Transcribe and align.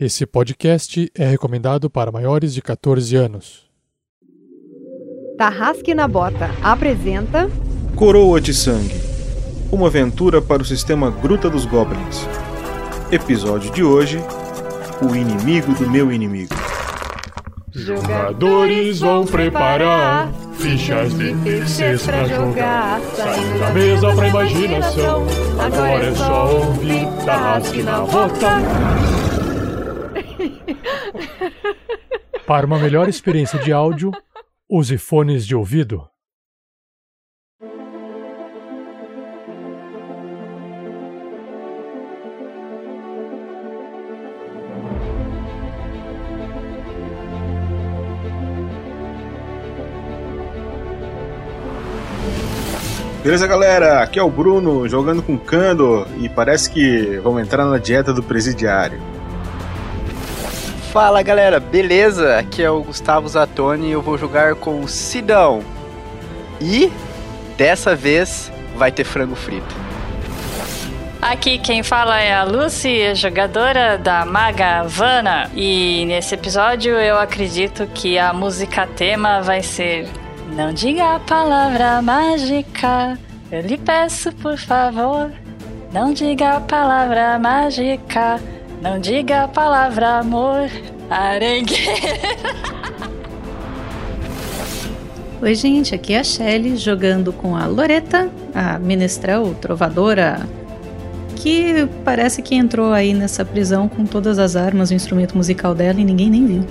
Esse 0.00 0.24
podcast 0.24 1.10
é 1.12 1.26
recomendado 1.26 1.90
para 1.90 2.12
maiores 2.12 2.54
de 2.54 2.62
14 2.62 3.16
anos. 3.16 3.68
Tarrasque 5.36 5.92
na 5.92 6.06
Bota 6.06 6.54
apresenta 6.62 7.50
Coroa 7.96 8.40
de 8.40 8.54
Sangue 8.54 8.94
Uma 9.72 9.88
aventura 9.88 10.40
para 10.40 10.62
o 10.62 10.64
sistema 10.64 11.10
Gruta 11.10 11.50
dos 11.50 11.64
Goblins. 11.64 12.28
Episódio 13.10 13.72
de 13.72 13.82
hoje: 13.82 14.20
O 15.02 15.16
inimigo 15.16 15.74
do 15.74 15.90
meu 15.90 16.12
inimigo. 16.12 16.54
Jogadores 17.72 19.00
vão 19.00 19.26
preparar 19.26 20.32
fichas 20.54 21.12
de 21.12 21.34
terceiros 21.42 22.06
pra 22.06 22.24
jogar. 22.24 23.00
Saindo 23.16 23.58
da 23.58 23.70
mesa 23.72 24.14
pra 24.14 24.28
imaginação. 24.28 25.26
Agora 25.58 26.04
é 26.04 26.14
só 26.14 26.56
ouvir 26.56 27.06
Tarrasque 27.24 27.82
na 27.82 28.00
Bota. 28.02 29.27
Para 32.46 32.66
uma 32.66 32.78
melhor 32.78 33.08
experiência 33.08 33.58
de 33.58 33.72
áudio, 33.72 34.10
use 34.68 34.96
fones 34.98 35.46
de 35.46 35.54
ouvido. 35.54 36.08
Beleza, 53.22 53.46
galera? 53.46 54.02
Aqui 54.02 54.18
é 54.18 54.22
o 54.22 54.30
Bruno 54.30 54.88
jogando 54.88 55.22
com 55.22 55.36
Kando 55.36 56.06
e 56.18 56.30
parece 56.30 56.70
que 56.70 57.18
vamos 57.18 57.42
entrar 57.42 57.66
na 57.66 57.76
dieta 57.76 58.10
do 58.10 58.22
presidiário. 58.22 58.98
Fala 60.98 61.22
galera, 61.22 61.60
beleza? 61.60 62.38
Aqui 62.38 62.60
é 62.60 62.68
o 62.68 62.82
Gustavo 62.82 63.28
Zatoni 63.28 63.86
e 63.86 63.92
eu 63.92 64.02
vou 64.02 64.18
jogar 64.18 64.56
com 64.56 64.80
o 64.80 64.88
Sidão. 64.88 65.62
E 66.60 66.90
dessa 67.56 67.94
vez 67.94 68.50
vai 68.74 68.90
ter 68.90 69.04
frango 69.04 69.36
frito. 69.36 69.76
Aqui 71.22 71.56
quem 71.58 71.84
fala 71.84 72.20
é 72.20 72.34
a 72.34 72.42
Lucy, 72.42 73.14
jogadora 73.14 73.96
da 73.96 74.26
Maga 74.26 74.80
Havana. 74.80 75.48
E 75.54 76.04
nesse 76.06 76.34
episódio 76.34 76.94
eu 76.94 77.16
acredito 77.16 77.86
que 77.94 78.18
a 78.18 78.32
música 78.32 78.84
tema 78.84 79.40
vai 79.40 79.62
ser 79.62 80.08
Não 80.52 80.72
diga 80.72 81.14
a 81.14 81.20
palavra 81.20 82.02
mágica, 82.02 83.16
eu 83.52 83.60
lhe 83.60 83.78
peço 83.78 84.32
por 84.32 84.58
favor. 84.58 85.30
Não 85.92 86.12
diga 86.12 86.56
a 86.56 86.60
palavra 86.60 87.38
mágica, 87.38 88.40
não 88.82 88.98
diga 88.98 89.44
a 89.44 89.48
palavra 89.48 90.18
amor. 90.18 90.68
Arengue. 91.10 91.74
Oi, 95.40 95.54
gente, 95.54 95.94
aqui 95.94 96.14
é 96.14 96.18
a 96.18 96.24
Shelly 96.24 96.76
jogando 96.76 97.32
com 97.32 97.56
a 97.56 97.64
Loreta, 97.66 98.28
a 98.54 98.78
menestrel 98.78 99.54
trovadora, 99.60 100.40
que 101.36 101.88
parece 102.04 102.42
que 102.42 102.56
entrou 102.56 102.92
aí 102.92 103.14
nessa 103.14 103.44
prisão 103.44 103.88
com 103.88 104.04
todas 104.04 104.38
as 104.38 104.56
armas, 104.56 104.90
o 104.90 104.94
instrumento 104.94 105.36
musical 105.36 105.74
dela 105.74 106.00
e 106.00 106.04
ninguém 106.04 106.28
nem 106.28 106.44
viu. 106.44 106.66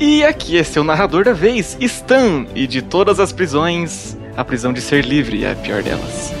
E 0.00 0.24
aqui 0.24 0.58
é 0.58 0.64
seu 0.64 0.82
narrador 0.82 1.24
da 1.24 1.32
vez, 1.32 1.76
Stan, 1.80 2.46
e 2.54 2.66
de 2.66 2.82
todas 2.82 3.20
as 3.20 3.32
prisões, 3.32 4.16
a 4.36 4.44
prisão 4.44 4.72
de 4.72 4.80
ser 4.80 5.04
livre 5.04 5.44
é 5.44 5.52
a 5.52 5.54
pior 5.54 5.82
delas. 5.82 6.39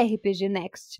RPG 0.00 0.48
Next. 0.48 0.98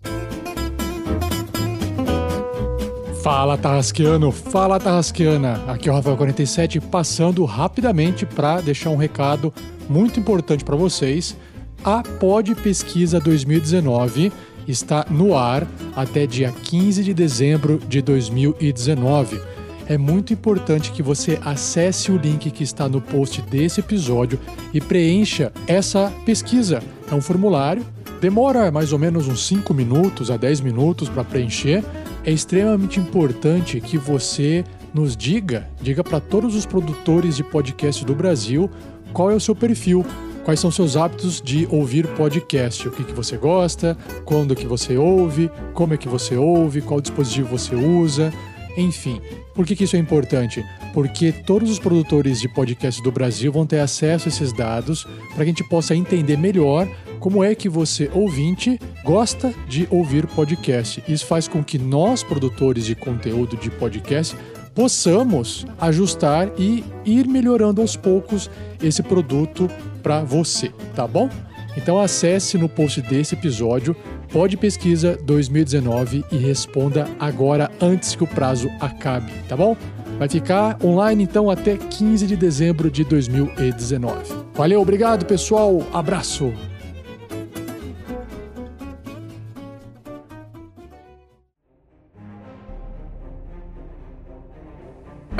Fala 3.23 3.57
Tarrasqueano, 3.57 4.31
fala 4.31 4.79
Tarrasqueana. 4.79 5.63
Aqui 5.67 5.89
é 5.89 5.91
o 5.91 5.95
Rafael47 5.95 6.79
passando 6.81 7.43
rapidamente 7.45 8.25
para 8.25 8.61
deixar 8.61 8.91
um 8.91 8.95
recado 8.95 9.51
muito 9.89 10.19
importante 10.19 10.63
para 10.63 10.75
vocês. 10.75 11.35
A 11.83 12.03
Pod 12.03 12.53
Pesquisa 12.55 13.19
2019 13.19 14.31
está 14.67 15.05
no 15.09 15.35
ar 15.35 15.67
até 15.95 16.27
dia 16.27 16.51
15 16.51 17.03
de 17.03 17.13
dezembro 17.13 17.79
de 17.79 18.03
2019. 18.03 19.41
É 19.87 19.97
muito 19.97 20.31
importante 20.31 20.91
que 20.91 21.01
você 21.01 21.39
acesse 21.43 22.11
o 22.11 22.17
link 22.17 22.51
que 22.51 22.63
está 22.63 22.87
no 22.87 23.01
post 23.01 23.41
desse 23.41 23.79
episódio 23.79 24.39
e 24.71 24.79
preencha 24.79 25.51
essa 25.67 26.13
pesquisa. 26.23 26.81
É 27.11 27.15
um 27.15 27.21
formulário, 27.21 27.83
demora 28.21 28.71
mais 28.71 28.93
ou 28.93 28.99
menos 28.99 29.27
uns 29.27 29.47
5 29.47 29.73
minutos 29.73 30.29
a 30.29 30.37
10 30.37 30.61
minutos 30.61 31.09
para 31.09 31.23
preencher. 31.23 31.83
É 32.23 32.31
extremamente 32.31 32.99
importante 32.99 33.81
que 33.81 33.97
você 33.97 34.63
nos 34.93 35.17
diga, 35.17 35.67
diga 35.81 36.03
para 36.03 36.19
todos 36.19 36.53
os 36.53 36.63
produtores 36.63 37.35
de 37.35 37.43
podcast 37.43 38.05
do 38.05 38.13
Brasil 38.13 38.69
qual 39.11 39.31
é 39.31 39.35
o 39.35 39.39
seu 39.39 39.55
perfil, 39.55 40.05
quais 40.45 40.59
são 40.59 40.69
seus 40.69 40.95
hábitos 40.95 41.41
de 41.41 41.67
ouvir 41.71 42.05
podcast, 42.09 42.87
o 42.87 42.91
que, 42.91 43.03
que 43.03 43.11
você 43.11 43.37
gosta, 43.37 43.97
quando 44.23 44.55
que 44.55 44.67
você 44.67 44.97
ouve, 44.97 45.49
como 45.73 45.95
é 45.95 45.97
que 45.97 46.07
você 46.07 46.37
ouve, 46.37 46.81
qual 46.81 47.01
dispositivo 47.01 47.57
você 47.57 47.73
usa, 47.75 48.31
enfim. 48.77 49.19
Por 49.55 49.65
que, 49.65 49.75
que 49.75 49.83
isso 49.83 49.95
é 49.95 49.99
importante? 49.99 50.63
Porque 50.93 51.31
todos 51.31 51.71
os 51.71 51.79
produtores 51.79 52.39
de 52.39 52.47
podcast 52.47 53.01
do 53.01 53.11
Brasil 53.11 53.51
vão 53.51 53.65
ter 53.65 53.79
acesso 53.79 54.27
a 54.27 54.29
esses 54.29 54.53
dados 54.53 55.05
para 55.33 55.37
que 55.37 55.41
a 55.41 55.45
gente 55.45 55.67
possa 55.67 55.95
entender 55.95 56.37
melhor 56.37 56.87
como 57.21 57.43
é 57.43 57.53
que 57.53 57.69
você, 57.69 58.09
ouvinte, 58.13 58.79
gosta 59.05 59.53
de 59.69 59.87
ouvir 59.91 60.25
podcast. 60.25 61.03
Isso 61.07 61.25
faz 61.27 61.47
com 61.47 61.63
que 61.63 61.77
nós, 61.77 62.23
produtores 62.23 62.83
de 62.83 62.95
conteúdo 62.95 63.55
de 63.55 63.69
podcast, 63.69 64.35
possamos 64.73 65.65
ajustar 65.79 66.51
e 66.57 66.83
ir 67.05 67.27
melhorando 67.27 67.79
aos 67.79 67.95
poucos 67.95 68.49
esse 68.81 69.03
produto 69.03 69.69
para 70.01 70.23
você, 70.23 70.71
tá 70.95 71.07
bom? 71.07 71.29
Então 71.77 71.99
acesse 71.99 72.57
no 72.57 72.67
post 72.67 73.01
desse 73.01 73.35
episódio 73.35 73.95
Pode 74.31 74.57
Pesquisa 74.57 75.17
2019 75.23 76.25
e 76.31 76.37
responda 76.37 77.07
agora 77.19 77.69
antes 77.79 78.15
que 78.15 78.23
o 78.23 78.27
prazo 78.27 78.67
acabe, 78.79 79.31
tá 79.47 79.55
bom? 79.55 79.77
Vai 80.17 80.27
ficar 80.27 80.77
online 80.83 81.23
então 81.23 81.51
até 81.51 81.77
15 81.77 82.25
de 82.25 82.35
dezembro 82.35 82.89
de 82.89 83.03
2019. 83.03 84.33
Valeu, 84.55 84.81
obrigado 84.81 85.25
pessoal, 85.25 85.85
abraço! 85.93 86.70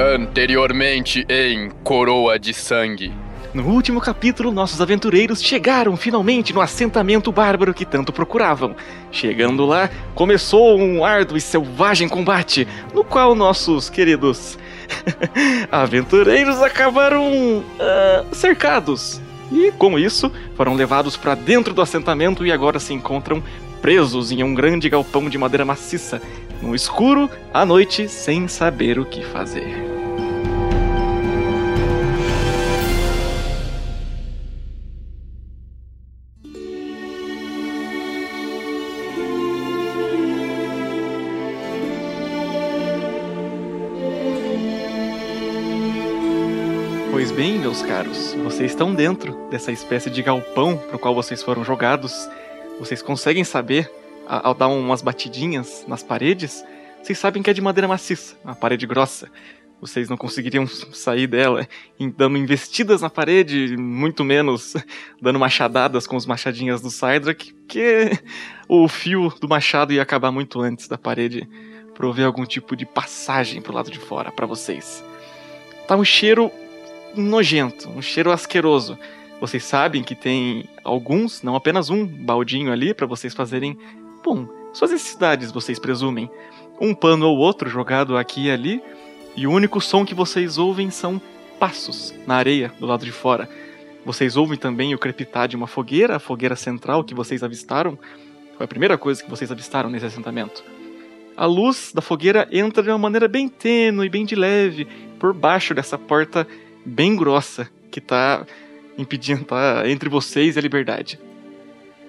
Anteriormente 0.01 1.23
em 1.29 1.69
Coroa 1.83 2.39
de 2.39 2.55
Sangue. 2.55 3.13
No 3.53 3.67
último 3.67 4.01
capítulo, 4.01 4.51
nossos 4.51 4.81
aventureiros 4.81 5.43
chegaram 5.43 5.95
finalmente 5.95 6.51
no 6.51 6.59
assentamento 6.59 7.31
bárbaro 7.31 7.71
que 7.71 7.85
tanto 7.85 8.11
procuravam. 8.11 8.75
Chegando 9.11 9.63
lá, 9.63 9.91
começou 10.15 10.75
um 10.75 11.05
árduo 11.05 11.37
e 11.37 11.41
selvagem 11.41 12.09
combate, 12.09 12.67
no 12.95 13.03
qual 13.03 13.35
nossos 13.35 13.91
queridos 13.91 14.57
aventureiros 15.71 16.59
acabaram 16.63 17.23
uh, 17.59 18.35
cercados. 18.35 19.21
E 19.51 19.71
com 19.73 19.99
isso, 19.99 20.31
foram 20.55 20.73
levados 20.73 21.15
para 21.15 21.35
dentro 21.35 21.75
do 21.75 21.81
assentamento 21.81 22.43
e 22.43 22.51
agora 22.51 22.79
se 22.79 22.91
encontram 22.91 23.43
presos 23.83 24.31
em 24.31 24.41
um 24.41 24.55
grande 24.55 24.89
galpão 24.89 25.29
de 25.29 25.37
madeira 25.37 25.63
maciça, 25.65 26.19
no 26.61 26.75
escuro, 26.75 27.29
à 27.53 27.65
noite, 27.65 28.07
sem 28.07 28.47
saber 28.47 28.99
o 28.99 29.05
que 29.05 29.23
fazer. 29.23 29.91
Pois 47.11 47.31
bem, 47.31 47.59
meus 47.59 47.81
caros, 47.81 48.33
vocês 48.43 48.71
estão 48.71 48.93
dentro 48.95 49.47
dessa 49.49 49.71
espécie 49.71 50.09
de 50.09 50.23
galpão 50.23 50.77
para 50.77 50.95
o 50.95 50.99
qual 50.99 51.13
vocês 51.13 51.43
foram 51.43 51.63
jogados. 51.63 52.27
vocês 52.79 53.01
conseguem 53.01 53.43
saber, 53.43 53.91
ao 54.27 54.53
dar 54.53 54.67
umas 54.67 55.01
batidinhas 55.01 55.85
nas 55.87 56.03
paredes, 56.03 56.63
vocês 57.01 57.17
sabem 57.17 57.41
que 57.41 57.49
é 57.49 57.53
de 57.53 57.61
madeira 57.61 57.87
maciça, 57.87 58.35
uma 58.43 58.55
parede 58.55 58.85
grossa. 58.85 59.29
Vocês 59.81 60.07
não 60.07 60.15
conseguiriam 60.15 60.67
sair 60.67 61.25
dela 61.25 61.67
dando 62.15 62.37
investidas 62.37 63.01
na 63.01 63.09
parede, 63.09 63.75
muito 63.75 64.23
menos 64.23 64.75
dando 65.19 65.39
machadadas 65.39 66.05
com 66.05 66.15
os 66.15 66.27
machadinhas 66.27 66.81
do 66.81 66.91
Cydrak, 66.91 67.51
porque 67.53 68.11
o 68.67 68.87
fio 68.87 69.33
do 69.41 69.49
machado 69.49 69.91
ia 69.91 70.01
acabar 70.01 70.31
muito 70.31 70.61
antes 70.61 70.87
da 70.87 70.99
parede 70.99 71.49
prover 71.95 72.25
algum 72.25 72.45
tipo 72.45 72.75
de 72.75 72.85
passagem 72.85 73.61
pro 73.61 73.73
lado 73.73 73.89
de 73.89 73.97
fora 73.97 74.31
para 74.31 74.45
vocês. 74.45 75.03
Tá 75.87 75.95
um 75.95 76.05
cheiro 76.05 76.51
nojento, 77.15 77.89
um 77.89 78.01
cheiro 78.01 78.31
asqueroso. 78.31 78.97
Vocês 79.39 79.63
sabem 79.63 80.03
que 80.03 80.13
tem 80.13 80.69
alguns, 80.83 81.41
não 81.41 81.55
apenas 81.55 81.89
um 81.89 82.05
baldinho 82.05 82.71
ali 82.71 82.93
para 82.93 83.07
vocês 83.07 83.33
fazerem, 83.33 83.77
bom, 84.23 84.47
suas 84.73 84.91
necessidades, 84.91 85.51
vocês 85.51 85.79
presumem. 85.79 86.29
Um 86.79 86.93
pano 86.93 87.27
ou 87.27 87.37
outro 87.37 87.69
jogado 87.69 88.17
aqui 88.17 88.45
e 88.47 88.51
ali, 88.51 88.81
e 89.35 89.45
o 89.45 89.51
único 89.51 89.79
som 89.79 90.05
que 90.05 90.15
vocês 90.15 90.57
ouvem 90.57 90.89
são 90.89 91.21
passos 91.59 92.13
na 92.25 92.35
areia 92.35 92.71
do 92.79 92.85
lado 92.85 93.05
de 93.05 93.11
fora. 93.11 93.47
Vocês 94.05 94.35
ouvem 94.35 94.57
também 94.57 94.95
o 94.95 94.97
crepitar 94.97 95.47
de 95.47 95.55
uma 95.55 95.67
fogueira, 95.67 96.15
a 96.15 96.19
fogueira 96.19 96.55
central 96.55 97.03
que 97.03 97.13
vocês 97.13 97.43
avistaram. 97.43 97.97
Foi 98.57 98.65
a 98.65 98.67
primeira 98.67 98.97
coisa 98.97 99.23
que 99.23 99.29
vocês 99.29 99.51
avistaram 99.51 99.89
nesse 99.89 100.05
assentamento. 100.05 100.63
A 101.37 101.45
luz 101.45 101.91
da 101.93 102.01
fogueira 102.01 102.47
entra 102.51 102.83
de 102.83 102.89
uma 102.89 102.97
maneira 102.97 103.27
bem 103.27 103.47
tênue, 103.47 104.09
bem 104.09 104.25
de 104.25 104.35
leve, 104.35 104.87
por 105.19 105.33
baixo 105.33 105.73
dessa 105.73 105.97
porta 105.97 106.47
bem 106.85 107.15
grossa 107.15 107.69
que 107.91 108.01
tá 108.01 108.45
impedindo, 108.97 109.45
tá 109.45 109.83
entre 109.85 110.09
vocês 110.09 110.55
e 110.55 110.59
a 110.59 110.61
liberdade. 110.61 111.19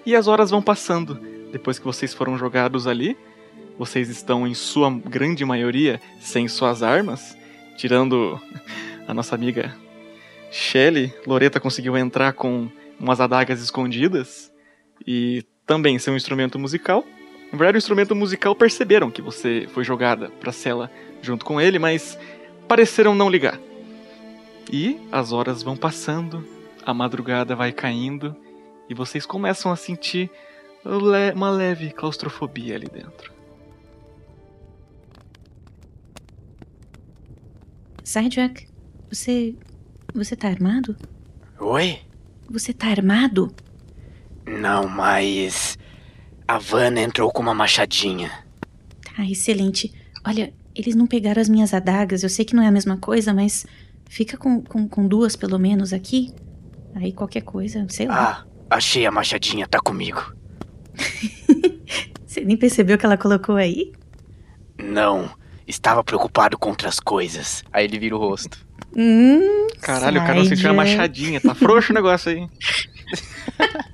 E 0.05 0.17
as 0.17 0.27
horas 0.27 0.51
vão 0.51 0.63
passando. 0.63 1.32
Depois 1.53 1.79
que 1.79 1.85
vocês 1.85 2.15
foram 2.15 2.39
jogados 2.39 2.87
ali, 2.87 3.17
vocês 3.79 4.09
estão 4.09 4.47
em 4.47 4.55
sua 4.55 4.91
grande 4.91 5.45
maioria 5.45 6.01
sem 6.19 6.49
suas 6.49 6.83
armas, 6.83 7.37
tirando 7.77 8.41
a 9.07 9.13
nossa 9.13 9.35
amiga 9.35 9.77
Shelley. 10.51 11.13
Loreta 11.27 11.61
conseguiu 11.61 11.97
entrar 11.97 12.33
com 12.33 12.69
umas 12.99 13.21
adagas 13.21 13.61
escondidas 13.61 14.51
e 15.07 15.45
também 15.67 15.99
seu 15.99 16.17
instrumento 16.17 16.59
musical. 16.59 17.05
Na 17.53 17.59
verdade, 17.59 17.77
o 17.77 17.79
instrumento 17.79 18.17
musical 18.17 18.55
perceberam 18.55 19.11
que 19.11 19.21
você 19.21 19.69
foi 19.75 19.85
jogada 19.85 20.31
pra 20.41 20.53
cela 20.53 20.91
junto 21.21 21.45
com 21.45 21.61
ele, 21.61 21.79
mas 21.79 22.19
pareceram 22.67 23.15
não 23.15 23.29
ligar. 23.29 23.61
E 24.73 24.99
as 25.13 25.33
horas 25.33 25.63
vão 25.63 25.77
passando, 25.77 26.47
a 26.85 26.95
madrugada 26.95 27.55
vai 27.55 27.73
caindo 27.73 28.35
e 28.89 28.95
vocês 28.95 29.27
começam 29.27 29.71
a 29.71 29.77
sentir 29.77 30.31
uma 30.85 31.51
leve 31.51 31.91
claustrofobia 31.93 32.77
ali 32.77 32.89
dentro. 32.89 33.33
Sidewalk, 38.05 38.67
você. 39.11 39.55
Você 40.15 40.37
tá 40.37 40.49
armado? 40.49 40.97
Oi? 41.59 42.01
Você 42.51 42.73
tá 42.73 42.89
armado? 42.89 43.55
Não, 44.47 44.89
mas. 44.89 45.79
A 46.47 46.59
Vanna 46.59 47.01
entrou 47.01 47.33
com 47.33 47.41
uma 47.41 47.55
machadinha. 47.55 48.31
Tá, 49.01 49.25
excelente. 49.25 49.93
Olha, 50.27 50.53
eles 50.75 50.95
não 50.95 51.07
pegaram 51.07 51.41
as 51.41 51.49
minhas 51.49 51.73
adagas. 51.73 52.23
Eu 52.23 52.29
sei 52.29 52.45
que 52.45 52.55
não 52.55 52.63
é 52.63 52.67
a 52.67 52.73
mesma 52.73 52.97
coisa, 52.97 53.33
mas 53.33 53.65
fica 54.09 54.37
com, 54.37 54.61
com, 54.61 54.87
com 54.89 55.07
duas 55.07 55.37
pelo 55.37 55.59
menos 55.59 55.93
aqui. 55.93 56.35
Aí 56.95 57.13
qualquer 57.13 57.43
coisa, 57.43 57.87
sei 57.89 58.07
lá. 58.07 58.45
Ah, 58.69 58.77
achei 58.77 59.07
a 59.07 59.11
machadinha, 59.11 59.67
tá 59.67 59.79
comigo. 59.79 60.35
Você 62.27 62.41
nem 62.43 62.57
percebeu 62.57 62.97
que 62.97 63.05
ela 63.05 63.17
colocou 63.17 63.57
aí? 63.57 63.93
Não, 64.79 65.31
estava 65.67 66.03
preocupado 66.03 66.59
com 66.59 66.71
outras 66.71 66.99
coisas. 66.99 67.63
Aí 67.73 67.85
ele 67.85 67.99
vira 67.99 68.17
o 68.17 68.19
rosto. 68.19 68.65
Hum. 68.97 69.69
Caralho, 69.81 70.21
o 70.21 70.25
cara 70.25 70.35
não 70.35 70.45
sentiu 70.45 70.71
a 70.71 70.73
Sidewalk. 70.73 70.91
machadinha, 70.91 71.41
tá 71.41 71.55
frouxo 71.55 71.93
o 71.93 71.95
negócio 71.95 72.31
aí. 72.31 72.47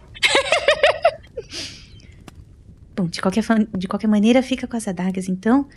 Bom, 2.97 3.07
de 3.07 3.21
qualquer, 3.23 3.45
de 3.77 3.87
qualquer 3.87 4.09
maneira, 4.09 4.43
fica 4.43 4.67
com 4.67 4.77
as 4.77 4.89
adagas 4.89 5.29
então. 5.29 5.69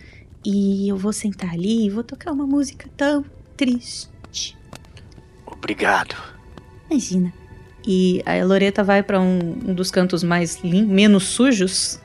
E 0.44 0.88
eu 0.88 0.96
vou 0.96 1.12
sentar 1.12 1.50
ali 1.50 1.86
e 1.86 1.90
vou 1.90 2.02
tocar 2.02 2.32
uma 2.32 2.46
música 2.46 2.88
tão 2.96 3.24
triste. 3.56 4.56
Obrigado. 5.46 6.16
Imagina. 6.90 7.32
E 7.86 8.22
a 8.24 8.44
Loreta 8.44 8.84
vai 8.84 9.02
pra 9.02 9.20
um, 9.20 9.56
um 9.66 9.74
dos 9.74 9.90
cantos 9.90 10.22
mais 10.22 10.62
menos 10.62 11.24
sujos, 11.24 11.98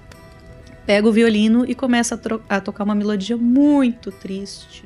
pega 0.85 1.07
o 1.07 1.11
violino 1.11 1.65
e 1.67 1.75
começa 1.75 2.15
a, 2.49 2.55
a 2.57 2.61
tocar 2.61 2.83
uma 2.83 2.95
melodia 2.95 3.37
muito 3.37 4.11
triste. 4.11 4.85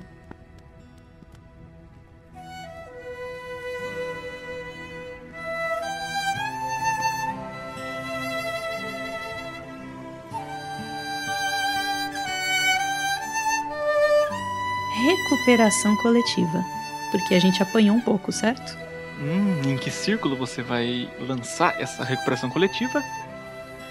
Recuperação 15.02 15.96
coletiva. 15.98 16.64
Porque 17.12 17.34
a 17.34 17.40
gente 17.40 17.62
apanhou 17.62 17.96
um 17.96 18.02
pouco, 18.02 18.32
certo? 18.32 18.91
Hum, 19.21 19.62
em 19.69 19.77
que 19.77 19.91
círculo 19.91 20.35
você 20.35 20.63
vai 20.63 21.07
lançar 21.19 21.79
essa 21.79 22.03
recuperação 22.03 22.50
coletiva? 22.50 23.03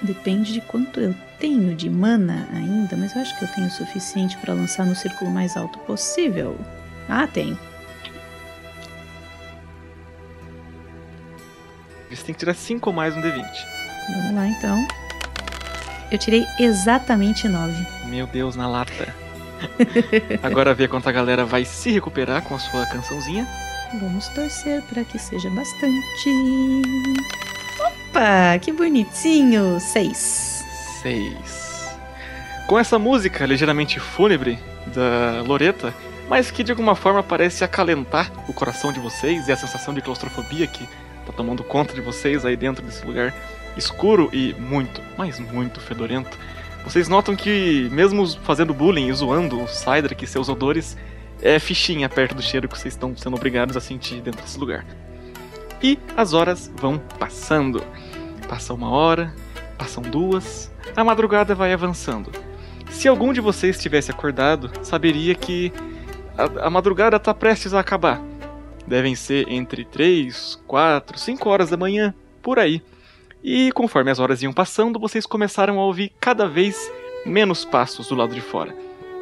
Depende 0.03 0.53
de 0.53 0.61
quanto 0.61 0.99
eu 0.99 1.15
tenho 1.39 1.75
de 1.77 1.89
mana 1.89 2.49
ainda, 2.53 2.97
mas 2.97 3.15
eu 3.15 3.23
acho 3.23 3.39
que 3.39 3.45
eu 3.45 3.49
tenho 3.49 3.69
o 3.69 3.71
suficiente 3.71 4.37
pra 4.39 4.55
lançar 4.55 4.85
no 4.85 4.95
círculo 4.95 5.31
mais 5.31 5.57
alto 5.57 5.79
possível. 5.81 6.59
Ah, 7.09 7.27
tenho. 7.27 7.57
Você 12.11 12.25
tem 12.25 12.35
que 12.35 12.41
tirar 12.41 12.55
5 12.55 12.91
ou 12.91 12.97
mais 12.97 13.17
um 13.17 13.21
D20. 13.21 13.45
Vamos 14.13 14.35
lá 14.35 14.49
então. 14.49 14.87
Eu 16.11 16.19
tirei 16.19 16.45
exatamente 16.59 17.47
9. 17.47 17.87
Meu 18.07 18.27
Deus, 18.27 18.57
na 18.57 18.67
lata. 18.67 19.15
Agora 20.43 20.75
vê 20.75 20.89
quanto 20.89 21.09
a 21.09 21.13
galera 21.13 21.45
vai 21.45 21.65
se 21.65 21.93
recuperar 21.93 22.43
com 22.43 22.57
a 22.57 22.59
sua 22.59 22.85
cançãozinha. 22.87 23.47
Vamos 23.95 24.29
torcer 24.29 24.83
para 24.83 25.03
que 25.03 25.19
seja 25.19 25.51
bastante. 25.51 26.31
Opa, 27.81 28.57
que 28.61 28.71
bonitinho! 28.73 29.81
6. 29.81 30.65
6. 31.03 31.99
Com 32.69 32.79
essa 32.79 33.01
música 33.01 33.45
ligeiramente 33.45 33.99
fúnebre 33.99 34.61
da 34.95 35.43
Loreta, 35.43 35.93
mas 36.29 36.53
que 36.53 36.63
de 36.63 36.71
alguma 36.71 36.95
forma 36.95 37.21
parece 37.21 37.65
acalentar 37.65 38.31
o 38.49 38.53
coração 38.53 38.93
de 38.93 39.01
vocês 39.01 39.49
e 39.49 39.53
a 39.53 39.57
sensação 39.57 39.93
de 39.93 40.01
claustrofobia 40.01 40.69
que 40.69 40.89
tá 41.27 41.33
tomando 41.33 41.65
conta 41.65 41.93
de 41.93 42.01
vocês 42.01 42.45
aí 42.45 42.57
dentro 42.57 42.85
desse 42.85 43.05
lugar 43.05 43.35
escuro 43.77 44.31
e 44.33 44.55
muito, 44.55 45.03
mas 45.19 45.41
muito 45.41 45.81
fedorento. 45.81 46.39
Vocês 46.85 47.09
notam 47.09 47.35
que, 47.35 47.89
mesmo 47.91 48.27
fazendo 48.43 48.73
bullying 48.73 49.09
e 49.09 49.13
zoando 49.13 49.63
o 49.63 49.69
Cydrak 49.69 50.25
e 50.25 50.29
seus 50.29 50.49
odores, 50.49 50.97
é 51.43 51.59
fichinha 51.59 52.09
perto 52.09 52.35
do 52.35 52.43
cheiro 52.43 52.69
que 52.69 52.79
vocês 52.79 52.95
estão 52.95 53.17
sendo 53.17 53.37
obrigados 53.37 53.77
a 53.77 53.81
sentir 53.81 54.21
dentro 54.21 54.43
desse 54.43 54.59
lugar. 54.59 54.85
E 55.83 55.99
as 56.17 56.35
horas 56.35 56.71
vão 56.77 56.99
passando. 57.19 57.83
Passa 58.49 58.75
uma 58.75 58.91
hora, 58.91 59.35
passam 59.79 60.03
duas, 60.03 60.71
a 60.95 61.03
madrugada 61.03 61.55
vai 61.55 61.73
avançando. 61.73 62.31
Se 62.91 63.09
algum 63.09 63.33
de 63.33 63.41
vocês 63.41 63.81
tivesse 63.81 64.11
acordado, 64.11 64.71
saberia 64.83 65.35
que 65.35 65.73
a, 66.37 66.67
a 66.67 66.71
madrugada 66.71 67.17
está 67.17 67.33
prestes 67.33 67.73
a 67.73 67.81
acabar. 67.81 68.21
Devem 68.87 69.15
ser 69.15 69.49
entre 69.49 69.85
3, 69.85 70.61
4, 70.67 71.19
5 71.19 71.49
horas 71.49 71.71
da 71.71 71.77
manhã, 71.77 72.15
por 72.43 72.59
aí. 72.59 72.83
E 73.43 73.73
conforme 73.73 74.11
as 74.11 74.19
horas 74.19 74.43
iam 74.43 74.53
passando, 74.53 74.99
vocês 74.99 75.25
começaram 75.25 75.79
a 75.79 75.85
ouvir 75.85 76.13
cada 76.21 76.47
vez 76.47 76.91
menos 77.25 77.65
passos 77.65 78.09
do 78.09 78.15
lado 78.15 78.35
de 78.35 78.41
fora. 78.41 78.75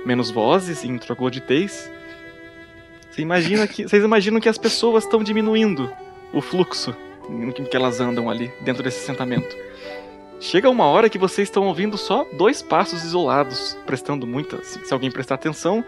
Menos 0.04 0.30
vozes 0.30 0.82
e 0.82 0.98
trogloditeis. 0.98 1.90
Você 3.18 3.22
imagina 3.22 3.66
que, 3.66 3.82
vocês 3.82 4.04
imaginam 4.04 4.40
que 4.40 4.48
as 4.48 4.56
pessoas 4.56 5.02
estão 5.02 5.24
diminuindo 5.24 5.92
o 6.32 6.40
fluxo 6.40 6.94
em 7.28 7.50
que 7.64 7.76
elas 7.76 7.98
andam 7.98 8.30
ali 8.30 8.48
dentro 8.60 8.80
desse 8.80 9.02
assentamento. 9.02 9.56
Chega 10.38 10.70
uma 10.70 10.84
hora 10.84 11.10
que 11.10 11.18
vocês 11.18 11.48
estão 11.48 11.66
ouvindo 11.66 11.98
só 11.98 12.24
dois 12.34 12.62
passos 12.62 13.02
isolados, 13.02 13.76
prestando 13.84 14.24
muita. 14.24 14.62
Se, 14.62 14.94
alguém 14.94 15.10
prestar 15.10 15.34
atenção, 15.34 15.84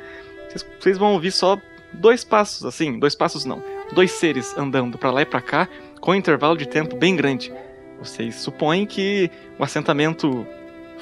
vocês, 0.48 0.66
vocês 0.80 0.98
vão 0.98 1.12
ouvir 1.12 1.30
só 1.30 1.56
dois 1.92 2.24
passos, 2.24 2.64
assim, 2.64 2.98
dois 2.98 3.14
passos 3.14 3.44
não, 3.44 3.62
dois 3.92 4.10
seres 4.10 4.52
andando 4.58 4.98
para 4.98 5.12
lá 5.12 5.22
e 5.22 5.26
para 5.26 5.40
cá 5.40 5.68
com 6.00 6.10
um 6.10 6.16
intervalo 6.16 6.56
de 6.56 6.66
tempo 6.66 6.96
bem 6.96 7.14
grande. 7.14 7.52
Vocês 8.00 8.34
supõem 8.34 8.84
que 8.84 9.30
o 9.56 9.62
assentamento 9.62 10.44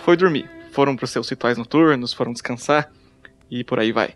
foi 0.05 0.15
dormir, 0.15 0.47
foram 0.73 0.95
para 0.95 1.07
os 1.07 1.11
seus 1.11 1.27
rituais 1.27 1.57
noturnos, 1.57 2.13
foram 2.13 2.35
descansar 2.35 2.93
e 3.51 3.65
por 3.65 3.79
aí 3.79 3.93
vai. 3.93 4.15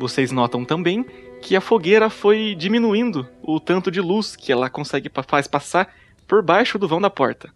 Vocês 0.00 0.32
notam 0.32 0.64
também 0.64 1.04
que 1.42 1.54
a 1.54 1.60
fogueira 1.60 2.08
foi 2.08 2.54
diminuindo 2.54 3.28
o 3.42 3.60
tanto 3.60 3.90
de 3.90 4.00
luz 4.00 4.34
que 4.34 4.50
ela 4.50 4.70
consegue 4.70 5.10
faz 5.28 5.46
passar 5.46 5.94
por 6.26 6.42
baixo 6.42 6.78
do 6.78 6.88
vão 6.88 7.02
da 7.02 7.10
porta. 7.10 7.52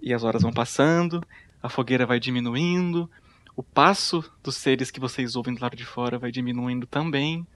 E 0.00 0.14
as 0.14 0.24
horas 0.24 0.40
vão 0.40 0.54
passando, 0.54 1.22
a 1.62 1.68
fogueira 1.68 2.06
vai 2.06 2.18
diminuindo, 2.18 3.10
o 3.54 3.62
passo 3.62 4.24
dos 4.42 4.56
seres 4.56 4.90
que 4.90 4.98
vocês 4.98 5.36
ouvem 5.36 5.54
do 5.54 5.60
lado 5.60 5.76
de 5.76 5.84
fora 5.84 6.18
vai 6.18 6.32
diminuindo 6.32 6.86
também, 6.86 7.46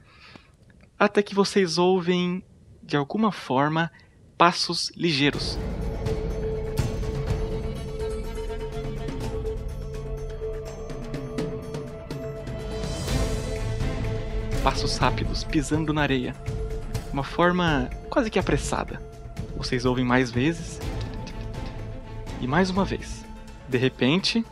até 0.98 1.22
que 1.22 1.34
vocês 1.34 1.78
ouvem, 1.78 2.44
de 2.82 2.98
alguma 2.98 3.32
forma, 3.32 3.90
passos 4.36 4.92
ligeiros. 4.94 5.58
Passos 14.64 14.96
rápidos, 14.96 15.44
pisando 15.44 15.92
na 15.92 16.00
areia. 16.00 16.34
Uma 17.12 17.22
forma 17.22 17.90
quase 18.08 18.30
que 18.30 18.38
apressada. 18.38 18.98
Vocês 19.58 19.84
ouvem 19.84 20.06
mais 20.06 20.30
vezes. 20.30 20.80
E 22.40 22.46
mais 22.46 22.70
uma 22.70 22.82
vez. 22.82 23.26
De 23.68 23.76
repente, 23.76 24.42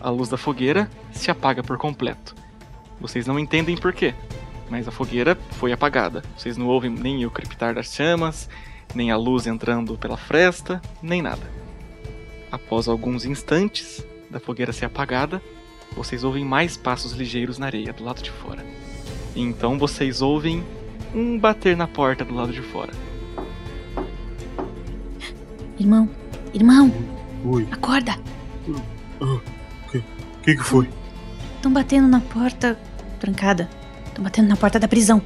a 0.00 0.08
luz 0.08 0.28
da 0.28 0.36
fogueira 0.36 0.88
se 1.10 1.32
apaga 1.32 1.64
por 1.64 1.76
completo. 1.78 2.32
Vocês 3.00 3.26
não 3.26 3.40
entendem 3.40 3.76
por 3.76 3.92
quê, 3.92 4.14
mas 4.70 4.86
a 4.86 4.92
fogueira 4.92 5.36
foi 5.58 5.72
apagada. 5.72 6.22
Vocês 6.38 6.56
não 6.56 6.68
ouvem 6.68 6.88
nem 6.88 7.26
o 7.26 7.30
crepitar 7.30 7.74
das 7.74 7.92
chamas, 7.92 8.48
nem 8.94 9.10
a 9.10 9.16
luz 9.16 9.48
entrando 9.48 9.98
pela 9.98 10.16
fresta, 10.16 10.80
nem 11.02 11.20
nada. 11.20 11.50
Após 12.52 12.86
alguns 12.86 13.24
instantes 13.24 14.06
da 14.30 14.38
fogueira 14.38 14.72
ser 14.72 14.84
apagada, 14.84 15.42
vocês 15.96 16.22
ouvem 16.22 16.44
mais 16.44 16.76
passos 16.76 17.14
ligeiros 17.14 17.58
na 17.58 17.66
areia 17.66 17.92
do 17.92 18.04
lado 18.04 18.22
de 18.22 18.30
fora. 18.30 18.64
Então 19.36 19.78
vocês 19.78 20.22
ouvem 20.22 20.64
um 21.14 21.38
bater 21.38 21.76
na 21.76 21.86
porta 21.86 22.24
do 22.24 22.34
lado 22.34 22.52
de 22.52 22.62
fora. 22.62 22.92
Irmão, 25.78 26.08
irmão, 26.54 26.90
Oi. 27.44 27.68
acorda! 27.70 28.16
O 29.20 29.40
que, 30.42 30.56
que 30.56 30.62
foi? 30.62 30.88
Estão 31.56 31.72
batendo 31.72 32.08
na 32.08 32.20
porta 32.20 32.78
trancada. 33.20 33.68
Estão 34.06 34.24
batendo 34.24 34.48
na 34.48 34.56
porta 34.56 34.78
da 34.78 34.88
prisão. 34.88 35.20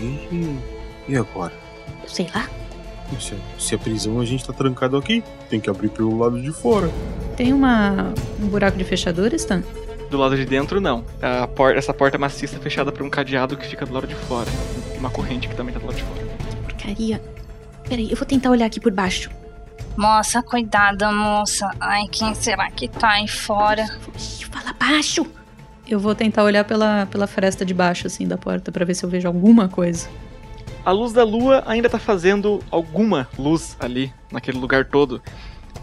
E, 0.00 0.56
e 1.08 1.16
agora? 1.16 1.52
Eu 2.02 2.08
sei 2.08 2.26
lá. 2.34 2.48
Se, 3.18 3.34
se 3.58 3.74
a 3.74 3.78
prisão 3.78 4.20
a 4.20 4.24
gente 4.24 4.44
tá 4.46 4.52
trancado 4.52 4.96
aqui, 4.96 5.22
tem 5.48 5.60
que 5.60 5.68
abrir 5.68 5.90
pelo 5.90 6.16
lado 6.18 6.40
de 6.40 6.52
fora. 6.52 6.90
Tem 7.36 7.52
uma 7.52 8.12
um 8.40 8.46
buraco 8.46 8.78
de 8.78 8.84
fechadura, 8.84 9.36
Stan? 9.36 9.62
Do 10.10 10.18
lado 10.18 10.36
de 10.36 10.44
dentro, 10.44 10.80
não. 10.80 11.04
A 11.22 11.46
por- 11.46 11.76
essa 11.76 11.94
porta 11.94 12.18
maciça 12.18 12.56
é 12.56 12.58
fechada 12.58 12.90
por 12.90 13.02
um 13.04 13.08
cadeado 13.10 13.56
que 13.56 13.66
fica 13.66 13.86
do 13.86 13.94
lado 13.94 14.06
de 14.08 14.14
fora. 14.14 14.48
E 14.94 14.98
uma 14.98 15.08
corrente 15.10 15.48
que 15.48 15.54
também 15.54 15.72
tá 15.72 15.78
do 15.78 15.86
lado 15.86 15.96
de 15.96 16.02
fora. 16.02 16.26
Porcaria. 16.64 17.22
Peraí, 17.88 18.10
eu 18.10 18.16
vou 18.16 18.26
tentar 18.26 18.50
olhar 18.50 18.66
aqui 18.66 18.80
por 18.80 18.90
baixo. 18.92 19.30
Moça, 19.96 20.42
cuidado, 20.42 21.04
moça. 21.12 21.70
Ai, 21.78 22.02
quem 22.10 22.34
será 22.34 22.70
que 22.70 22.88
tá 22.88 23.10
aí 23.10 23.28
fora? 23.28 23.84
Ih, 24.18 24.44
Fala 24.46 24.72
baixo! 24.72 25.24
Eu 25.88 25.98
vou 25.98 26.14
tentar 26.14 26.42
olhar 26.44 26.64
pela, 26.64 27.06
pela 27.06 27.26
fresta 27.26 27.64
de 27.64 27.74
baixo, 27.74 28.06
assim, 28.06 28.26
da 28.26 28.36
porta, 28.38 28.70
pra 28.70 28.84
ver 28.84 28.94
se 28.94 29.04
eu 29.04 29.08
vejo 29.10 29.26
alguma 29.26 29.68
coisa. 29.68 30.08
A 30.84 30.92
luz 30.92 31.12
da 31.12 31.24
lua 31.24 31.62
ainda 31.66 31.88
tá 31.90 31.98
fazendo 31.98 32.60
alguma 32.70 33.28
luz 33.38 33.76
ali, 33.80 34.12
naquele 34.30 34.58
lugar 34.58 34.84
todo. 34.86 35.20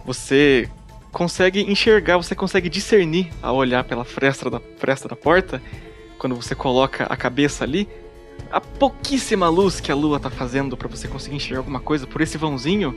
Você 0.05 0.69
consegue 1.18 1.62
enxergar, 1.62 2.16
você 2.18 2.36
consegue 2.36 2.70
discernir 2.70 3.32
ao 3.42 3.56
olhar 3.56 3.84
pela 3.84 4.06
fresta 4.06 4.52
da, 4.52 4.62
fresta 4.78 5.08
da 5.08 5.16
porta, 5.16 5.60
quando 6.20 6.36
você 6.36 6.54
coloca 6.54 7.06
a 7.06 7.18
cabeça 7.18 7.64
ali, 7.64 7.90
a 8.52 8.62
pouquíssima 8.62 9.50
luz 9.50 9.80
que 9.80 9.92
a 9.92 9.96
lua 9.96 10.20
tá 10.20 10.30
fazendo 10.30 10.78
pra 10.78 10.88
você 10.88 11.08
conseguir 11.08 11.38
enxergar 11.38 11.62
alguma 11.62 11.80
coisa 11.80 12.06
por 12.06 12.22
esse 12.22 12.38
vãozinho 12.38 12.96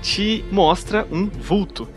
te 0.00 0.44
mostra 0.52 1.04
um 1.10 1.26
vulto. 1.26 1.88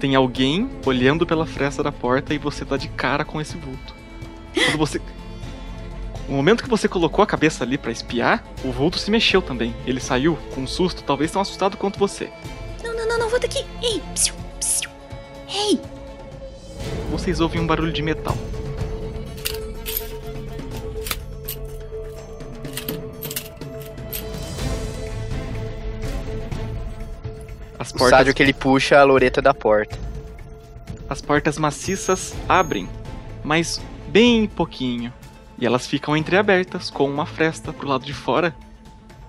Tem 0.00 0.16
alguém 0.16 0.68
olhando 0.84 1.24
pela 1.24 1.46
fresta 1.46 1.80
da 1.80 1.92
porta 1.92 2.34
e 2.34 2.38
você 2.38 2.64
tá 2.64 2.76
de 2.76 2.88
cara 2.88 3.24
com 3.24 3.40
esse 3.40 3.56
vulto. 3.56 3.94
Quando 4.52 4.78
você 4.78 5.00
no 6.28 6.34
momento 6.34 6.64
que 6.64 6.68
você 6.68 6.88
colocou 6.88 7.22
a 7.22 7.26
cabeça 7.26 7.62
ali 7.62 7.78
pra 7.78 7.92
espiar, 7.92 8.44
o 8.64 8.72
vulto 8.72 8.98
se 8.98 9.12
mexeu 9.12 9.40
também. 9.40 9.72
Ele 9.86 10.00
saiu 10.00 10.36
com 10.52 10.62
um 10.62 10.66
susto, 10.66 11.04
talvez 11.04 11.30
tão 11.30 11.40
assustado 11.40 11.76
quanto 11.76 12.00
você. 12.00 12.32
Não, 12.82 12.96
não, 12.96 13.06
não, 13.06 13.18
não, 13.20 13.28
volta 13.28 13.46
aqui! 13.46 13.64
Ei! 13.80 14.02
Psiu, 14.12 14.34
Ei! 15.48 15.80
Vocês 17.10 17.40
ouvem 17.40 17.60
um 17.60 17.66
barulho 17.66 17.92
de 17.92 18.02
metal. 18.02 18.36
As 27.78 27.90
O 27.90 27.98
portas, 27.98 28.18
sádio 28.18 28.34
que 28.34 28.42
ele 28.42 28.52
puxa 28.52 28.98
a 28.98 29.04
loreta 29.04 29.40
da 29.40 29.54
porta. 29.54 29.98
as 31.08 31.20
portas 31.20 31.58
maciças 31.58 32.34
abrem, 32.48 32.88
mas 33.44 33.80
bem 34.08 34.46
pouquinho. 34.46 35.12
E 35.58 35.64
elas 35.64 35.86
ficam 35.86 36.16
entreabertas 36.16 36.90
com 36.90 37.08
uma 37.08 37.24
fresta 37.24 37.72
pro 37.72 37.88
lado 37.88 38.04
de 38.04 38.12
fora. 38.12 38.54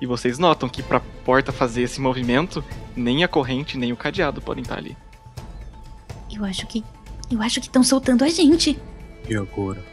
E 0.02 0.06
vocês 0.06 0.38
notam 0.38 0.68
que 0.68 0.84
pra 0.84 1.00
porta 1.24 1.52
fazer 1.52 1.84
esse 1.84 2.02
movimento, 2.02 2.64
nem 2.96 3.24
a 3.24 3.28
corrente 3.28 3.78
nem 3.78 3.92
o 3.94 3.98
cadeado 3.98 4.42
podem 4.42 4.62
estar 4.62 4.78
ali. 4.78 4.98
Eu 6.34 6.44
acho 6.46 6.66
que. 6.68 6.84
Eu 7.32 7.42
acho 7.42 7.60
que 7.60 7.68
estão 7.68 7.84
soltando 7.84 8.24
a 8.24 8.30
gente. 8.30 8.80
E 9.30 9.36
agora? 9.36 9.84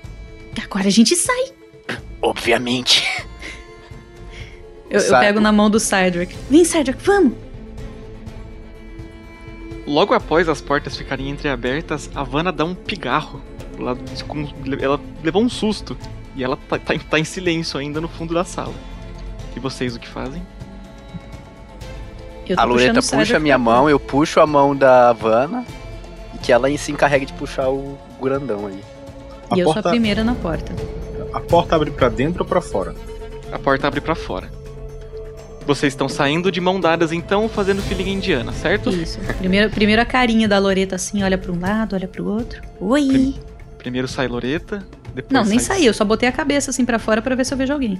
Agora 0.62 0.86
a 0.86 0.90
gente 0.90 1.16
sai. 1.16 1.52
Obviamente. 2.22 3.04
Eu, 4.90 5.00
eu 5.00 5.18
pego 5.18 5.40
na 5.40 5.50
mão 5.50 5.68
do 5.68 5.80
Cydric. 5.80 6.36
Vem, 6.48 6.64
Cydric, 6.64 7.02
vamos! 7.02 7.32
Logo 9.86 10.14
após 10.14 10.48
as 10.48 10.60
portas 10.60 10.96
ficarem 10.96 11.28
entreabertas, 11.28 12.10
a 12.14 12.22
Vanna 12.22 12.50
dá 12.52 12.64
um 12.64 12.74
pigarro. 12.74 13.40
do 13.76 13.82
lado 13.82 14.00
de- 14.04 14.22
com- 14.22 14.48
Ela 14.80 15.00
levou 15.22 15.42
um 15.42 15.48
susto. 15.48 15.96
E 16.36 16.44
ela 16.44 16.56
tá, 16.56 16.78
tá 16.78 16.94
em- 16.94 16.98
tá 17.00 17.18
em 17.18 17.24
silêncio 17.24 17.78
ainda 17.78 18.00
no 18.00 18.06
fundo 18.08 18.32
da 18.32 18.44
sala. 18.44 18.72
E 19.56 19.58
vocês 19.58 19.96
o 19.96 19.98
que 19.98 20.06
fazem? 20.08 20.40
Eu 22.48 22.56
tô 22.56 22.62
A 22.62 22.66
Cydric 22.66 23.18
puxa 23.24 23.36
a 23.36 23.40
minha 23.40 23.58
mão, 23.58 23.90
eu 23.90 23.98
puxo 23.98 24.38
a 24.40 24.46
mão 24.46 24.76
da 24.76 25.10
Havana. 25.10 25.66
Que 26.44 26.52
ela 26.52 26.68
se 26.76 26.92
encarregue 26.92 27.24
de 27.24 27.32
puxar 27.32 27.70
o 27.70 27.98
grandão 28.20 28.66
ali. 28.66 28.84
A 29.50 29.56
E 29.56 29.60
eu 29.60 29.64
sou 29.64 29.70
a 29.70 29.74
porta, 29.76 29.90
primeira 29.90 30.22
na 30.22 30.34
porta. 30.34 30.74
a 31.32 31.40
porta 31.40 31.74
abre 31.74 31.90
pra 31.90 32.10
dentro 32.10 32.42
ou 32.42 32.48
pra 32.48 32.60
fora? 32.60 32.94
A 33.50 33.58
porta 33.58 33.88
abre 33.88 34.02
pra 34.02 34.14
fora. 34.14 34.50
Vocês 35.66 35.94
estão 35.94 36.06
saindo 36.06 36.52
de 36.52 36.60
mão 36.60 36.78
dadas 36.78 37.12
então, 37.12 37.48
fazendo 37.48 37.80
filinha 37.80 38.12
indiana, 38.12 38.52
certo? 38.52 38.90
Isso. 38.90 39.18
Primeiro, 39.38 39.70
primeiro 39.70 40.02
a 40.02 40.04
carinha 40.04 40.46
da 40.46 40.58
Loreta 40.58 40.96
assim, 40.96 41.22
olha 41.22 41.38
pra 41.38 41.50
um 41.50 41.58
lado, 41.58 41.96
olha 41.96 42.06
pro 42.06 42.26
outro. 42.26 42.60
Oi! 42.78 43.34
Primeiro 43.78 44.06
sai 44.06 44.28
Loreta, 44.28 44.86
depois 45.14 45.32
Não, 45.32 45.48
nem 45.48 45.58
sai 45.58 45.78
saí, 45.78 45.86
eu 45.86 45.94
só 45.94 46.04
botei 46.04 46.28
a 46.28 46.32
cabeça 46.32 46.70
assim 46.70 46.84
pra 46.84 46.98
fora 46.98 47.22
pra 47.22 47.34
ver 47.34 47.46
se 47.46 47.54
eu 47.54 47.58
vejo 47.58 47.72
alguém. 47.72 47.98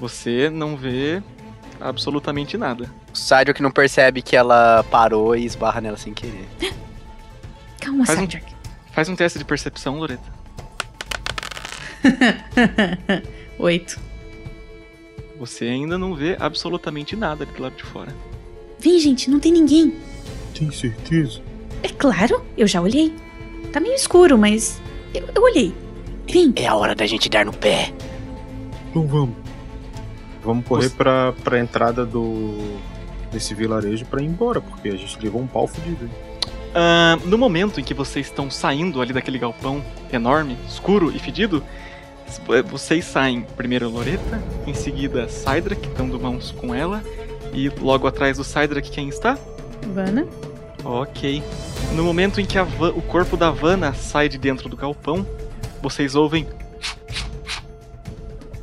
Você 0.00 0.50
não 0.50 0.76
vê 0.76 1.22
absolutamente 1.80 2.56
nada. 2.58 2.90
O 3.12 3.16
sádio 3.16 3.54
que 3.54 3.62
não 3.62 3.70
percebe 3.70 4.20
que 4.20 4.34
ela 4.34 4.84
parou 4.90 5.36
e 5.36 5.44
esbarra 5.44 5.80
nela 5.80 5.96
sem 5.96 6.12
querer. 6.12 6.48
Calma, 7.84 8.06
Faz 8.06 8.18
um-. 8.18 8.28
Faz 8.92 9.08
um 9.08 9.16
teste 9.16 9.38
de 9.38 9.44
percepção, 9.44 9.98
Loreta. 9.98 10.32
Oito. 13.58 13.98
Você 15.38 15.64
ainda 15.66 15.98
não 15.98 16.14
vê 16.14 16.36
absolutamente 16.38 17.16
nada 17.16 17.44
ali 17.44 17.52
do 17.52 17.62
lado 17.62 17.76
de 17.76 17.82
fora. 17.82 18.14
Vem, 18.78 18.98
gente, 18.98 19.30
não 19.30 19.40
tem 19.40 19.52
ninguém. 19.52 19.94
Tem 20.56 20.70
certeza? 20.70 21.40
É 21.82 21.88
claro, 21.88 22.44
eu 22.56 22.66
já 22.66 22.80
olhei. 22.80 23.12
Tá 23.72 23.80
meio 23.80 23.94
escuro, 23.94 24.38
mas 24.38 24.80
eu, 25.12 25.28
eu 25.34 25.42
olhei. 25.42 25.74
Vem. 26.30 26.52
É 26.56 26.66
a 26.66 26.74
hora 26.76 26.94
da 26.94 27.06
gente 27.06 27.28
dar 27.28 27.44
no 27.44 27.52
pé. 27.52 27.92
Então 28.90 29.06
vamos. 29.06 29.34
Vamos 30.42 30.66
correr 30.66 30.88
Você- 30.88 30.94
pra, 30.94 31.32
pra 31.42 31.58
entrada 31.58 32.04
do 32.06 32.78
desse 33.32 33.52
vilarejo 33.52 34.04
pra 34.06 34.22
ir 34.22 34.26
embora, 34.26 34.60
porque 34.60 34.88
a 34.88 34.96
gente 34.96 35.18
levou 35.20 35.42
um 35.42 35.46
pau 35.46 35.66
fudido. 35.66 36.04
hein? 36.04 36.10
Ah, 36.74 37.16
no 37.24 37.38
momento 37.38 37.80
em 37.80 37.84
que 37.84 37.94
vocês 37.94 38.26
estão 38.26 38.50
saindo 38.50 39.00
ali 39.00 39.12
daquele 39.12 39.38
galpão 39.38 39.82
enorme, 40.12 40.58
escuro 40.68 41.14
e 41.14 41.18
fedido, 41.20 41.62
vocês 42.66 43.04
saem 43.04 43.42
primeiro 43.56 43.88
Loreta, 43.88 44.42
em 44.66 44.74
seguida 44.74 45.28
Cydrak, 45.28 45.86
dando 45.96 46.18
mãos 46.18 46.50
com 46.50 46.74
ela, 46.74 47.00
e 47.52 47.68
logo 47.68 48.08
atrás 48.08 48.38
do 48.38 48.44
Cydrak 48.44 48.90
quem 48.90 49.08
está? 49.08 49.38
Vana. 49.94 50.26
Ok. 50.84 51.42
No 51.94 52.02
momento 52.02 52.40
em 52.40 52.44
que 52.44 52.58
o 52.58 53.02
corpo 53.02 53.36
da 53.36 53.50
Vanna 53.50 53.94
sai 53.94 54.28
de 54.28 54.36
dentro 54.36 54.68
do 54.68 54.76
galpão, 54.76 55.24
vocês 55.80 56.16
ouvem. 56.16 56.48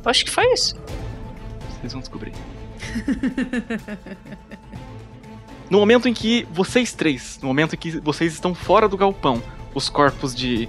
Acho 0.04 0.24
que 0.24 0.30
foi 0.30 0.52
isso. 0.52 0.74
Vocês 1.70 1.92
vão 1.92 2.00
descobrir. 2.00 2.32
No 5.72 5.78
momento 5.78 6.06
em 6.06 6.12
que 6.12 6.46
vocês 6.52 6.92
três, 6.92 7.38
no 7.40 7.48
momento 7.48 7.74
em 7.74 7.78
que 7.78 7.98
vocês 8.00 8.34
estão 8.34 8.54
fora 8.54 8.86
do 8.86 8.94
galpão, 8.94 9.42
os 9.74 9.88
corpos 9.88 10.34
de 10.34 10.68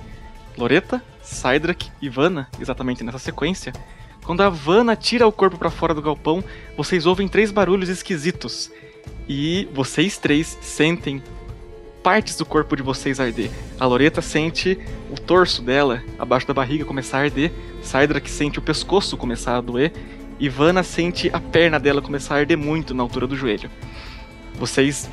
Loreta, 0.58 1.04
Cydrak 1.22 1.92
e 2.02 2.08
Vanna, 2.08 2.48
exatamente 2.58 3.04
nessa 3.04 3.20
sequência, 3.20 3.74
quando 4.24 4.40
a 4.40 4.48
Vanna 4.48 4.96
tira 4.96 5.28
o 5.28 5.32
corpo 5.34 5.58
pra 5.58 5.70
fora 5.70 5.94
do 5.94 6.02
galpão, 6.02 6.42
vocês 6.78 7.06
ouvem 7.06 7.28
três 7.28 7.52
barulhos 7.52 7.90
esquisitos. 7.90 8.72
E 9.28 9.68
vocês 9.74 10.18
três 10.18 10.58
sentem 10.62 11.22
partes 12.02 12.38
do 12.38 12.46
corpo 12.46 12.74
de 12.74 12.82
vocês 12.82 13.20
arder. 13.20 13.52
A 13.78 13.86
Loreta 13.86 14.22
sente 14.22 14.80
o 15.12 15.20
torso 15.20 15.62
dela, 15.62 16.02
abaixo 16.18 16.48
da 16.48 16.54
barriga, 16.54 16.86
começar 16.86 17.18
a 17.18 17.22
arder. 17.24 17.52
Que 18.24 18.30
sente 18.30 18.58
o 18.58 18.62
pescoço 18.62 19.18
começar 19.18 19.58
a 19.58 19.62
doer. 19.62 19.92
E 20.40 20.48
Vanna 20.48 20.82
sente 20.82 21.30
a 21.34 21.42
perna 21.42 21.78
dela 21.78 22.02
começar 22.02 22.36
a 22.36 22.38
arder 22.38 22.58
muito 22.58 22.94
na 22.94 23.04
altura 23.04 23.28
do 23.28 23.36
joelho. 23.36 23.70
Vocês 24.56 25.10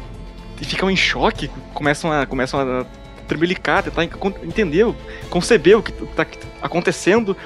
ficam 0.63 0.91
em 0.91 0.97
choque, 0.97 1.51
começam 1.73 2.13
a, 2.13 2.27
começam 2.27 2.61
a 2.61 2.87
tremelicar, 3.27 3.83
tentar 3.83 4.05
en- 4.05 4.11
entender, 4.45 4.87
conceber 5.29 5.79
o 5.79 5.83
que 5.83 5.93
está 6.05 6.27
acontecendo. 6.61 7.37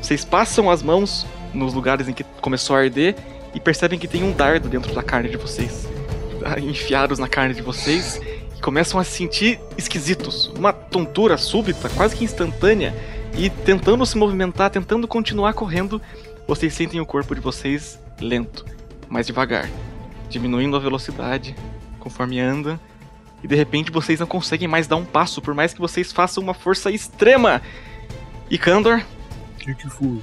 Vocês 0.00 0.24
passam 0.24 0.70
as 0.70 0.82
mãos 0.82 1.26
nos 1.52 1.72
lugares 1.74 2.08
em 2.08 2.12
que 2.12 2.24
começou 2.40 2.76
a 2.76 2.80
arder 2.80 3.14
e 3.54 3.60
percebem 3.60 3.98
que 3.98 4.08
tem 4.08 4.22
um 4.24 4.32
dardo 4.32 4.68
dentro 4.68 4.92
da 4.94 5.02
carne 5.02 5.28
de 5.28 5.36
vocês, 5.36 5.86
ah, 6.44 6.58
enfiados 6.58 7.18
na 7.18 7.28
carne 7.28 7.54
de 7.54 7.62
vocês, 7.62 8.20
e 8.56 8.60
começam 8.60 8.98
a 8.98 9.04
se 9.04 9.12
sentir 9.12 9.60
esquisitos, 9.78 10.48
uma 10.58 10.72
tontura 10.72 11.38
súbita, 11.38 11.88
quase 11.90 12.16
que 12.16 12.24
instantânea, 12.24 12.92
e 13.36 13.48
tentando 13.48 14.04
se 14.04 14.16
movimentar, 14.16 14.70
tentando 14.70 15.06
continuar 15.06 15.54
correndo, 15.54 16.02
vocês 16.48 16.74
sentem 16.74 17.00
o 17.00 17.06
corpo 17.06 17.34
de 17.34 17.40
vocês 17.40 17.98
lento, 18.20 18.64
mais 19.08 19.26
devagar, 19.26 19.68
diminuindo 20.28 20.76
a 20.76 20.80
velocidade 20.80 21.54
conforme 21.98 22.38
anda, 22.40 22.78
e 23.42 23.48
de 23.48 23.54
repente 23.54 23.90
vocês 23.90 24.20
não 24.20 24.26
conseguem 24.26 24.68
mais 24.68 24.86
dar 24.86 24.96
um 24.96 25.04
passo, 25.04 25.40
por 25.40 25.54
mais 25.54 25.72
que 25.72 25.80
vocês 25.80 26.12
façam 26.12 26.42
uma 26.42 26.54
força 26.54 26.90
extrema. 26.90 27.62
E 28.50 28.58
Kandor, 28.58 29.02
que, 29.58 29.74
que 29.74 29.88
foi? 29.88 30.20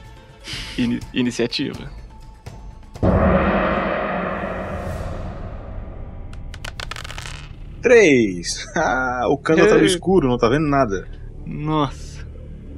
ini- 0.77 0.99
iniciativa. 1.13 1.89
Três! 7.81 8.65
Ah, 8.75 9.27
o 9.29 9.37
cano 9.37 9.67
tá 9.67 9.75
no 9.77 9.85
escuro, 9.85 10.27
não 10.27 10.37
tá 10.37 10.47
vendo 10.49 10.67
nada. 10.67 11.07
Nossa. 11.45 12.25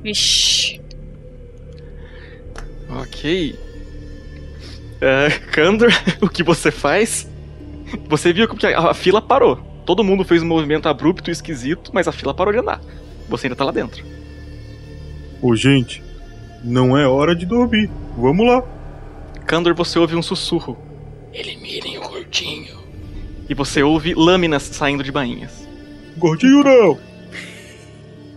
Vixe. 0.01 0.81
Ok. 2.89 3.57
É, 5.03 5.29
Kandor, 5.51 5.91
o 6.22 6.29
que 6.29 6.41
você 6.41 6.72
faz? 6.72 7.29
Você 8.07 8.31
viu 8.31 8.48
que 8.48 8.65
a, 8.67 8.91
a 8.91 8.93
fila 8.93 9.22
parou. 9.22 9.57
Todo 9.86 10.01
mundo 10.01 10.24
fez 10.24 10.41
um 10.41 10.45
movimento 10.45 10.88
abrupto 10.88 11.29
e 11.29 11.33
esquisito, 11.33 11.91
mas 11.93 12.07
a 12.07 12.13
fila 12.13 12.33
parou 12.33 12.53
de 12.53 12.60
andar. 12.60 12.79
Você 13.27 13.48
ainda 13.48 13.55
tá 13.57 13.65
lá 13.65 13.72
dentro. 13.74 14.01
Ô, 15.41 15.53
gente, 15.57 16.01
não 16.63 16.98
é 16.98 17.05
hora 17.05 17.36
de 17.36 17.45
dormir. 17.45 17.89
Vamos 18.17 18.48
lá. 18.48 18.63
Kandor, 19.45 19.75
você 19.75 20.00
ouve 20.00 20.15
um 20.15 20.22
sussurro. 20.22 20.77
Eliminem 21.33 21.98
o 21.98 22.01
gordinho. 22.01 22.77
E 23.50 23.53
você 23.53 23.83
ouve 23.83 24.13
lâminas 24.13 24.63
saindo 24.63 25.03
de 25.03 25.12
bainhas. 25.12 25.67
Gordinho 26.17 26.63
não! 26.63 26.98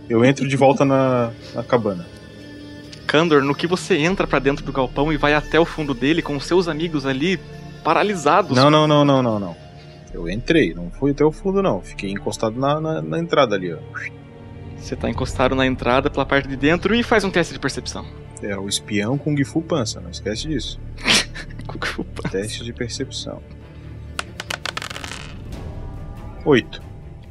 Eu 0.09 0.25
entro 0.25 0.45
de 0.45 0.57
volta 0.57 0.83
na, 0.83 1.31
na 1.55 1.63
cabana. 1.63 2.05
Kandor, 3.07 3.41
no 3.41 3.55
que 3.55 3.65
você 3.65 3.97
entra 3.97 4.27
pra 4.27 4.37
dentro 4.37 4.65
do 4.65 4.71
galpão 4.71 5.11
e 5.13 5.17
vai 5.17 5.33
até 5.33 5.57
o 5.57 5.65
fundo 5.65 5.93
dele 5.93 6.21
com 6.21 6.35
os 6.35 6.45
seus 6.45 6.67
amigos 6.67 7.05
ali 7.05 7.39
paralisados. 7.83 8.55
Não, 8.55 8.69
não, 8.69 8.85
não, 8.85 9.05
não, 9.05 9.23
não, 9.23 9.39
não. 9.39 9.55
Eu 10.13 10.29
entrei, 10.29 10.73
não 10.73 10.91
fui 10.91 11.11
até 11.11 11.23
o 11.23 11.31
fundo, 11.31 11.63
não. 11.63 11.81
Fiquei 11.81 12.11
encostado 12.11 12.59
na, 12.59 12.81
na, 12.81 13.01
na 13.01 13.17
entrada 13.17 13.55
ali, 13.55 13.73
ó. 13.73 13.77
Você 14.77 14.95
tá 14.95 15.09
encostado 15.09 15.55
na 15.55 15.65
entrada 15.65 16.09
pela 16.09 16.25
parte 16.25 16.47
de 16.47 16.57
dentro 16.57 16.93
e 16.93 17.01
faz 17.01 17.23
um 17.23 17.31
teste 17.31 17.53
de 17.53 17.59
percepção. 17.59 18.05
É 18.41 18.55
o 18.57 18.67
espião 18.67 19.17
com 19.17 19.35
Gifu 19.35 19.61
Pança, 19.61 19.99
não 19.99 20.11
esquece 20.11 20.47
disso. 20.47 20.79
Teste 22.29 22.63
de 22.63 22.73
percepção. 22.73 23.41
Oito. 26.45 26.86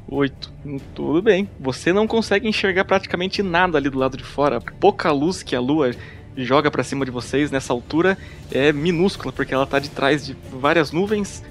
Oito. 0.08 0.52
Hum, 0.64 0.78
Tudo 0.94 1.20
bem. 1.20 1.48
Você 1.58 1.92
não 1.92 2.06
consegue 2.06 2.48
enxergar 2.48 2.84
praticamente 2.84 3.42
nada 3.42 3.78
ali 3.78 3.90
do 3.90 3.98
lado 3.98 4.16
de 4.16 4.24
fora. 4.24 4.60
Pouca 4.60 5.10
luz 5.10 5.42
que 5.42 5.56
a 5.56 5.60
lua 5.60 5.90
joga 6.36 6.70
pra 6.70 6.84
cima 6.84 7.04
de 7.04 7.10
vocês 7.10 7.50
nessa 7.50 7.72
altura 7.72 8.16
é 8.52 8.72
minúscula, 8.72 9.32
porque 9.32 9.52
ela 9.54 9.66
tá 9.66 9.78
de 9.78 9.90
trás 9.90 10.24
de 10.24 10.36
várias 10.52 10.92
nuvens. 10.92 11.42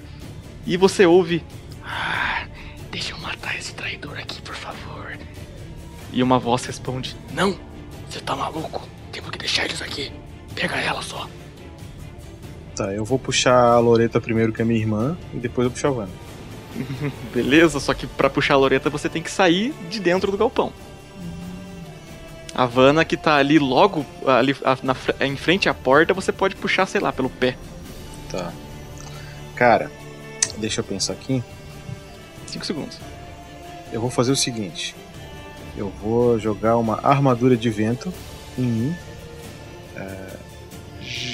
E 0.66 0.76
você 0.76 1.04
ouve. 1.04 1.44
Ah, 1.84 2.46
deixa 2.90 3.12
eu 3.12 3.18
matar 3.18 3.56
esse 3.58 3.74
traidor 3.74 4.16
aqui, 4.18 4.40
por 4.42 4.54
favor. 4.54 5.16
E 6.12 6.22
uma 6.22 6.38
voz 6.38 6.64
responde: 6.64 7.14
Não, 7.34 7.56
você 8.08 8.20
tá 8.20 8.34
maluco? 8.34 8.88
Temos 9.12 9.30
que 9.30 9.38
deixar 9.38 9.64
eles 9.66 9.82
aqui. 9.82 10.10
Pega 10.54 10.76
ela 10.76 11.02
só. 11.02 11.28
Tá, 12.74 12.92
eu 12.92 13.04
vou 13.04 13.18
puxar 13.18 13.54
a 13.72 13.78
Loreta 13.78 14.20
primeiro, 14.20 14.52
que 14.52 14.60
é 14.60 14.64
minha 14.64 14.80
irmã, 14.80 15.16
e 15.32 15.36
depois 15.38 15.64
eu 15.66 15.70
puxo 15.70 15.86
a 15.86 15.90
Vanna. 15.90 16.10
Beleza, 17.32 17.80
só 17.80 17.94
que 17.94 18.06
pra 18.06 18.30
puxar 18.30 18.54
a 18.54 18.58
Loreta 18.58 18.90
você 18.90 19.08
tem 19.08 19.22
que 19.22 19.30
sair 19.30 19.74
de 19.88 20.00
dentro 20.00 20.30
do 20.30 20.38
galpão. 20.38 20.72
A 22.54 22.64
Vanna 22.64 23.04
que 23.04 23.16
tá 23.16 23.36
ali 23.36 23.58
logo 23.58 24.04
ali 24.26 24.56
na, 24.82 24.96
em 25.20 25.36
frente 25.36 25.68
à 25.68 25.74
porta, 25.74 26.14
você 26.14 26.32
pode 26.32 26.56
puxar, 26.56 26.86
sei 26.86 27.00
lá, 27.00 27.12
pelo 27.12 27.28
pé. 27.28 27.56
Tá. 28.30 28.52
Cara, 29.54 29.90
deixa 30.56 30.80
eu 30.80 30.84
pensar 30.84 31.12
aqui. 31.12 31.42
5 32.46 32.64
segundos. 32.64 32.98
Eu 33.92 34.00
vou 34.00 34.10
fazer 34.10 34.32
o 34.32 34.36
seguinte. 34.36 34.94
Eu 35.76 35.90
vou 36.02 36.38
jogar 36.38 36.78
uma 36.78 36.98
armadura 37.02 37.56
de 37.56 37.68
vento 37.68 38.12
em 38.56 38.62
mim. 38.62 38.96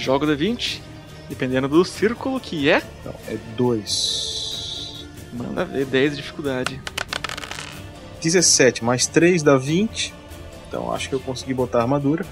Joga 0.02 0.26
o 0.26 0.28
D20, 0.28 0.80
dependendo 1.28 1.68
do 1.68 1.84
círculo 1.84 2.40
que 2.40 2.68
é. 2.68 2.82
Não, 3.04 3.14
é 3.28 3.38
2. 3.56 4.41
Manda 5.32 5.64
ver, 5.64 5.86
10 5.86 6.10
de 6.12 6.16
dificuldade. 6.18 6.80
17 8.20 8.84
mais 8.84 9.06
3 9.06 9.42
dá 9.42 9.56
20. 9.56 10.14
Então 10.68 10.92
acho 10.92 11.08
que 11.08 11.14
eu 11.14 11.20
consegui 11.20 11.54
botar 11.54 11.78
a 11.78 11.82
armadura. 11.82 12.24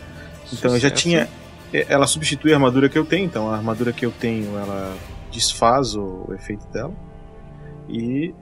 Então 0.52 0.72
eu 0.72 0.78
já 0.78 0.88
Sucesso. 0.88 1.02
tinha. 1.02 1.28
é, 1.72 1.86
Ela 1.88 2.06
substitui 2.06 2.52
a 2.52 2.56
armadura 2.56 2.88
que 2.88 2.98
eu 2.98 3.04
tenho. 3.04 3.24
Então 3.24 3.50
a 3.50 3.56
armadura 3.56 3.92
que 3.92 4.04
eu 4.04 4.10
tenho 4.12 4.56
ela 4.56 4.96
desfaz 5.32 5.94
o, 5.94 6.26
o 6.28 6.34
efeito 6.34 6.66
dela. 6.68 6.92
E 7.88 8.32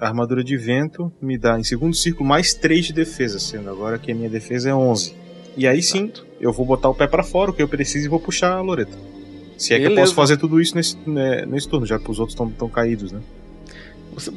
a 0.00 0.06
armadura 0.08 0.42
de 0.42 0.56
vento 0.56 1.12
me 1.20 1.38
dá 1.38 1.58
em 1.58 1.64
segundo 1.64 1.94
círculo 1.94 2.28
mais 2.28 2.52
3 2.54 2.86
de 2.86 2.92
defesa, 2.92 3.38
sendo 3.38 3.70
agora 3.70 3.98
que 3.98 4.10
a 4.10 4.14
minha 4.14 4.28
defesa 4.28 4.70
é 4.70 4.74
11. 4.74 5.14
E 5.56 5.66
aí 5.66 5.80
sim, 5.82 6.12
eu 6.40 6.52
vou 6.52 6.66
botar 6.66 6.88
o 6.90 6.94
pé 6.94 7.06
pra 7.06 7.22
fora, 7.22 7.50
o 7.50 7.54
que 7.54 7.62
eu 7.62 7.68
preciso, 7.68 8.04
e 8.04 8.08
vou 8.08 8.20
puxar 8.20 8.52
a 8.52 8.60
Loreta. 8.60 8.92
Se 9.56 9.72
é 9.72 9.78
que 9.78 9.84
eu 9.84 9.88
Beleza. 9.88 10.02
posso 10.02 10.14
fazer 10.14 10.36
tudo 10.36 10.60
isso 10.60 10.74
nesse, 10.74 10.98
né, 11.06 11.46
nesse 11.46 11.66
turno, 11.66 11.86
já 11.86 11.98
que 11.98 12.10
os 12.10 12.18
outros 12.18 12.38
estão 12.38 12.68
caídos, 12.68 13.10
né? 13.10 13.20
Você, 14.16 14.32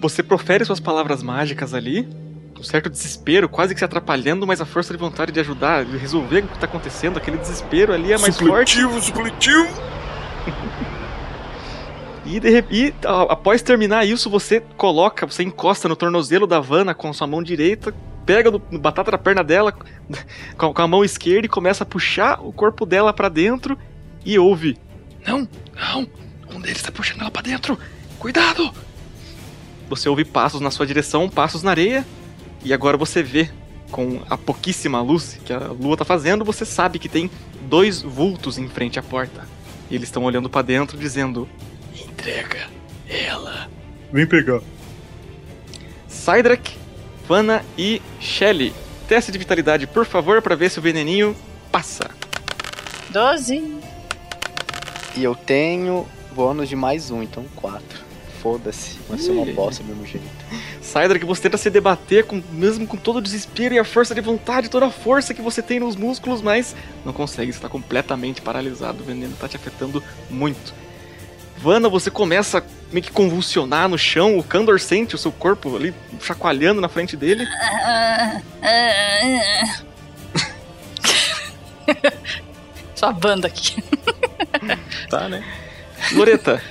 você 0.00 0.22
profere 0.22 0.64
suas 0.64 0.78
palavras 0.78 1.22
mágicas 1.22 1.74
ali, 1.74 2.08
com 2.56 2.62
certo 2.62 2.88
desespero, 2.88 3.48
quase 3.48 3.74
que 3.74 3.80
se 3.80 3.84
atrapalhando, 3.84 4.46
mas 4.46 4.60
a 4.60 4.64
força 4.64 4.94
de 4.94 4.98
vontade 4.98 5.32
de 5.32 5.40
ajudar, 5.40 5.84
de 5.84 5.96
resolver 5.96 6.44
o 6.44 6.48
que 6.48 6.58
tá 6.58 6.66
acontecendo, 6.66 7.18
aquele 7.18 7.36
desespero 7.36 7.92
ali 7.92 8.12
é 8.12 8.18
mais 8.18 8.38
forte. 8.38 8.80
supletivo! 9.02 9.68
E, 12.26 12.40
de 12.40 12.64
e, 12.70 12.94
após 13.04 13.60
terminar 13.60 14.06
isso, 14.06 14.30
você 14.30 14.58
coloca, 14.78 15.26
você 15.26 15.42
encosta 15.42 15.90
no 15.90 15.94
tornozelo 15.94 16.46
da 16.46 16.58
Vanna 16.58 16.94
com 16.94 17.12
sua 17.12 17.26
mão 17.26 17.42
direita, 17.42 17.94
pega 18.24 18.50
no, 18.50 18.62
no 18.70 18.78
batata 18.78 19.10
da 19.10 19.18
perna 19.18 19.44
dela 19.44 19.72
com, 20.56 20.72
com 20.72 20.82
a 20.82 20.88
mão 20.88 21.04
esquerda 21.04 21.44
e 21.44 21.50
começa 21.50 21.84
a 21.84 21.86
puxar 21.86 22.40
o 22.40 22.50
corpo 22.50 22.86
dela 22.86 23.12
pra 23.12 23.28
dentro 23.28 23.78
e 24.24 24.38
ouve. 24.38 24.78
Não, 25.26 25.46
não. 25.74 26.08
Um 26.50 26.60
deles 26.62 26.80
tá 26.80 26.90
puxando 26.90 27.20
ela 27.20 27.30
pra 27.30 27.42
dentro. 27.42 27.78
Cuidado! 28.18 28.72
Você 29.94 30.08
ouve 30.08 30.24
passos 30.24 30.60
na 30.60 30.72
sua 30.72 30.84
direção, 30.84 31.28
passos 31.28 31.62
na 31.62 31.70
areia, 31.70 32.04
e 32.64 32.72
agora 32.72 32.96
você 32.96 33.22
vê, 33.22 33.48
com 33.92 34.20
a 34.28 34.36
pouquíssima 34.36 35.00
luz 35.00 35.38
que 35.44 35.52
a 35.52 35.68
lua 35.68 35.96
tá 35.96 36.04
fazendo, 36.04 36.44
você 36.44 36.64
sabe 36.64 36.98
que 36.98 37.08
tem 37.08 37.30
dois 37.68 38.02
vultos 38.02 38.58
em 38.58 38.68
frente 38.68 38.98
à 38.98 39.02
porta. 39.04 39.46
E 39.88 39.94
eles 39.94 40.08
estão 40.08 40.24
olhando 40.24 40.50
pra 40.50 40.62
dentro, 40.62 40.98
dizendo: 40.98 41.48
Entrega 41.94 42.68
ela. 43.08 43.70
Vem 44.12 44.26
pegar. 44.26 44.60
Cydrak, 46.08 46.76
Vanna 47.28 47.64
e 47.78 48.02
Shelly. 48.18 48.74
Teste 49.06 49.30
de 49.30 49.38
vitalidade, 49.38 49.86
por 49.86 50.04
favor, 50.04 50.42
pra 50.42 50.56
ver 50.56 50.72
se 50.72 50.80
o 50.80 50.82
veneninho 50.82 51.36
passa. 51.70 52.10
12. 53.10 53.78
E 55.16 55.22
eu 55.22 55.36
tenho 55.36 56.04
bônus 56.34 56.68
de 56.68 56.74
mais 56.74 57.12
um, 57.12 57.22
então 57.22 57.44
quatro. 57.54 58.13
Foda-se, 58.44 58.98
vai 59.08 59.18
ser 59.18 59.30
uma 59.30 59.46
Ih. 59.46 59.54
bosta 59.54 59.82
do 59.82 59.88
mesmo 59.88 60.06
jeito. 60.06 60.26
Cydrak, 60.82 61.24
você 61.24 61.40
tenta 61.40 61.56
se 61.56 61.70
debater, 61.70 62.24
com, 62.24 62.42
mesmo 62.52 62.86
com 62.86 62.98
todo 62.98 63.16
o 63.16 63.22
desespero 63.22 63.74
e 63.74 63.78
a 63.78 63.84
força 63.84 64.14
de 64.14 64.20
vontade, 64.20 64.68
toda 64.68 64.84
a 64.84 64.90
força 64.90 65.32
que 65.32 65.40
você 65.40 65.62
tem 65.62 65.80
nos 65.80 65.96
músculos, 65.96 66.42
mas 66.42 66.76
não 67.06 67.14
consegue, 67.14 67.50
você 67.50 67.58
tá 67.58 67.70
completamente 67.70 68.42
paralisado, 68.42 69.02
o 69.02 69.06
veneno 69.06 69.34
tá 69.40 69.48
te 69.48 69.56
afetando 69.56 70.04
muito. 70.28 70.74
Vanna, 71.56 71.88
você 71.88 72.10
começa 72.10 72.58
a 72.58 72.62
meio 72.92 73.02
que 73.02 73.10
convulsionar 73.10 73.88
no 73.88 73.96
chão, 73.96 74.36
o 74.36 74.44
Kandor 74.44 74.78
sente 74.78 75.14
o 75.14 75.18
seu 75.18 75.32
corpo 75.32 75.74
ali 75.74 75.94
chacoalhando 76.20 76.82
na 76.82 76.88
frente 76.90 77.16
dele. 77.16 77.46
Só 82.94 83.06
a 83.06 83.12
banda 83.12 83.46
aqui. 83.46 83.82
Tá, 85.08 85.30
né? 85.30 85.42
Loreta, 86.12 86.62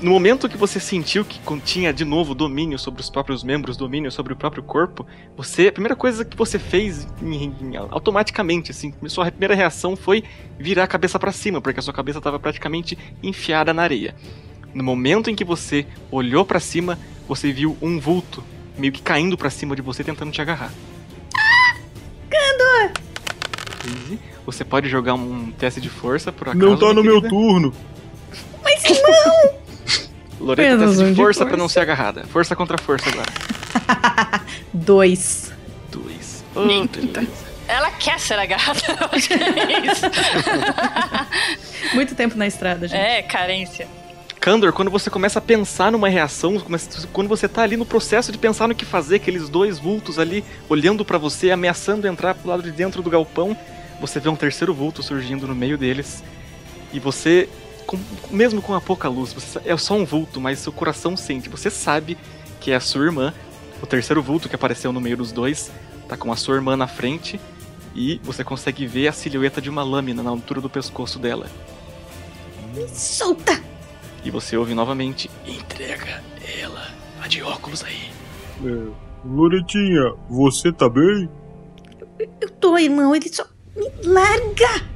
no 0.00 0.10
momento 0.10 0.48
que 0.48 0.56
você 0.56 0.78
sentiu 0.78 1.24
que 1.24 1.40
tinha 1.64 1.92
de 1.92 2.04
novo 2.04 2.34
domínio 2.34 2.78
sobre 2.78 3.00
os 3.00 3.10
próprios 3.10 3.42
membros, 3.42 3.76
domínio 3.76 4.10
sobre 4.12 4.32
o 4.32 4.36
próprio 4.36 4.62
corpo, 4.62 5.04
você, 5.36 5.68
a 5.68 5.72
primeira 5.72 5.96
coisa 5.96 6.24
que 6.24 6.36
você 6.36 6.58
fez 6.58 7.06
em- 7.22 7.52
em- 7.60 7.76
automaticamente, 7.90 8.70
assim, 8.70 8.94
sua 9.06 9.30
primeira 9.30 9.54
reação 9.54 9.96
foi 9.96 10.22
virar 10.58 10.84
a 10.84 10.86
cabeça 10.86 11.18
pra 11.18 11.32
cima, 11.32 11.60
porque 11.60 11.80
a 11.80 11.82
sua 11.82 11.92
cabeça 11.94 12.18
estava 12.18 12.38
praticamente 12.38 12.96
enfiada 13.22 13.74
na 13.74 13.82
areia. 13.82 14.14
No 14.72 14.84
momento 14.84 15.30
em 15.30 15.34
que 15.34 15.44
você 15.44 15.86
olhou 16.10 16.44
pra 16.44 16.60
cima, 16.60 16.98
você 17.26 17.50
viu 17.52 17.76
um 17.82 17.98
vulto 17.98 18.44
meio 18.76 18.92
que 18.92 19.02
caindo 19.02 19.36
pra 19.36 19.50
cima 19.50 19.74
de 19.74 19.82
você 19.82 20.04
tentando 20.04 20.30
te 20.30 20.40
agarrar. 20.40 20.72
Candor! 22.30 22.92
Easy. 23.86 24.18
Você 24.46 24.64
pode 24.64 24.88
jogar 24.88 25.14
um 25.14 25.50
teste 25.50 25.80
de 25.80 25.88
força 25.88 26.30
por 26.30 26.48
acaso. 26.48 26.64
Não 26.64 26.76
tá 26.76 26.86
no 26.92 27.02
minha 27.02 27.12
meu 27.12 27.20
querida? 27.22 27.28
turno. 27.28 27.74
Mas 28.62 28.82
não! 28.84 29.58
Loreta, 30.40 30.78
teste 30.78 31.02
um 31.02 31.10
de 31.10 31.16
força 31.16 31.44
pra 31.44 31.56
não 31.56 31.68
ser 31.68 31.80
agarrada. 31.80 32.24
Força 32.24 32.54
contra 32.54 32.78
força 32.78 33.08
agora. 33.10 34.42
Dois. 34.72 35.52
Dois. 35.90 36.44
Eita. 36.56 37.26
Ela 37.68 37.90
quer 37.90 38.18
ser 38.18 38.38
agarrada, 38.38 38.80
eu 38.88 39.08
acho 39.12 39.28
que 39.28 39.34
é 39.34 39.92
isso. 39.92 40.06
Muito 41.94 42.14
tempo 42.14 42.36
na 42.36 42.46
estrada, 42.46 42.88
gente. 42.88 42.98
É, 42.98 43.22
carência. 43.22 43.86
Kandor, 44.40 44.72
quando 44.72 44.90
você 44.90 45.10
começa 45.10 45.38
a 45.38 45.42
pensar 45.42 45.92
numa 45.92 46.08
reação, 46.08 46.56
quando 47.12 47.28
você 47.28 47.46
tá 47.46 47.62
ali 47.62 47.76
no 47.76 47.84
processo 47.84 48.32
de 48.32 48.38
pensar 48.38 48.68
no 48.68 48.74
que 48.74 48.84
fazer, 48.84 49.16
aqueles 49.16 49.48
dois 49.48 49.78
vultos 49.78 50.18
ali 50.18 50.44
olhando 50.68 51.04
pra 51.04 51.18
você, 51.18 51.50
ameaçando 51.50 52.06
entrar 52.06 52.34
pro 52.34 52.48
lado 52.48 52.62
de 52.62 52.70
dentro 52.70 53.02
do 53.02 53.10
galpão, 53.10 53.56
você 54.00 54.20
vê 54.20 54.28
um 54.28 54.36
terceiro 54.36 54.72
vulto 54.72 55.02
surgindo 55.02 55.46
no 55.46 55.54
meio 55.54 55.76
deles. 55.76 56.22
E 56.92 57.00
você, 57.00 57.48
com- 57.88 57.98
mesmo 58.30 58.60
com 58.60 58.74
a 58.74 58.80
pouca 58.80 59.08
luz, 59.08 59.32
você, 59.32 59.58
é 59.64 59.74
só 59.76 59.94
um 59.94 60.04
vulto, 60.04 60.38
mas 60.40 60.58
seu 60.58 60.70
coração 60.72 61.16
sente. 61.16 61.48
Você 61.48 61.70
sabe 61.70 62.16
que 62.60 62.70
é 62.70 62.76
a 62.76 62.80
sua 62.80 63.04
irmã, 63.06 63.32
o 63.82 63.86
terceiro 63.86 64.22
vulto 64.22 64.48
que 64.48 64.54
apareceu 64.54 64.92
no 64.92 65.00
meio 65.00 65.16
dos 65.16 65.32
dois, 65.32 65.70
tá 66.06 66.16
com 66.16 66.30
a 66.30 66.36
sua 66.36 66.56
irmã 66.56 66.76
na 66.76 66.86
frente. 66.86 67.40
E 67.94 68.20
você 68.22 68.44
consegue 68.44 68.86
ver 68.86 69.08
a 69.08 69.12
silhueta 69.12 69.60
de 69.60 69.70
uma 69.70 69.82
lâmina 69.82 70.22
na 70.22 70.30
altura 70.30 70.60
do 70.60 70.68
pescoço 70.70 71.18
dela. 71.18 71.48
Solta! 72.92 73.60
E 74.24 74.30
você 74.30 74.56
ouve 74.56 74.74
novamente: 74.74 75.30
Entrega 75.46 76.22
ela, 76.60 76.88
a 77.22 77.26
de 77.26 77.42
óculos 77.42 77.82
aí. 77.82 78.10
É, 78.64 78.92
Loretinha, 79.24 80.14
você 80.28 80.70
tá 80.72 80.88
bem? 80.88 81.28
Eu 82.40 82.50
tô, 82.50 82.76
irmão, 82.78 83.14
ele 83.16 83.28
só. 83.32 83.46
Me 83.74 83.90
larga! 84.04 84.86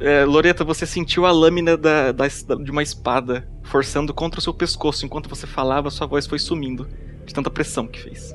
É, 0.00 0.24
Loreta, 0.24 0.64
você 0.64 0.86
sentiu 0.86 1.26
a 1.26 1.32
lâmina 1.32 1.76
da, 1.76 2.12
da- 2.12 2.26
de 2.28 2.70
uma 2.70 2.82
espada 2.82 3.48
forçando 3.64 4.14
contra 4.14 4.38
o 4.38 4.42
seu 4.42 4.54
pescoço. 4.54 5.04
Enquanto 5.04 5.28
você 5.28 5.46
falava, 5.46 5.90
sua 5.90 6.06
voz 6.06 6.26
foi 6.26 6.38
sumindo 6.38 6.88
de 7.26 7.34
tanta 7.34 7.50
pressão 7.50 7.86
que 7.86 8.00
fez. 8.00 8.32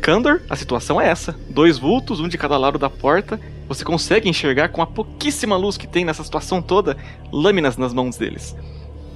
Kandor, 0.00 0.40
a 0.50 0.56
situação 0.56 1.00
é 1.00 1.08
essa: 1.08 1.36
dois 1.48 1.78
vultos, 1.78 2.18
um 2.18 2.28
de 2.28 2.36
cada 2.36 2.56
lado 2.58 2.78
da 2.78 2.90
porta. 2.90 3.38
Você 3.68 3.84
consegue 3.84 4.28
enxergar 4.28 4.68
com 4.70 4.82
a 4.82 4.86
pouquíssima 4.86 5.56
luz 5.56 5.76
que 5.76 5.86
tem 5.86 6.04
nessa 6.04 6.24
situação 6.24 6.60
toda 6.60 6.96
lâminas 7.32 7.76
nas 7.76 7.94
mãos 7.94 8.16
deles. 8.16 8.56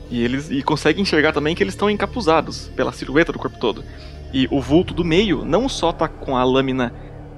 E 0.08 0.22
eles 0.22 0.48
e 0.50 0.62
consegue 0.62 1.00
enxergar 1.00 1.32
também 1.32 1.54
que 1.54 1.62
eles 1.62 1.74
estão 1.74 1.90
encapuzados 1.90 2.70
pela 2.76 2.92
silhueta 2.92 3.32
do 3.32 3.38
corpo 3.38 3.58
todo. 3.58 3.84
E 4.32 4.46
o 4.50 4.60
vulto 4.60 4.94
do 4.94 5.04
meio 5.04 5.44
não 5.44 5.68
só 5.68 5.92
tá 5.92 6.06
com 6.06 6.36
a 6.36 6.44
lâmina 6.44 6.92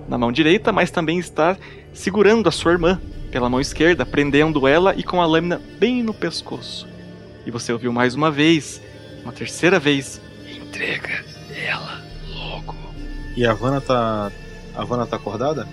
na 0.08 0.16
mão 0.18 0.32
direita, 0.32 0.72
mas 0.72 0.90
também 0.90 1.18
está 1.18 1.56
segurando 1.92 2.48
a 2.48 2.52
sua 2.52 2.72
irmã 2.72 3.00
pela 3.30 3.48
mão 3.48 3.60
esquerda, 3.60 4.06
prendendo 4.06 4.66
ela 4.66 4.94
e 4.96 5.02
com 5.02 5.20
a 5.20 5.26
lâmina 5.26 5.60
bem 5.78 6.02
no 6.02 6.14
pescoço. 6.14 6.88
E 7.44 7.50
você 7.50 7.72
ouviu 7.72 7.92
mais 7.92 8.14
uma 8.14 8.30
vez, 8.30 8.80
uma 9.22 9.32
terceira 9.32 9.78
vez: 9.78 10.20
Entrega 10.50 11.24
ela 11.54 12.02
logo. 12.34 12.74
E 13.36 13.46
a 13.46 13.52
Vanna 13.52 13.80
tá. 13.80 14.32
A 14.74 14.84
Vanna 14.84 15.06
tá 15.06 15.16
acordada? 15.16 15.68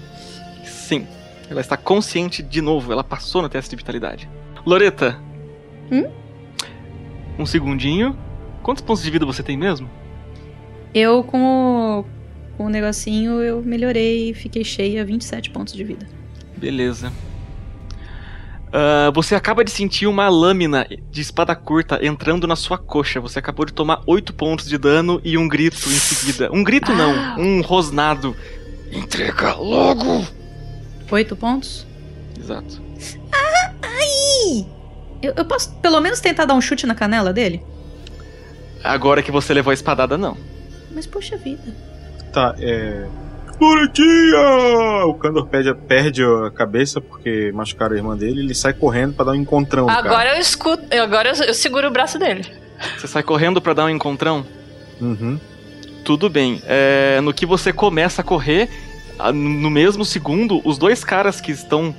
Sim, 0.64 1.08
ela 1.50 1.62
está 1.62 1.78
consciente 1.78 2.44
de 2.44 2.62
novo, 2.62 2.92
ela 2.92 3.04
passou 3.04 3.42
no 3.42 3.50
teste 3.50 3.70
de 3.70 3.76
vitalidade. 3.76 4.30
Loreta. 4.66 5.20
Hum? 5.92 6.10
Um 7.38 7.46
segundinho. 7.46 8.18
Quantos 8.64 8.84
pontos 8.84 9.04
de 9.04 9.12
vida 9.12 9.26
você 9.26 9.44
tem 9.44 9.56
mesmo? 9.56 9.88
Eu, 10.94 11.24
com 11.24 12.00
o, 12.00 12.06
com 12.58 12.66
o 12.66 12.70
negocinho, 12.70 13.42
eu 13.42 13.62
melhorei 13.62 14.30
e 14.30 14.34
fiquei 14.34 14.64
cheia, 14.64 15.06
27 15.06 15.50
pontos 15.50 15.74
de 15.74 15.84
vida. 15.84 16.08
Beleza. 16.58 17.12
Ah, 18.78 19.10
você 19.14 19.36
acaba 19.36 19.64
de 19.64 19.72
sentir 19.72 20.06
uma 20.06 20.28
lâmina 20.28 20.86
de 21.10 21.22
espada 21.22 21.56
curta 21.56 22.06
entrando 22.06 22.46
na 22.46 22.58
sua 22.58 22.78
coxa. 22.78 23.22
Você 23.22 23.40
acabou 23.40 23.66
de 23.66 23.72
tomar 23.72 24.02
8 24.06 24.34
pontos 24.34 24.68
de 24.68 24.78
dano 24.78 25.22
e 25.24 25.38
um 25.38 25.48
grito 25.48 25.78
em 25.88 25.94
seguida. 25.94 26.50
Um 26.52 26.62
grito 26.62 26.94
não, 26.94 27.40
um 27.40 27.62
rosnado. 27.62 28.36
Entrega 28.92 29.54
logo! 29.54 30.28
Oito 31.10 31.38
pontos? 31.38 31.88
Exato. 32.38 32.82
Ai! 33.32 34.66
Eu, 35.22 35.34
eu 35.38 35.46
posso 35.46 35.74
pelo 35.76 36.02
menos 36.02 36.20
tentar 36.20 36.44
dar 36.44 36.54
um 36.54 36.62
chute 36.62 36.86
na 36.86 36.94
canela 36.94 37.32
dele? 37.32 37.64
Agora 38.84 39.24
que 39.24 39.32
você 39.32 39.54
levou 39.54 39.72
a 39.72 39.74
espadada, 39.74 40.18
não. 40.18 40.38
Mas 40.92 41.08
poxa 41.08 41.38
vida. 41.38 41.74
Tá, 42.36 42.54
é. 42.60 43.08
Loretinha! 43.62 45.06
O 45.06 45.14
Kandor 45.14 45.46
perde, 45.46 45.74
perde 45.74 46.22
a 46.22 46.52
cabeça 46.52 47.00
porque 47.00 47.50
machucaram 47.54 47.94
a 47.94 47.98
irmã 47.98 48.18
dele 48.18 48.42
ele 48.42 48.54
sai 48.54 48.74
correndo 48.74 49.14
pra 49.14 49.24
dar 49.24 49.32
um 49.32 49.36
encontrão. 49.36 49.84
no 49.84 49.88
cara. 49.88 50.06
Agora 50.06 50.36
eu 50.36 50.42
escuto. 50.42 50.84
Agora 50.94 51.30
eu, 51.30 51.46
eu 51.46 51.54
seguro 51.54 51.88
o 51.88 51.92
braço 51.92 52.20
dele. 52.20 52.46
Você 52.98 53.08
sai 53.08 53.24
correndo 53.24 53.62
pra 53.62 53.72
dar 53.72 53.86
um 53.86 53.90
encontrão? 53.90 54.46
Uhum. 55.00 55.40
Tudo 56.04 56.30
bem. 56.30 56.62
É, 56.66 57.22
no 57.22 57.34
que 57.34 57.46
você 57.46 57.72
começa 57.72 58.20
a 58.22 58.26
correr, 58.26 58.70
no 59.34 59.70
mesmo 59.70 60.04
segundo, 60.04 60.62
os 60.68 60.78
dois 60.78 61.06
caras 61.06 61.40
que 61.40 61.54
estão 61.54 61.96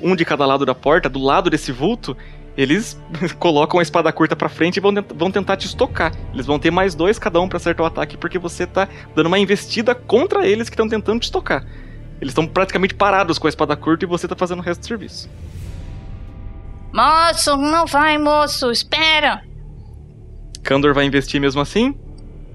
um 0.00 0.14
de 0.14 0.24
cada 0.24 0.46
lado 0.46 0.64
da 0.64 0.76
porta, 0.76 1.08
do 1.08 1.18
lado 1.18 1.50
desse 1.50 1.72
vulto, 1.72 2.16
eles 2.56 3.00
colocam 3.38 3.80
a 3.80 3.82
espada 3.82 4.12
curta 4.12 4.36
pra 4.36 4.48
frente 4.48 4.76
e 4.76 4.80
vão, 4.80 4.92
vão 5.14 5.30
tentar 5.30 5.56
te 5.56 5.66
estocar. 5.66 6.12
Eles 6.32 6.46
vão 6.46 6.58
ter 6.58 6.70
mais 6.70 6.94
dois 6.94 7.18
cada 7.18 7.40
um 7.40 7.48
pra 7.48 7.56
acertar 7.56 7.84
o 7.84 7.86
ataque 7.86 8.16
porque 8.16 8.38
você 8.38 8.66
tá 8.66 8.88
dando 9.14 9.26
uma 9.26 9.38
investida 9.38 9.94
contra 9.94 10.46
eles 10.46 10.68
que 10.68 10.74
estão 10.74 10.88
tentando 10.88 11.20
te 11.20 11.24
estocar. 11.24 11.64
Eles 12.20 12.30
estão 12.30 12.46
praticamente 12.46 12.94
parados 12.94 13.38
com 13.38 13.46
a 13.46 13.50
espada 13.50 13.74
curta 13.74 14.04
e 14.04 14.08
você 14.08 14.28
tá 14.28 14.36
fazendo 14.36 14.60
o 14.60 14.62
resto 14.62 14.80
do 14.80 14.86
serviço. 14.86 15.28
Moço, 16.92 17.56
não 17.56 17.86
vai, 17.86 18.18
moço, 18.18 18.70
espera. 18.70 19.42
Kandor 20.62 20.94
vai 20.94 21.04
investir 21.04 21.40
mesmo 21.40 21.60
assim? 21.60 21.96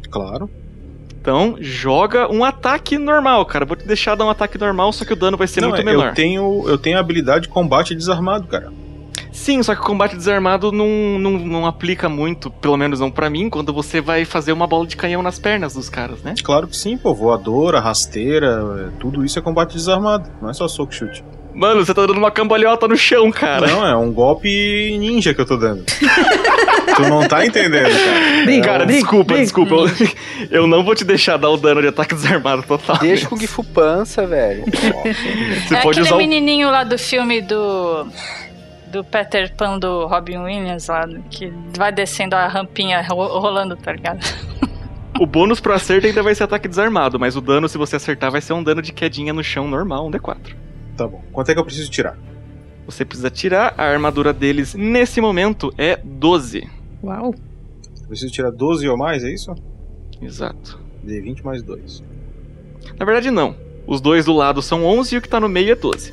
Claro. 0.09 0.49
Então, 1.19 1.57
joga 1.59 2.31
um 2.31 2.45
ataque 2.45 2.97
normal, 2.97 3.45
cara. 3.45 3.65
Vou 3.65 3.75
te 3.75 3.85
deixar 3.85 4.15
dar 4.15 4.25
um 4.25 4.29
ataque 4.29 4.57
normal, 4.57 4.93
só 4.93 5.03
que 5.03 5.11
o 5.11 5.15
dano 5.15 5.35
vai 5.35 5.47
ser 5.47 5.59
Não, 5.59 5.69
muito 5.69 5.81
é, 5.81 5.83
menor. 5.83 6.07
Eu 6.07 6.13
tenho, 6.13 6.63
eu 6.67 6.77
tenho 6.77 6.95
a 6.95 7.01
habilidade 7.01 7.43
de 7.43 7.49
combate 7.49 7.93
desarmado, 7.93 8.47
cara. 8.47 8.71
Sim, 9.37 9.61
só 9.61 9.75
que 9.75 9.81
o 9.81 9.83
combate 9.83 10.15
desarmado 10.15 10.71
não, 10.71 11.19
não, 11.19 11.31
não 11.31 11.65
aplica 11.65 12.09
muito, 12.09 12.49
pelo 12.49 12.75
menos 12.75 12.99
não 12.99 13.11
pra 13.11 13.29
mim, 13.29 13.49
quando 13.49 13.71
você 13.71 14.01
vai 14.01 14.25
fazer 14.25 14.51
uma 14.51 14.65
bola 14.65 14.85
de 14.85 14.97
canhão 14.97 15.21
nas 15.21 15.37
pernas 15.37 15.75
dos 15.75 15.89
caras, 15.89 16.21
né? 16.23 16.33
Claro 16.43 16.67
que 16.67 16.75
sim, 16.75 16.97
pô. 16.97 17.13
Voadora, 17.13 17.79
rasteira, 17.79 18.47
é, 18.47 18.99
tudo 18.99 19.23
isso 19.23 19.37
é 19.37 19.41
combate 19.41 19.73
desarmado. 19.73 20.29
Não 20.41 20.49
é 20.49 20.53
só 20.53 20.67
soco 20.67 20.93
chute. 20.93 21.23
Mano, 21.53 21.85
você 21.85 21.93
tá 21.93 22.05
dando 22.05 22.17
uma 22.17 22.31
cambalhota 22.31 22.87
no 22.87 22.97
chão, 22.97 23.31
cara. 23.31 23.67
Não, 23.67 23.87
é 23.87 23.95
um 23.95 24.11
golpe 24.11 24.97
ninja 24.99 25.33
que 25.33 25.39
eu 25.41 25.45
tô 25.45 25.55
dando. 25.55 25.85
tu 26.95 27.01
não 27.03 27.27
tá 27.27 27.45
entendendo, 27.45 27.89
cara. 27.89 28.43
Brinca, 28.43 28.67
Cara, 28.67 28.85
brinca, 28.85 28.99
desculpa, 29.01 29.33
brinca. 29.33 29.43
desculpa. 29.43 29.75
Eu, 30.49 30.61
eu 30.61 30.67
não 30.67 30.83
vou 30.83 30.93
te 30.95 31.03
deixar 31.03 31.37
dar 31.37 31.49
o 31.49 31.57
dano 31.57 31.81
de 31.81 31.87
ataque 31.87 32.13
desarmado 32.15 32.63
total. 32.63 32.97
Deixa 32.97 33.27
com 33.27 33.37
Gifu 33.37 33.63
Pança, 33.63 34.25
velho. 34.25 34.65
Você 34.65 35.75
é 35.75 35.81
pode 35.81 35.99
aquele 35.99 36.01
usar 36.01 36.15
o 36.15 36.17
menininho 36.17 36.69
lá 36.69 36.83
do 36.83 36.97
filme 36.97 37.41
do. 37.41 38.07
Do 38.91 39.03
Peter 39.03 39.53
Pan 39.55 39.77
do 39.79 40.05
Robin 40.07 40.37
Williams 40.37 40.87
lá, 40.87 41.07
que 41.29 41.51
vai 41.77 41.91
descendo 41.91 42.35
a 42.35 42.47
rampinha 42.47 43.01
ro- 43.01 43.39
rolando, 43.39 43.75
tá 43.75 43.91
ligado? 43.91 44.19
O 45.19 45.25
bônus 45.25 45.59
pro 45.59 45.73
acerto 45.73 46.07
ainda 46.07 46.21
vai 46.23 46.33
ser 46.35 46.43
ataque 46.43 46.67
desarmado, 46.67 47.19
mas 47.19 47.35
o 47.35 47.41
dano, 47.41 47.67
se 47.67 47.77
você 47.77 47.95
acertar, 47.97 48.31
vai 48.31 48.39
ser 48.39 48.53
um 48.53 48.63
dano 48.63 48.81
de 48.81 48.93
quedinha 48.93 49.33
no 49.33 49.43
chão 49.43 49.67
normal, 49.67 50.07
um 50.07 50.11
D4. 50.11 50.55
Tá 50.95 51.07
bom. 51.07 51.21
Quanto 51.33 51.49
é 51.49 51.53
que 51.53 51.59
eu 51.59 51.65
preciso 51.65 51.89
tirar? 51.91 52.17
Você 52.85 53.03
precisa 53.03 53.29
tirar, 53.29 53.73
a 53.77 53.83
armadura 53.83 54.31
deles 54.31 54.73
nesse 54.73 55.19
momento 55.19 55.73
é 55.77 55.99
12. 56.03 56.69
Uau. 57.03 57.33
Eu 58.01 58.07
preciso 58.07 58.31
tirar 58.31 58.51
12 58.51 58.87
ou 58.87 58.97
mais, 58.97 59.23
é 59.23 59.29
isso? 59.33 59.53
Exato. 60.21 60.79
D20 61.05 61.43
mais 61.43 61.61
2. 61.61 62.03
Na 62.97 63.05
verdade, 63.05 63.29
não. 63.31 63.55
Os 63.85 63.99
dois 63.99 64.25
do 64.25 64.33
lado 64.33 64.61
são 64.61 64.85
11 64.85 65.15
e 65.15 65.17
o 65.17 65.21
que 65.21 65.27
tá 65.29 65.39
no 65.39 65.49
meio 65.49 65.71
é 65.71 65.75
12. 65.75 66.11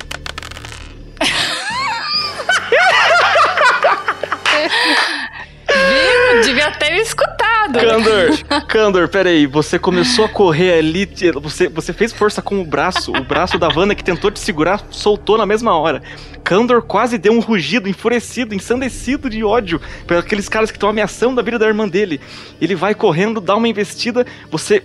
Viu? 6.34 6.42
Devia 6.42 6.70
ter 6.72 6.96
escutado. 6.96 7.78
Candor, 7.78 8.66
Candor, 8.66 9.08
peraí, 9.08 9.46
você 9.46 9.78
começou 9.78 10.24
a 10.24 10.28
correr 10.28 10.78
ali, 10.78 11.08
você, 11.40 11.68
você 11.68 11.92
fez 11.92 12.12
força 12.12 12.42
com 12.42 12.60
o 12.60 12.64
braço, 12.64 13.12
o 13.12 13.24
braço 13.24 13.58
da 13.58 13.68
Vanna 13.68 13.94
que 13.94 14.02
tentou 14.02 14.30
te 14.30 14.40
segurar 14.40 14.84
soltou 14.90 15.38
na 15.38 15.46
mesma 15.46 15.76
hora. 15.76 16.02
Candor 16.42 16.82
quase 16.82 17.16
deu 17.16 17.32
um 17.32 17.40
rugido, 17.40 17.88
enfurecido, 17.88 18.54
ensandecido 18.54 19.30
de 19.30 19.44
ódio 19.44 19.80
por 20.06 20.16
aqueles 20.16 20.48
caras 20.48 20.70
que 20.70 20.76
estão 20.76 20.88
ameaçando 20.88 21.40
a 21.40 21.42
vida 21.42 21.58
da 21.58 21.66
irmã 21.66 21.88
dele. 21.88 22.20
Ele 22.60 22.74
vai 22.74 22.94
correndo, 22.94 23.40
dá 23.40 23.54
uma 23.54 23.68
investida, 23.68 24.26
você, 24.50 24.82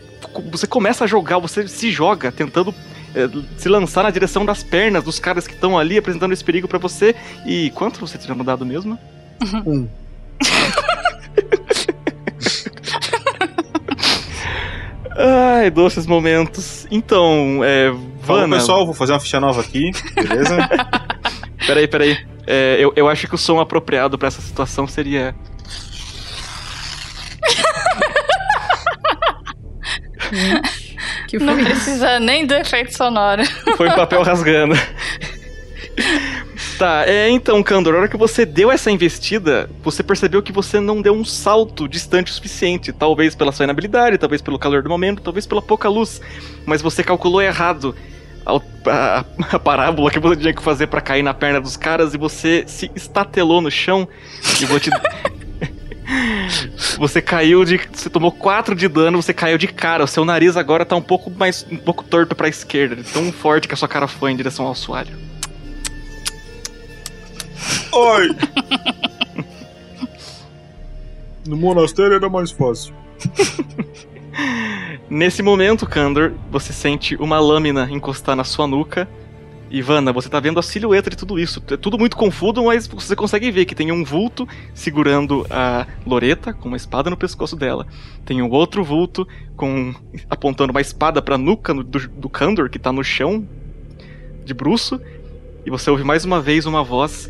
você 0.51 0.67
começa 0.67 1.03
a 1.03 1.07
jogar, 1.07 1.39
você 1.39 1.67
se 1.67 1.91
joga, 1.91 2.31
tentando 2.31 2.73
eh, 3.15 3.27
se 3.57 3.67
lançar 3.67 4.03
na 4.03 4.11
direção 4.11 4.45
das 4.45 4.63
pernas 4.63 5.03
dos 5.03 5.19
caras 5.19 5.47
que 5.47 5.53
estão 5.53 5.77
ali 5.77 5.97
apresentando 5.97 6.31
esse 6.31 6.43
perigo 6.43 6.67
pra 6.67 6.79
você. 6.79 7.15
E 7.45 7.71
quanto 7.71 7.99
você 7.99 8.17
tinha 8.17 8.35
mudado 8.35 8.65
mesmo? 8.65 8.97
Um. 9.65 9.87
Ai, 15.59 15.69
doces 15.69 16.07
momentos. 16.07 16.87
Então, 16.89 17.59
é. 17.63 17.93
Fala 18.21 18.47
pessoal, 18.47 18.85
vou 18.85 18.93
fazer 18.93 19.11
uma 19.11 19.19
ficha 19.19 19.41
nova 19.41 19.59
aqui, 19.59 19.91
beleza? 20.15 20.57
Peraí, 21.67 21.87
peraí. 21.87 22.17
É, 22.47 22.77
eu, 22.79 22.93
eu 22.95 23.09
acho 23.09 23.27
que 23.27 23.35
o 23.35 23.37
som 23.37 23.59
apropriado 23.59 24.17
pra 24.17 24.29
essa 24.29 24.41
situação 24.41 24.87
seria. 24.87 25.35
Que 31.27 31.37
Não 31.37 31.55
precisa 31.55 32.19
nem 32.19 32.45
do 32.45 32.55
efeito 32.55 32.95
sonoro. 32.95 33.43
Foi 33.77 33.87
um 33.87 33.95
papel 33.95 34.21
rasgando. 34.23 34.75
Tá, 36.79 37.03
é, 37.05 37.29
então, 37.29 37.61
Candor, 37.61 37.93
a 37.93 37.97
hora 37.97 38.07
que 38.07 38.15
você 38.15 38.45
deu 38.45 38.71
essa 38.71 38.89
investida, 38.89 39.69
você 39.83 40.01
percebeu 40.01 40.41
que 40.41 40.53
você 40.53 40.79
não 40.79 41.01
deu 41.01 41.13
um 41.13 41.25
salto 41.25 41.89
distante 41.89 42.31
o 42.31 42.33
suficiente. 42.33 42.93
Talvez 42.93 43.35
pela 43.35 43.51
sua 43.51 43.65
inabilidade, 43.65 44.17
talvez 44.17 44.41
pelo 44.41 44.57
calor 44.57 44.81
do 44.81 44.87
momento, 44.89 45.21
talvez 45.21 45.45
pela 45.45 45.61
pouca 45.61 45.89
luz. 45.89 46.21
Mas 46.65 46.81
você 46.81 47.03
calculou 47.03 47.41
errado 47.41 47.93
ao- 48.45 48.63
a, 48.87 49.25
a 49.51 49.59
parábola 49.59 50.09
que 50.09 50.19
você 50.19 50.37
tinha 50.39 50.53
que 50.53 50.61
fazer 50.63 50.87
pra 50.87 51.01
cair 51.01 51.21
na 51.21 51.33
perna 51.33 51.59
dos 51.59 51.75
caras 51.75 52.13
e 52.13 52.17
você 52.17 52.63
se 52.65 52.89
estatelou 52.95 53.59
no 53.59 53.69
chão. 53.69 54.07
E 54.61 54.65
vou 54.65 54.79
te. 54.79 54.89
Você 56.97 57.21
caiu 57.21 57.63
de. 57.63 57.79
Você 57.93 58.09
tomou 58.09 58.31
4 58.31 58.73
de 58.73 58.87
dano, 58.87 59.21
você 59.21 59.31
caiu 59.31 59.59
de 59.59 59.67
cara. 59.67 60.03
O 60.03 60.07
seu 60.07 60.25
nariz 60.25 60.57
agora 60.57 60.83
tá 60.83 60.95
um 60.95 61.01
pouco 61.03 61.29
mais. 61.29 61.63
um 61.71 61.77
pouco 61.77 62.03
torto 62.03 62.35
pra 62.35 62.49
esquerda. 62.49 63.03
Tão 63.13 63.31
forte 63.31 63.67
que 63.67 63.75
a 63.75 63.77
sua 63.77 63.87
cara 63.87 64.07
foi 64.07 64.31
em 64.31 64.35
direção 64.35 64.65
ao 64.65 64.71
assoalho. 64.71 65.15
Oi! 67.91 68.29
No 71.47 71.57
monastério 71.57 72.13
era 72.13 72.29
mais 72.29 72.51
fácil. 72.51 72.93
Nesse 75.09 75.41
momento, 75.41 75.87
Kandor, 75.87 76.33
você 76.51 76.71
sente 76.71 77.15
uma 77.15 77.39
lâmina 77.39 77.89
encostar 77.89 78.35
na 78.35 78.43
sua 78.43 78.67
nuca. 78.67 79.09
E 79.71 79.81
Vanna, 79.81 80.11
você 80.11 80.29
tá 80.29 80.39
vendo 80.39 80.59
a 80.59 80.63
silhueta 80.63 81.09
de 81.09 81.17
tudo 81.17 81.39
isso. 81.39 81.61
É 81.69 81.77
tudo 81.77 81.97
muito 81.97 82.17
confuso, 82.17 82.63
mas 82.63 82.87
você 82.87 83.15
consegue 83.15 83.51
ver 83.51 83.65
que 83.65 83.75
tem 83.75 83.91
um 83.91 84.03
vulto 84.03 84.47
segurando 84.73 85.45
a 85.49 85.85
Loreta 86.05 86.53
com 86.53 86.67
uma 86.67 86.77
espada 86.77 87.09
no 87.09 87.17
pescoço 87.17 87.55
dela. 87.55 87.85
Tem 88.25 88.41
um 88.41 88.49
outro 88.49 88.83
vulto 88.83 89.27
com 89.55 89.93
apontando 90.29 90.71
uma 90.71 90.81
espada 90.81 91.21
pra 91.21 91.37
nuca 91.37 91.73
do, 91.73 91.83
do 91.83 92.29
Kandor, 92.29 92.69
que 92.69 92.79
tá 92.79 92.91
no 92.91 93.03
chão 93.03 93.47
de 94.43 94.53
bruço. 94.53 94.99
E 95.65 95.69
você 95.69 95.89
ouve 95.91 96.03
mais 96.03 96.25
uma 96.25 96.41
vez 96.41 96.65
uma 96.65 96.83
voz. 96.83 97.29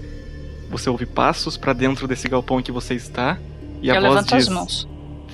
Você 0.69 0.89
ouve 0.89 1.05
passos 1.05 1.57
pra 1.57 1.73
dentro 1.73 2.07
desse 2.07 2.29
galpão 2.29 2.59
em 2.59 2.63
que 2.63 2.71
você 2.71 2.93
está. 2.93 3.37
E 3.81 3.89
a 3.89 3.95
eu 3.95 4.01
voz 4.01 4.13
levanto 4.13 4.35
diz: 4.35 4.47
as 4.47 4.53
mãos. 4.53 4.87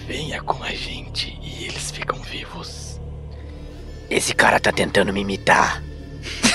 Venha 0.07 0.41
com 0.41 0.63
a 0.63 0.71
gente 0.71 1.37
e 1.41 1.65
eles 1.65 1.91
ficam 1.91 2.19
vivos. 2.19 2.99
Esse 4.09 4.33
cara 4.33 4.59
tá 4.59 4.71
tentando 4.71 5.11
me 5.11 5.21
imitar. 5.21 5.83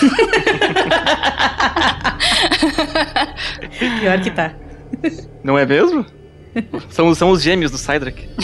Pior 4.00 4.20
que 4.20 4.30
tá. 4.30 4.54
Não 5.42 5.58
é 5.58 5.66
mesmo? 5.66 6.06
são, 6.90 7.14
são 7.14 7.30
os 7.30 7.42
gêmeos 7.42 7.70
do 7.70 7.78
Cydrak. 7.78 8.28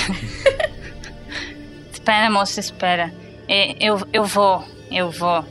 Espera, 1.92 2.30
moça, 2.30 2.60
espera. 2.60 3.12
É, 3.48 3.84
eu, 3.84 4.00
eu 4.12 4.24
vou, 4.24 4.64
eu 4.92 5.10
vou. 5.10 5.44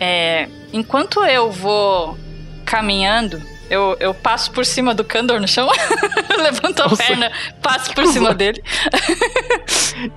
É, 0.00 0.48
enquanto 0.72 1.24
eu 1.24 1.50
vou 1.50 2.18
caminhando, 2.64 3.40
eu, 3.70 3.96
eu 4.00 4.14
passo 4.14 4.50
por 4.52 4.64
cima 4.64 4.94
do 4.94 5.02
Candor 5.04 5.40
no 5.40 5.48
chão, 5.48 5.68
levanto 6.38 6.80
a 6.82 6.88
Nossa, 6.88 6.96
perna, 7.02 7.30
passo 7.62 7.92
por 7.94 8.06
cima 8.06 8.32
dele. 8.34 8.62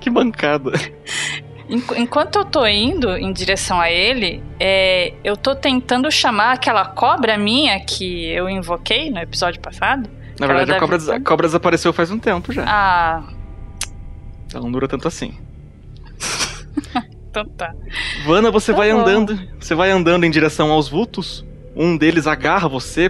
que 0.00 0.08
bancada. 0.10 0.72
Enqu- 1.68 1.94
Enquanto 1.96 2.36
eu 2.36 2.44
tô 2.44 2.66
indo 2.66 3.16
em 3.16 3.32
direção 3.32 3.80
a 3.80 3.90
ele, 3.90 4.42
é, 4.58 5.12
eu 5.22 5.36
tô 5.36 5.54
tentando 5.54 6.10
chamar 6.10 6.52
aquela 6.52 6.84
cobra 6.84 7.38
minha 7.38 7.78
que 7.80 8.26
eu 8.26 8.48
invoquei 8.50 9.10
no 9.10 9.18
episódio 9.20 9.60
passado. 9.60 10.10
Na 10.38 10.46
verdade, 10.46 10.72
a 10.72 10.78
cobra, 10.80 10.98
visão. 10.98 11.14
a 11.14 11.20
cobra 11.20 11.46
desapareceu 11.46 11.92
faz 11.92 12.10
um 12.10 12.18
tempo 12.18 12.52
já. 12.52 12.64
Ah, 12.66 13.22
Ela 14.52 14.62
não 14.62 14.72
dura 14.72 14.88
tanto 14.88 15.06
assim. 15.06 15.36
então 17.30 17.44
tá. 17.44 17.72
Vanna, 18.24 18.50
você 18.50 18.72
Tá 18.72 18.78
vai 18.78 18.92
bom. 18.92 19.00
andando. 19.00 19.38
Você 19.60 19.74
vai 19.74 19.90
andando 19.90 20.24
em 20.24 20.30
direção 20.30 20.70
aos 20.72 20.88
vultos. 20.88 21.44
Um 21.76 21.96
deles 21.96 22.26
agarra 22.26 22.68
você, 22.68 23.08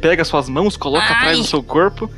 pega 0.00 0.24
suas 0.24 0.48
mãos, 0.48 0.76
coloca 0.76 1.06
Ai. 1.06 1.12
atrás 1.14 1.38
do 1.38 1.44
seu 1.44 1.62
corpo. 1.62 2.10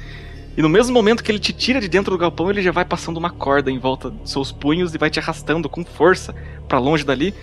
E 0.57 0.61
no 0.61 0.68
mesmo 0.68 0.92
momento 0.92 1.22
que 1.22 1.31
ele 1.33 1.38
te 1.38 1.53
tira 1.53 1.81
de 1.81 1.88
dentro 1.88 2.11
do 2.11 2.18
galpão, 2.18 2.51
ele 2.51 2.61
já 2.61 2.70
vai 2.72 2.85
passando 2.85 3.16
uma 3.16 3.31
corda 3.31 3.70
em 3.70 3.79
volta 3.79 4.11
dos 4.11 4.31
seus 4.31 4.53
punhos 4.53 4.94
e 4.94 4.98
vai 4.98 5.09
te 5.09 5.18
arrastando 5.18 5.68
com 5.68 5.85
força 5.85 6.35
pra 6.68 6.79
longe 6.79 7.05
dali. 7.05 7.35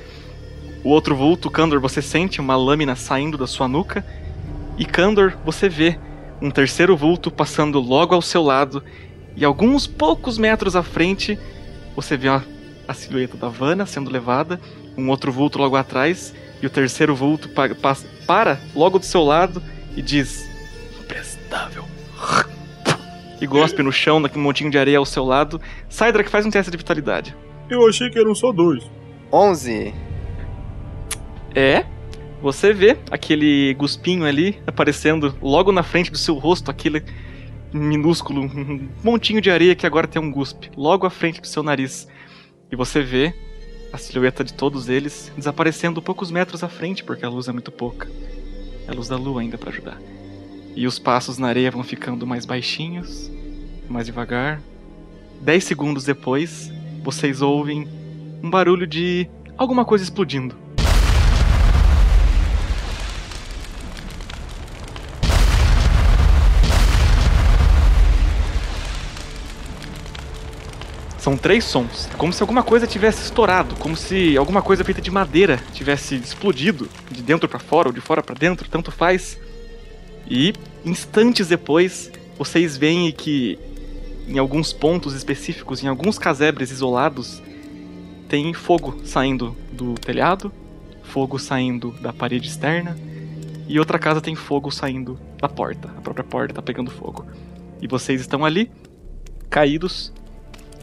O 0.84 0.90
outro 0.90 1.16
vulto, 1.16 1.50
Kandor, 1.50 1.80
você 1.80 2.02
sente 2.02 2.40
uma 2.40 2.56
lâmina 2.56 2.96
saindo 2.96 3.38
da 3.38 3.48
sua 3.48 3.68
nuca. 3.68 4.06
E 4.78 4.86
Kandor, 4.86 5.34
você 5.44 5.68
vê 5.68 5.98
um 6.42 6.52
terceiro 6.52 6.96
vulto 6.96 7.32
passando 7.32 7.80
logo 7.80 8.14
ao 8.14 8.22
seu 8.22 8.44
lado. 8.44 8.84
E 9.36 9.44
alguns 9.44 9.88
poucos 9.88 10.38
metros 10.38 10.76
à 10.76 10.84
frente, 10.84 11.38
você 11.96 12.16
vê 12.16 12.30
a, 12.30 12.44
a 12.88 12.94
silhueta 12.94 13.36
da 13.36 13.50
Vanna 13.50 13.86
sendo 13.86 14.12
levada. 14.12 14.62
Um 14.96 15.10
outro 15.10 15.32
vulto 15.32 15.58
logo 15.58 15.76
atrás. 15.76 16.34
E 16.62 16.66
o 16.68 16.70
terceiro 16.70 17.16
vulto 17.16 17.50
pa- 17.50 17.74
pas- 17.74 18.06
para 18.30 18.60
logo 18.76 19.00
do 19.00 19.06
seu 19.06 19.24
lado 19.24 19.60
e 19.98 20.04
diz: 20.04 20.48
Imprestável. 21.02 21.84
E 23.42 23.48
gospe 23.48 23.82
no 23.82 23.92
chão, 23.92 24.20
naquele 24.20 24.44
montinho 24.44 24.70
de 24.70 24.78
areia 24.78 25.00
ao 25.00 25.06
seu 25.06 25.26
lado. 25.26 25.60
Cydrak 25.90 26.30
faz 26.30 26.46
um 26.46 26.52
teste 26.52 26.70
de 26.70 26.78
vitalidade. 26.78 27.36
Eu 27.68 27.88
achei 27.88 28.08
que 28.12 28.20
eram 28.20 28.36
só 28.36 28.52
dois. 28.52 28.84
11. 29.34 29.96
É. 31.56 31.86
Você 32.40 32.72
vê 32.72 33.00
aquele 33.10 33.74
guspinho 33.74 34.24
ali 34.26 34.62
aparecendo 34.68 35.36
logo 35.42 35.72
na 35.72 35.82
frente 35.82 36.12
do 36.12 36.18
seu 36.18 36.36
rosto, 36.36 36.70
aquele 36.70 37.04
minúsculo 37.74 38.44
um 38.44 38.90
montinho 39.04 39.42
de 39.42 39.50
areia 39.50 39.76
que 39.76 39.88
agora 39.88 40.08
tem 40.08 40.22
um 40.22 40.32
guspe, 40.32 40.70
logo 40.78 41.08
à 41.08 41.10
frente 41.10 41.42
do 41.42 41.48
seu 41.48 41.64
nariz. 41.64 42.08
E 42.72 42.76
você 42.76 43.02
vê 43.02 43.34
a 43.92 43.98
silhueta 43.98 44.44
de 44.44 44.54
todos 44.54 44.90
eles 44.90 45.32
desaparecendo 45.36 46.02
poucos 46.02 46.32
metros 46.32 46.64
à 46.64 46.70
frente, 46.70 47.04
porque 47.04 47.26
a 47.26 47.30
luz 47.30 47.48
é 47.48 47.52
muito 47.52 47.72
pouca. 47.72 48.08
É 48.88 48.92
a 48.92 48.94
luz 48.94 49.08
da 49.08 49.18
lua 49.18 49.42
ainda 49.42 49.58
para 49.58 49.70
ajudar. 49.70 50.00
E 50.76 50.86
os 50.88 51.00
passos 51.00 51.38
na 51.38 51.48
areia 51.48 51.72
vão 51.72 51.84
ficando 51.84 52.26
mais 52.26 52.46
baixinhos, 52.46 53.30
mais 53.90 54.06
devagar. 54.06 54.62
Dez 55.42 55.64
segundos 55.64 56.04
depois, 56.04 56.72
vocês 57.04 57.42
ouvem 57.42 57.88
um 58.44 58.50
barulho 58.50 58.86
de 58.86 59.30
alguma 59.58 59.84
coisa 59.84 60.04
explodindo. 60.04 60.56
São 71.30 71.38
três 71.38 71.64
sons, 71.64 72.10
como 72.18 72.34
se 72.34 72.42
alguma 72.42 72.64
coisa 72.64 72.88
tivesse 72.88 73.22
estourado, 73.22 73.76
como 73.76 73.96
se 73.96 74.36
alguma 74.36 74.64
coisa 74.64 74.84
feita 74.84 75.00
de 75.00 75.12
madeira 75.12 75.60
tivesse 75.74 76.16
explodido 76.16 76.90
de 77.12 77.22
dentro 77.22 77.48
pra 77.48 77.60
fora 77.60 77.88
ou 77.88 77.94
de 77.94 78.02
fora 78.02 78.24
pra 78.24 78.34
dentro, 78.34 78.68
tanto 78.68 78.92
faz. 78.92 79.40
E 80.28 80.56
instantes 80.84 81.48
depois, 81.48 82.12
vocês 82.36 82.76
veem 82.76 83.12
que 83.12 83.60
em 84.28 84.40
alguns 84.40 84.74
pontos 84.74 85.14
específicos, 85.14 85.84
em 85.84 85.88
alguns 85.88 86.18
casebres 86.18 86.72
isolados, 86.72 87.44
tem 88.28 88.52
fogo 88.52 89.00
saindo 89.06 89.56
do 89.72 89.94
telhado, 89.94 90.52
fogo 91.04 91.38
saindo 91.38 91.92
da 92.02 92.12
parede 92.12 92.48
externa, 92.48 92.98
e 93.68 93.78
outra 93.78 94.00
casa 94.00 94.20
tem 94.20 94.34
fogo 94.34 94.72
saindo 94.72 95.20
da 95.40 95.48
porta. 95.48 95.90
A 95.96 96.02
própria 96.02 96.26
porta 96.26 96.56
tá 96.56 96.62
pegando 96.64 96.90
fogo. 96.90 97.24
E 97.80 97.88
vocês 97.88 98.20
estão 98.20 98.44
ali, 98.44 98.72
caídos. 99.48 100.12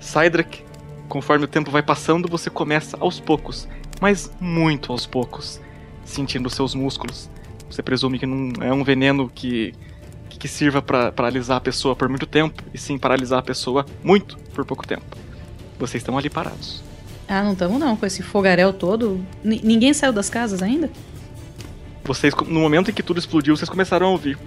Cydrak, 0.01 0.65
conforme 1.09 1.45
o 1.45 1.49
tempo 1.49 1.71
vai 1.71 1.83
passando, 1.83 2.29
você 2.29 2.51
começa 2.51 2.97
aos 3.01 3.21
poucos, 3.21 3.69
mas 4.01 4.31
muito 4.41 4.93
aos 4.93 5.07
poucos, 5.07 5.61
sentindo 6.05 6.49
seus 6.51 6.75
músculos. 6.75 7.29
Você 7.71 7.83
presume 7.83 8.19
que 8.19 8.27
não 8.27 8.63
é 8.63 8.73
um 8.73 8.85
veneno 8.85 9.31
que, 9.35 9.75
ataque 10.27 10.39
que 10.39 10.49
sirva 10.49 10.81
pra 10.83 11.11
paralisar 11.11 11.57
a 11.57 11.61
pessoa 11.61 11.97
por 11.97 12.09
muito 12.09 12.27
tempo, 12.27 12.63
e 12.73 12.79
sim 12.79 12.99
paralisar 12.99 13.39
a 13.41 13.43
pessoa 13.43 13.85
muito 14.05 14.37
por 14.55 14.65
pouco 14.65 14.87
tempo. 14.87 15.17
Vocês 15.79 16.03
estão 16.03 16.17
ali 16.17 16.31
parados. 16.31 16.83
Ah, 17.29 17.43
não 17.43 17.53
estamos 17.53 17.81
não, 17.81 17.97
com 17.97 18.07
esse 18.07 18.23
fogaréu 18.23 18.73
todo. 18.73 19.21
N- 19.45 19.61
ninguém 19.65 19.93
saiu 19.93 20.13
das 20.13 20.31
casas 20.31 20.63
ainda? 20.63 20.91
Vocês, 22.05 22.33
no 22.47 22.61
momento 22.61 22.91
em 22.91 22.95
que 22.95 23.03
tudo 23.03 23.19
explodiu, 23.19 23.57
vocês 23.57 23.69
começaram 23.69 24.07
a 24.07 24.11
ouvir. 24.11 24.39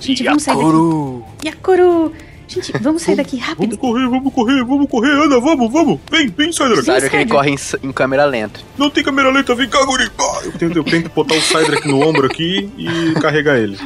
Gente, 0.00 0.24
vamos 0.24 0.42
sair 0.42 0.56
daqui. 0.56 1.46
Yakuru! 1.46 2.12
Gente, 2.48 2.72
vamos 2.80 3.02
sair 3.02 3.16
daqui 3.16 3.36
rápido. 3.38 3.76
Vamos 3.76 3.76
correr, 3.78 4.08
vamos 4.08 4.32
correr, 4.32 4.64
vamos 4.64 4.88
correr, 4.88 5.10
anda, 5.12 5.40
vamos, 5.40 5.72
vamos. 5.72 6.00
Vem, 6.10 6.28
vem, 6.28 6.52
Cydrak. 6.52 6.84
Sabe 6.84 7.10
que 7.10 7.16
ele 7.16 7.26
corre 7.30 7.50
em, 7.50 7.56
em 7.82 7.92
câmera 7.92 8.24
lenta. 8.24 8.60
Não 8.78 8.88
tem 8.88 9.02
câmera 9.02 9.30
lenta, 9.30 9.54
vem 9.54 9.68
cá, 9.68 9.84
guri. 9.84 10.08
Ah, 10.18 10.40
Eu 10.44 10.52
tento, 10.52 10.76
eu 10.76 10.84
tento 10.84 11.10
botar 11.10 11.34
o 11.34 11.40
Cydrak 11.40 11.86
no 11.88 12.00
ombro 12.06 12.26
aqui 12.26 12.70
e 12.78 13.14
carregar 13.20 13.56
ele. 13.58 13.78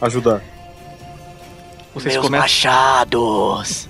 Ajudar. 0.00 0.42
Vocês 1.92 2.14
Meus 2.14 2.26
começam. 2.26 2.42
machados. 2.42 3.88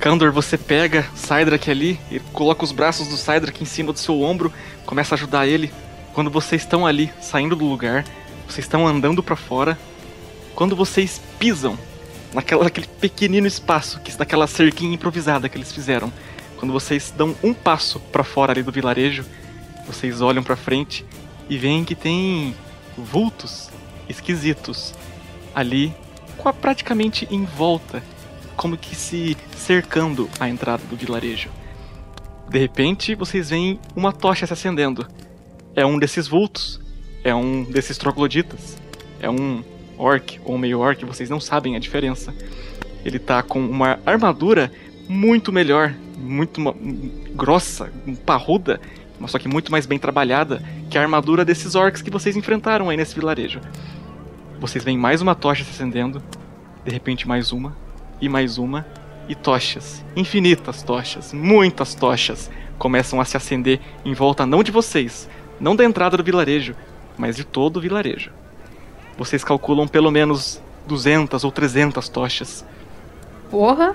Kandor, 0.00 0.32
você 0.32 0.58
pega 0.58 1.06
Cydrak 1.14 1.70
ali 1.70 2.00
e 2.10 2.18
coloca 2.18 2.64
os 2.64 2.72
braços 2.72 3.06
do 3.08 3.16
Cydrak 3.16 3.62
em 3.62 3.66
cima 3.66 3.92
do 3.92 3.98
seu 3.98 4.20
ombro, 4.20 4.52
começa 4.84 5.14
a 5.14 5.16
ajudar 5.16 5.46
ele. 5.46 5.72
Quando 6.12 6.30
vocês 6.30 6.62
estão 6.62 6.86
ali, 6.86 7.12
saindo 7.20 7.54
do 7.54 7.64
lugar, 7.64 8.04
vocês 8.48 8.64
estão 8.64 8.86
andando 8.86 9.22
pra 9.22 9.36
fora. 9.36 9.78
Quando 10.54 10.74
vocês 10.74 11.20
pisam 11.38 11.78
naquela, 12.32 12.64
naquele 12.64 12.86
pequenino 12.86 13.46
espaço, 13.46 14.00
que 14.00 14.16
naquela 14.18 14.46
cerquinha 14.46 14.94
improvisada 14.94 15.48
que 15.48 15.56
eles 15.56 15.72
fizeram, 15.72 16.12
quando 16.56 16.72
vocês 16.72 17.12
dão 17.16 17.34
um 17.42 17.52
passo 17.52 17.98
pra 17.98 18.24
fora 18.24 18.52
ali 18.52 18.62
do 18.62 18.72
vilarejo, 18.72 19.24
vocês 19.86 20.20
olham 20.20 20.42
pra 20.42 20.56
frente 20.56 21.04
e 21.48 21.58
veem 21.58 21.84
que 21.84 21.94
tem 21.94 22.54
vultos 22.96 23.68
esquisitos 24.08 24.94
ali, 25.54 25.94
praticamente 26.60 27.26
em 27.30 27.44
volta 27.44 28.02
como 28.56 28.76
que 28.76 28.94
se 28.94 29.36
cercando 29.56 30.28
a 30.38 30.48
entrada 30.48 30.82
do 30.84 30.96
vilarejo. 30.96 31.50
De 32.48 32.58
repente, 32.58 33.14
vocês 33.14 33.50
veem 33.50 33.80
uma 33.96 34.12
tocha 34.12 34.46
se 34.46 34.52
acendendo. 34.52 35.06
É 35.74 35.86
um 35.86 35.98
desses 35.98 36.28
vultos. 36.28 36.80
É 37.24 37.34
um 37.34 37.64
desses 37.64 37.96
trogloditas. 37.96 38.76
É 39.20 39.30
um 39.30 39.64
orc 40.02 40.40
ou 40.44 40.58
meio 40.58 40.80
orc, 40.80 41.04
vocês 41.04 41.30
não 41.30 41.40
sabem 41.40 41.76
a 41.76 41.78
diferença. 41.78 42.34
Ele 43.04 43.18
tá 43.18 43.42
com 43.42 43.60
uma 43.60 43.98
armadura 44.04 44.72
muito 45.08 45.52
melhor, 45.52 45.94
muito 46.16 46.60
grossa, 47.34 47.92
parruda, 48.24 48.80
mas 49.18 49.30
só 49.30 49.38
que 49.38 49.48
muito 49.48 49.70
mais 49.70 49.86
bem 49.86 49.98
trabalhada 49.98 50.62
que 50.90 50.98
a 50.98 51.02
armadura 51.02 51.44
desses 51.44 51.74
orcs 51.74 52.02
que 52.02 52.10
vocês 52.10 52.36
enfrentaram 52.36 52.88
aí 52.88 52.96
nesse 52.96 53.14
vilarejo. 53.14 53.60
Vocês 54.60 54.84
veem 54.84 54.98
mais 54.98 55.20
uma 55.20 55.34
tocha 55.34 55.64
se 55.64 55.70
acendendo, 55.70 56.22
de 56.84 56.92
repente 56.92 57.26
mais 57.26 57.52
uma, 57.52 57.76
e 58.20 58.28
mais 58.28 58.58
uma, 58.58 58.86
e 59.28 59.34
tochas, 59.34 60.04
infinitas 60.16 60.82
tochas, 60.82 61.32
muitas 61.32 61.94
tochas, 61.94 62.50
começam 62.78 63.20
a 63.20 63.24
se 63.24 63.36
acender 63.36 63.80
em 64.04 64.14
volta 64.14 64.44
não 64.44 64.62
de 64.62 64.70
vocês, 64.70 65.28
não 65.60 65.76
da 65.76 65.84
entrada 65.84 66.16
do 66.16 66.24
vilarejo, 66.24 66.74
mas 67.16 67.36
de 67.36 67.44
todo 67.44 67.76
o 67.76 67.80
vilarejo. 67.80 68.30
Vocês 69.16 69.44
calculam 69.44 69.86
pelo 69.86 70.10
menos 70.10 70.60
200 70.86 71.44
ou 71.44 71.52
300 71.52 72.08
tochas. 72.08 72.64
Porra! 73.50 73.94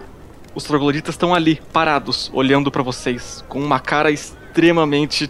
Os 0.55 0.63
trogloditas 0.63 1.13
estão 1.15 1.33
ali, 1.35 1.61
parados, 1.71 2.31
olhando 2.33 2.71
pra 2.71 2.81
vocês, 2.81 3.43
com 3.47 3.59
uma 3.59 3.79
cara 3.79 4.09
extremamente 4.11 5.29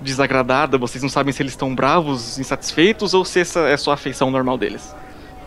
desagradada. 0.00 0.76
Vocês 0.78 1.02
não 1.02 1.08
sabem 1.08 1.32
se 1.32 1.42
eles 1.42 1.52
estão 1.52 1.74
bravos, 1.74 2.38
insatisfeitos 2.38 3.14
ou 3.14 3.24
se 3.24 3.40
essa 3.40 3.60
é 3.68 3.76
só 3.76 3.92
a 3.92 3.94
afeição 3.94 4.30
normal 4.30 4.58
deles. 4.58 4.94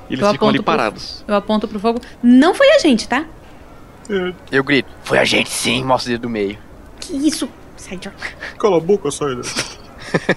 E 0.09 0.13
eles 0.13 0.25
Eu 0.25 0.31
ficam 0.31 0.47
ali 0.47 0.57
aponto 0.59 0.63
pro- 0.63 0.77
parados. 0.77 1.25
Eu 1.27 1.35
aponto 1.35 1.67
pro 1.67 1.79
fogo. 1.79 1.99
Não 2.23 2.53
foi 2.55 2.69
a 2.71 2.79
gente, 2.79 3.07
tá? 3.07 3.25
Eu 4.49 4.63
grito, 4.63 4.89
foi 5.03 5.17
a 5.17 5.25
gente 5.25 5.49
sim, 5.49 5.83
mostra 5.83 6.09
o 6.09 6.13
dedo 6.13 6.21
do 6.21 6.29
meio. 6.29 6.57
Que 7.01 7.13
isso? 7.27 7.49
Sai 7.75 7.97
de 7.97 8.09
Cala 8.57 8.77
a 8.77 8.79
boca, 8.79 9.11
Cydrak. 9.11 9.49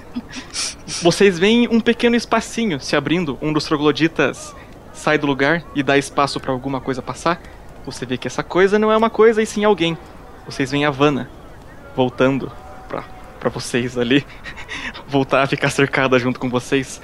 Vocês 1.03 1.39
veem 1.39 1.69
um 1.69 1.81
pequeno 1.81 2.17
espacinho 2.17 2.81
se 2.81 2.97
abrindo. 2.97 3.39
Um 3.41 3.53
dos 3.53 3.65
trogloditas 3.65 4.55
sai 4.93 5.17
do 5.17 5.27
lugar 5.27 5.65
e 5.75 5.83
dá 5.83 5.97
espaço 5.97 6.41
pra 6.41 6.53
alguma 6.53 6.81
coisa 6.81 7.01
passar. 7.01 7.41
Você 7.87 8.05
vê 8.05 8.19
que 8.19 8.27
essa 8.27 8.43
coisa 8.43 8.79
não 8.79 8.91
é 8.91 8.97
uma 8.97 9.09
coisa 9.09 9.41
e 9.41 9.47
sim 9.47 9.65
alguém. 9.65 9.97
Vocês 10.45 10.71
veem 10.71 10.85
a 10.85 10.91
Vanna 10.91 11.31
voltando 11.95 12.51
pra, 12.89 13.05
pra 13.39 13.49
vocês 13.49 13.97
ali. 13.97 14.27
Voltar 15.07 15.43
a 15.43 15.47
ficar 15.47 15.71
cercada 15.71 16.19
junto 16.19 16.41
com 16.41 16.51
vocês. 16.51 17.01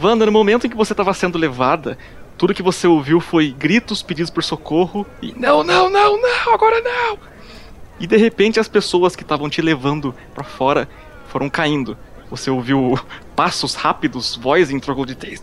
Wanda, 0.00 0.26
no 0.26 0.32
momento 0.32 0.66
em 0.66 0.70
que 0.70 0.76
você 0.76 0.92
estava 0.92 1.12
sendo 1.12 1.38
levada, 1.38 1.98
tudo 2.38 2.54
que 2.54 2.62
você 2.62 2.86
ouviu 2.86 3.20
foi 3.20 3.50
gritos, 3.50 4.02
pedidos 4.02 4.30
por 4.30 4.42
socorro 4.42 5.06
e 5.22 5.32
não, 5.36 5.62
não, 5.62 5.88
não, 5.88 6.20
não, 6.20 6.54
agora 6.54 6.80
não. 6.80 7.18
E 8.00 8.06
de 8.06 8.16
repente 8.16 8.58
as 8.58 8.68
pessoas 8.68 9.14
que 9.14 9.22
estavam 9.22 9.48
te 9.48 9.62
levando 9.62 10.14
pra 10.34 10.42
fora 10.42 10.88
foram 11.28 11.48
caindo. 11.48 11.96
Você 12.34 12.50
ouviu 12.50 12.98
passos 13.36 13.76
rápidos, 13.76 14.34
voz 14.34 14.68
em 14.68 14.80
trogloditas. 14.80 15.40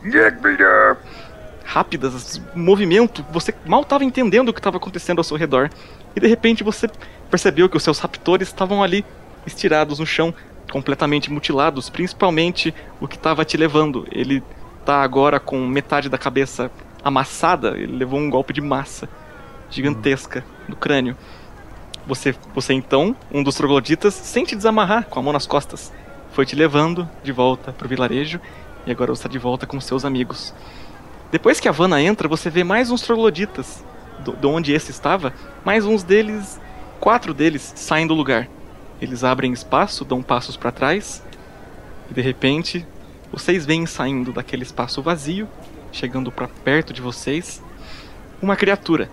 Rápidas, 1.63 2.41
movimento, 2.53 3.25
você 3.31 3.53
mal 3.65 3.81
estava 3.81 4.03
entendendo 4.03 4.49
o 4.49 4.53
que 4.53 4.59
estava 4.59 4.75
acontecendo 4.75 5.19
ao 5.19 5.23
seu 5.23 5.37
redor. 5.37 5.69
E 6.13 6.19
de 6.19 6.27
repente 6.27 6.65
você 6.65 6.89
percebeu 7.29 7.69
que 7.69 7.77
os 7.77 7.83
seus 7.83 7.97
raptores 7.99 8.49
estavam 8.49 8.83
ali, 8.83 9.05
estirados 9.45 9.99
no 9.99 10.05
chão, 10.05 10.33
completamente 10.69 11.31
mutilados, 11.31 11.89
principalmente 11.89 12.75
o 12.99 13.07
que 13.07 13.15
estava 13.15 13.45
te 13.45 13.55
levando. 13.55 14.05
Ele 14.11 14.43
tá 14.85 15.01
agora 15.01 15.39
com 15.39 15.65
metade 15.65 16.09
da 16.09 16.17
cabeça 16.17 16.69
amassada, 17.01 17.77
ele 17.77 17.95
levou 17.95 18.19
um 18.19 18.29
golpe 18.29 18.51
de 18.51 18.59
massa 18.59 19.07
gigantesca 19.69 20.43
no 20.67 20.75
crânio. 20.75 21.15
Você, 22.05 22.35
você 22.53 22.73
então, 22.73 23.15
um 23.31 23.41
dos 23.41 23.55
trogloditas, 23.55 24.13
sente 24.13 24.57
desamarrar 24.57 25.05
com 25.05 25.19
a 25.19 25.23
mão 25.23 25.31
nas 25.31 25.47
costas. 25.47 25.93
Foi 26.31 26.45
te 26.45 26.55
levando 26.55 27.07
de 27.23 27.31
volta 27.31 27.73
pro 27.73 27.89
vilarejo 27.89 28.39
e 28.85 28.91
agora 28.91 29.13
você 29.13 29.19
está 29.19 29.29
de 29.29 29.37
volta 29.37 29.67
com 29.67 29.79
seus 29.81 30.05
amigos. 30.05 30.53
Depois 31.29 31.59
que 31.59 31.67
a 31.67 31.71
Vanna 31.71 32.01
entra, 32.01 32.27
você 32.27 32.49
vê 32.49 32.63
mais 32.63 32.89
uns 32.89 33.01
trogloditas 33.01 33.83
de 34.39 34.47
onde 34.47 34.71
esse 34.71 34.91
estava, 34.91 35.33
mais 35.65 35.85
uns 35.85 36.03
deles, 36.03 36.59
quatro 36.99 37.33
deles 37.33 37.73
saem 37.75 38.07
do 38.07 38.13
lugar. 38.13 38.47
Eles 39.01 39.23
abrem 39.23 39.51
espaço, 39.51 40.05
dão 40.05 40.21
passos 40.21 40.55
para 40.55 40.71
trás 40.71 41.23
e 42.09 42.13
de 42.13 42.21
repente 42.21 42.85
vocês 43.31 43.65
veem 43.65 43.85
saindo 43.85 44.31
daquele 44.31 44.63
espaço 44.63 45.01
vazio, 45.01 45.49
chegando 45.91 46.31
para 46.31 46.47
perto 46.47 46.93
de 46.93 47.01
vocês, 47.01 47.61
uma 48.41 48.55
criatura. 48.55 49.09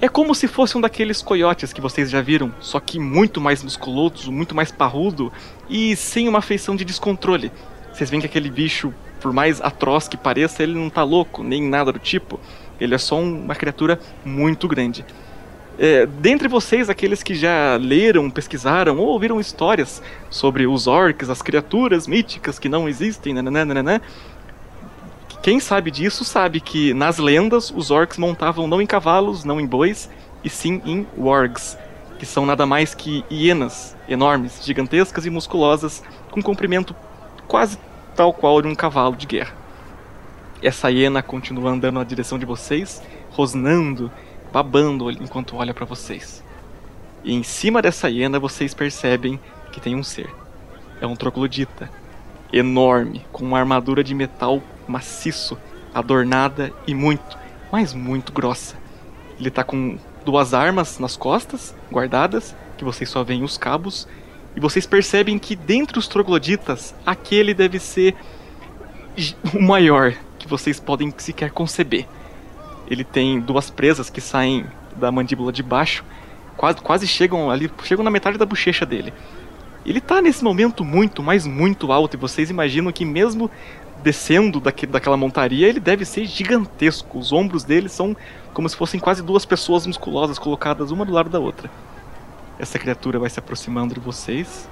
É 0.00 0.08
como 0.08 0.34
se 0.34 0.46
fosse 0.46 0.76
um 0.76 0.80
daqueles 0.80 1.22
coiotes 1.22 1.72
que 1.72 1.80
vocês 1.80 2.10
já 2.10 2.20
viram, 2.20 2.52
só 2.60 2.78
que 2.78 2.98
muito 2.98 3.40
mais 3.40 3.62
musculoso, 3.62 4.30
muito 4.30 4.54
mais 4.54 4.70
parrudo 4.70 5.32
e 5.70 5.96
sem 5.96 6.28
uma 6.28 6.42
feição 6.42 6.76
de 6.76 6.84
descontrole. 6.84 7.50
Vocês 7.92 8.10
veem 8.10 8.20
que 8.20 8.26
aquele 8.26 8.50
bicho, 8.50 8.92
por 9.22 9.32
mais 9.32 9.58
atroz 9.60 10.06
que 10.06 10.16
pareça, 10.18 10.62
ele 10.62 10.74
não 10.74 10.90
tá 10.90 11.02
louco, 11.02 11.42
nem 11.42 11.62
nada 11.62 11.92
do 11.92 11.98
tipo. 11.98 12.38
Ele 12.78 12.94
é 12.94 12.98
só 12.98 13.16
um- 13.16 13.44
uma 13.44 13.54
criatura 13.54 13.98
muito 14.22 14.68
grande. 14.68 15.02
É, 15.78 16.04
dentre 16.06 16.46
vocês, 16.46 16.90
aqueles 16.90 17.22
que 17.22 17.34
já 17.34 17.76
leram, 17.80 18.30
pesquisaram 18.30 18.98
ou 18.98 19.08
ouviram 19.08 19.40
histórias 19.40 20.02
sobre 20.28 20.66
os 20.66 20.86
orcs, 20.86 21.30
as 21.30 21.40
criaturas 21.40 22.06
míticas 22.06 22.58
que 22.58 22.68
não 22.68 22.86
existem, 22.86 23.32
nananã, 23.32 24.00
quem 25.46 25.60
sabe 25.60 25.92
disso 25.92 26.24
sabe 26.24 26.60
que 26.60 26.92
nas 26.92 27.18
lendas 27.18 27.70
os 27.70 27.92
orcs 27.92 28.18
montavam 28.18 28.66
não 28.66 28.82
em 28.82 28.86
cavalos, 28.86 29.44
não 29.44 29.60
em 29.60 29.64
bois, 29.64 30.10
e 30.42 30.50
sim 30.50 30.82
em 30.84 31.06
wargs, 31.16 31.78
que 32.18 32.26
são 32.26 32.44
nada 32.44 32.66
mais 32.66 32.96
que 32.96 33.24
hienas 33.30 33.96
enormes, 34.08 34.60
gigantescas 34.64 35.24
e 35.24 35.30
musculosas, 35.30 36.02
com 36.32 36.42
comprimento 36.42 36.96
quase 37.46 37.78
tal 38.16 38.32
qual 38.32 38.60
de 38.60 38.66
um 38.66 38.74
cavalo 38.74 39.14
de 39.14 39.24
guerra. 39.24 39.54
Essa 40.60 40.90
hiena 40.90 41.22
continua 41.22 41.70
andando 41.70 41.94
na 41.94 42.02
direção 42.02 42.40
de 42.40 42.44
vocês, 42.44 43.00
rosnando, 43.30 44.10
babando 44.52 45.12
enquanto 45.12 45.54
olha 45.54 45.72
para 45.72 45.86
vocês. 45.86 46.42
E 47.22 47.32
em 47.32 47.44
cima 47.44 47.80
dessa 47.80 48.10
hiena 48.10 48.40
vocês 48.40 48.74
percebem 48.74 49.38
que 49.70 49.80
tem 49.80 49.94
um 49.94 50.02
ser. 50.02 50.28
É 51.00 51.06
um 51.06 51.14
troglodita, 51.14 51.88
enorme, 52.52 53.24
com 53.30 53.44
uma 53.44 53.60
armadura 53.60 54.02
de 54.02 54.12
metal 54.12 54.60
maciço, 54.86 55.58
adornada 55.94 56.72
e 56.86 56.94
muito, 56.94 57.38
mas 57.70 57.92
muito 57.94 58.32
grossa. 58.32 58.76
Ele 59.38 59.50
tá 59.50 59.64
com 59.64 59.98
duas 60.24 60.54
armas 60.54 60.98
nas 60.98 61.16
costas, 61.16 61.74
guardadas, 61.90 62.54
que 62.76 62.84
vocês 62.84 63.08
só 63.08 63.22
veem 63.22 63.42
os 63.42 63.56
cabos, 63.56 64.06
e 64.54 64.60
vocês 64.60 64.86
percebem 64.86 65.38
que 65.38 65.54
dentre 65.54 65.98
os 65.98 66.08
trogloditas, 66.08 66.94
aquele 67.04 67.52
deve 67.52 67.78
ser 67.78 68.14
o 69.54 69.60
maior 69.60 70.14
que 70.38 70.48
vocês 70.48 70.80
podem 70.80 71.12
sequer 71.16 71.50
conceber. 71.50 72.06
Ele 72.88 73.04
tem 73.04 73.40
duas 73.40 73.70
presas 73.70 74.08
que 74.10 74.20
saem 74.20 74.66
da 74.96 75.12
mandíbula 75.12 75.52
de 75.52 75.62
baixo, 75.62 76.04
quase, 76.56 76.80
quase 76.80 77.06
chegam 77.06 77.50
ali, 77.50 77.70
chegam 77.84 78.04
na 78.04 78.10
metade 78.10 78.38
da 78.38 78.46
bochecha 78.46 78.86
dele. 78.86 79.12
Ele 79.84 80.00
tá 80.00 80.20
nesse 80.20 80.42
momento 80.42 80.84
muito, 80.84 81.22
mas 81.22 81.46
muito 81.46 81.92
alto, 81.92 82.16
e 82.16 82.18
vocês 82.18 82.50
imaginam 82.50 82.90
que 82.90 83.04
mesmo 83.04 83.50
descendo 84.02 84.60
daque, 84.60 84.86
daquela 84.86 85.16
montaria, 85.16 85.68
ele 85.68 85.80
deve 85.80 86.04
ser 86.04 86.26
gigantesco. 86.26 87.18
Os 87.18 87.32
ombros 87.32 87.64
dele 87.64 87.88
são 87.88 88.16
como 88.52 88.68
se 88.68 88.76
fossem 88.76 89.00
quase 89.00 89.22
duas 89.22 89.44
pessoas 89.44 89.86
musculosas 89.86 90.38
colocadas 90.38 90.90
uma 90.90 91.04
do 91.04 91.12
lado 91.12 91.28
da 91.28 91.38
outra. 91.38 91.70
Essa 92.58 92.78
criatura 92.78 93.18
vai 93.18 93.28
se 93.28 93.38
aproximando 93.38 93.94
de 93.94 94.00
vocês. 94.00 94.68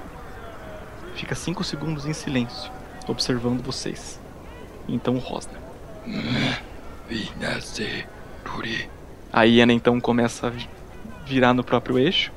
Fica 1.14 1.34
cinco 1.34 1.62
segundos 1.62 2.06
em 2.06 2.12
silêncio, 2.12 2.70
observando 3.06 3.62
vocês. 3.62 4.18
Então 4.88 5.18
Rosna. 5.18 5.58
A 9.32 9.42
hiena 9.42 9.72
então 9.72 10.00
começa 10.00 10.48
a 10.48 10.52
virar 11.26 11.52
no 11.52 11.64
próprio 11.64 11.98
eixo 11.98 12.32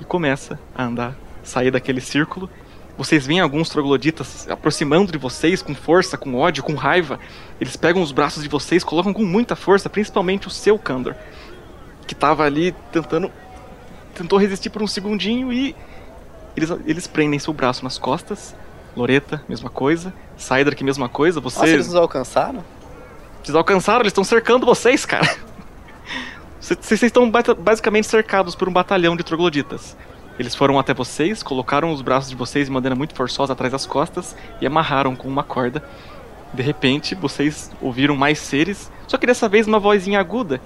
e 0.00 0.04
começa 0.04 0.58
a 0.74 0.84
andar, 0.84 1.16
sair 1.42 1.70
daquele 1.70 2.00
círculo. 2.00 2.50
Vocês 2.98 3.24
veem 3.24 3.38
alguns 3.38 3.68
trogloditas 3.68 4.48
aproximando 4.50 5.12
de 5.12 5.18
vocês 5.18 5.62
com 5.62 5.72
força, 5.72 6.18
com 6.18 6.34
ódio, 6.34 6.64
com 6.64 6.74
raiva. 6.74 7.20
Eles 7.60 7.76
pegam 7.76 8.02
os 8.02 8.10
braços 8.10 8.42
de 8.42 8.48
vocês, 8.48 8.82
colocam 8.82 9.12
com 9.12 9.24
muita 9.24 9.54
força, 9.54 9.88
principalmente 9.88 10.48
o 10.48 10.50
seu 10.50 10.76
Kandor, 10.76 11.14
que 12.08 12.14
tava 12.14 12.42
ali 12.42 12.74
tentando 12.90 13.30
tentou 14.14 14.36
resistir 14.36 14.68
por 14.70 14.82
um 14.82 14.86
segundinho 14.88 15.52
e 15.52 15.76
eles, 16.56 16.70
eles 16.86 17.06
prendem 17.06 17.38
seu 17.38 17.54
braço 17.54 17.84
nas 17.84 17.98
costas. 17.98 18.52
Loreta, 18.96 19.40
mesma 19.48 19.70
coisa. 19.70 20.12
Cyder, 20.36 20.76
mesma 20.82 21.08
coisa. 21.08 21.40
Vocês. 21.40 21.60
Nossa, 21.60 21.72
eles 21.72 21.86
nos 21.86 21.94
alcançaram? 21.94 22.64
Eles 23.44 23.54
alcançaram, 23.54 24.00
eles 24.00 24.10
estão 24.10 24.24
cercando 24.24 24.66
vocês, 24.66 25.06
cara. 25.06 25.28
Vocês 26.60 27.00
estão 27.04 27.30
basicamente 27.30 28.08
cercados 28.08 28.56
por 28.56 28.68
um 28.68 28.72
batalhão 28.72 29.16
de 29.16 29.22
trogloditas. 29.22 29.96
Eles 30.38 30.54
foram 30.54 30.78
até 30.78 30.94
vocês, 30.94 31.42
colocaram 31.42 31.92
os 31.92 32.00
braços 32.00 32.30
de 32.30 32.36
vocês 32.36 32.66
de 32.66 32.72
maneira 32.72 32.94
muito 32.94 33.14
forçosa 33.14 33.52
atrás 33.52 33.72
das 33.72 33.84
costas 33.84 34.36
e 34.60 34.66
amarraram 34.66 35.16
com 35.16 35.26
uma 35.26 35.42
corda. 35.42 35.82
De 36.54 36.62
repente, 36.62 37.14
vocês 37.14 37.70
ouviram 37.80 38.16
mais 38.16 38.38
seres, 38.38 38.90
só 39.06 39.18
que 39.18 39.26
dessa 39.26 39.48
vez 39.48 39.66
uma 39.66 39.80
vozinha 39.80 40.20
aguda. 40.20 40.60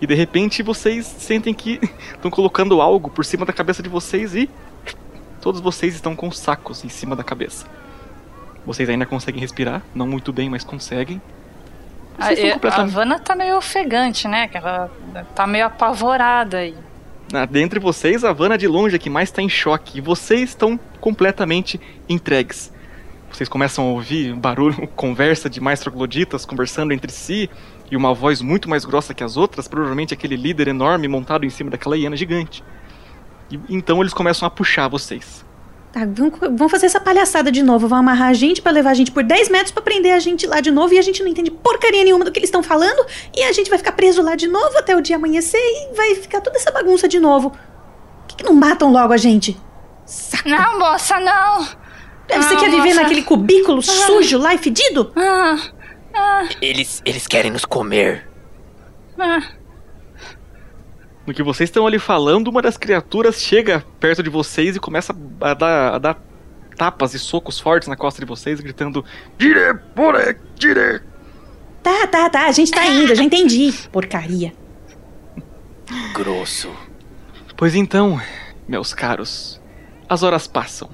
E 0.00 0.06
de 0.06 0.14
repente 0.14 0.62
vocês 0.62 1.06
sentem 1.06 1.52
que 1.52 1.80
estão 2.14 2.30
colocando 2.30 2.80
algo 2.80 3.10
por 3.10 3.24
cima 3.24 3.44
da 3.44 3.52
cabeça 3.52 3.82
de 3.82 3.88
vocês 3.88 4.34
e 4.34 4.48
todos 5.40 5.60
vocês 5.60 5.94
estão 5.94 6.14
com 6.14 6.30
sacos 6.30 6.84
em 6.84 6.88
cima 6.88 7.16
da 7.16 7.24
cabeça. 7.24 7.66
Vocês 8.64 8.88
ainda 8.88 9.06
conseguem 9.06 9.40
respirar, 9.40 9.82
não 9.94 10.06
muito 10.06 10.32
bem, 10.32 10.50
mas 10.50 10.62
conseguem. 10.62 11.20
A, 12.18 12.28
completamente... 12.28 12.68
a 12.68 12.84
Vanna 12.84 13.18
tá 13.18 13.34
meio 13.34 13.56
ofegante, 13.56 14.26
né? 14.26 14.48
Que 14.48 14.56
ela 14.56 14.90
tá 15.34 15.46
meio 15.46 15.66
apavorada 15.66 16.58
aí. 16.58 16.74
Ah, 17.32 17.44
dentre 17.44 17.78
vocês, 17.78 18.24
a 18.24 18.32
Vanna 18.32 18.56
de 18.56 18.66
longe 18.66 18.96
é 18.96 18.98
que 18.98 19.10
mais 19.10 19.30
tá 19.30 19.40
em 19.42 19.48
choque. 19.48 19.98
E 19.98 20.00
vocês 20.00 20.50
estão 20.50 20.78
completamente 21.00 21.80
entregues. 22.08 22.72
Vocês 23.30 23.48
começam 23.48 23.84
a 23.84 23.88
ouvir 23.88 24.34
barulho, 24.34 24.88
conversa 24.96 25.48
de 25.48 25.60
mais 25.60 25.80
trogloditas 25.80 26.44
conversando 26.44 26.92
entre 26.92 27.12
si 27.12 27.48
e 27.90 27.96
uma 27.96 28.14
voz 28.14 28.40
muito 28.40 28.68
mais 28.68 28.84
grossa 28.84 29.14
que 29.14 29.22
as 29.22 29.36
outras, 29.36 29.68
provavelmente 29.68 30.14
aquele 30.14 30.36
líder 30.36 30.68
enorme 30.68 31.08
montado 31.08 31.44
em 31.44 31.50
cima 31.50 31.70
daquela 31.70 31.96
hiena 31.96 32.16
gigante. 32.16 32.64
E, 33.50 33.60
então 33.68 34.00
eles 34.00 34.12
começam 34.12 34.46
a 34.46 34.50
puxar 34.50 34.88
vocês. 34.88 35.44
Tá, 35.92 36.00
vamos 36.04 36.70
fazer 36.70 36.86
essa 36.86 37.00
palhaçada 37.00 37.50
de 37.50 37.62
novo. 37.62 37.88
Vão 37.88 37.98
amarrar 37.98 38.28
a 38.28 38.32
gente 38.32 38.60
para 38.60 38.72
levar 38.72 38.90
a 38.90 38.94
gente 38.94 39.10
por 39.10 39.22
10 39.22 39.48
metros 39.48 39.70
para 39.70 39.82
prender 39.82 40.12
a 40.12 40.18
gente 40.18 40.46
lá 40.46 40.60
de 40.60 40.70
novo 40.70 40.92
e 40.92 40.98
a 40.98 41.02
gente 41.02 41.22
não 41.22 41.28
entende 41.28 41.50
porcaria 41.50 42.04
nenhuma 42.04 42.24
do 42.24 42.30
que 42.30 42.38
eles 42.38 42.48
estão 42.48 42.62
falando 42.62 43.04
e 43.34 43.42
a 43.42 43.52
gente 43.52 43.70
vai 43.70 43.78
ficar 43.78 43.92
preso 43.92 44.20
lá 44.20 44.34
de 44.34 44.46
novo 44.46 44.76
até 44.76 44.94
o 44.94 45.00
dia 45.00 45.16
amanhecer 45.16 45.58
e 45.58 45.94
vai 45.96 46.14
ficar 46.16 46.40
toda 46.40 46.56
essa 46.56 46.70
bagunça 46.70 47.08
de 47.08 47.18
novo. 47.18 47.50
Por 47.50 48.26
que, 48.28 48.36
que 48.36 48.44
não 48.44 48.54
matam 48.54 48.92
logo 48.92 49.12
a 49.12 49.16
gente? 49.16 49.58
Saco. 50.04 50.48
Não, 50.48 50.78
moça, 50.78 51.18
não. 51.20 51.64
Você 52.36 52.56
quer 52.56 52.70
viver 52.70 52.88
moça. 52.88 53.02
naquele 53.02 53.22
cubículo 53.22 53.78
ah. 53.78 53.82
sujo 53.82 54.38
lá 54.38 54.54
e 54.54 54.58
fedido? 54.58 55.10
Ah. 55.16 55.56
Ah. 56.14 56.48
Eles, 56.60 57.00
eles 57.04 57.26
querem 57.26 57.50
nos 57.50 57.64
comer. 57.64 58.28
Ah. 59.18 59.42
No 61.28 61.34
que 61.34 61.42
vocês 61.42 61.68
estão 61.68 61.86
ali 61.86 61.98
falando, 61.98 62.48
uma 62.48 62.62
das 62.62 62.78
criaturas 62.78 63.38
chega 63.38 63.84
perto 64.00 64.22
de 64.22 64.30
vocês 64.30 64.76
e 64.76 64.80
começa 64.80 65.14
a 65.42 65.52
dar, 65.52 65.94
a 65.94 65.98
dar 65.98 66.22
tapas 66.74 67.12
e 67.12 67.18
socos 67.18 67.60
fortes 67.60 67.86
na 67.86 67.94
costa 67.94 68.18
de 68.18 68.26
vocês, 68.26 68.58
gritando: 68.60 69.04
Dire, 69.36 69.78
pore, 69.94 70.38
dire. 70.54 71.02
Tá, 71.82 72.06
tá, 72.06 72.30
tá, 72.30 72.46
a 72.46 72.52
gente 72.52 72.70
tá 72.70 72.86
indo, 72.86 73.14
já 73.14 73.22
entendi. 73.22 73.74
Porcaria. 73.92 74.54
Grosso. 76.14 76.74
Pois 77.58 77.74
então, 77.74 78.18
meus 78.66 78.94
caros, 78.94 79.60
as 80.08 80.22
horas 80.22 80.46
passam. 80.46 80.88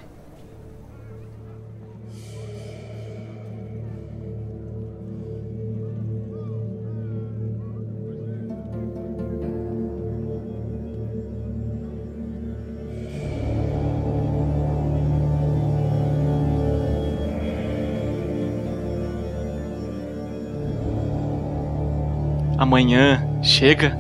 Amanhã 22.85 23.27
chega, 23.43 23.99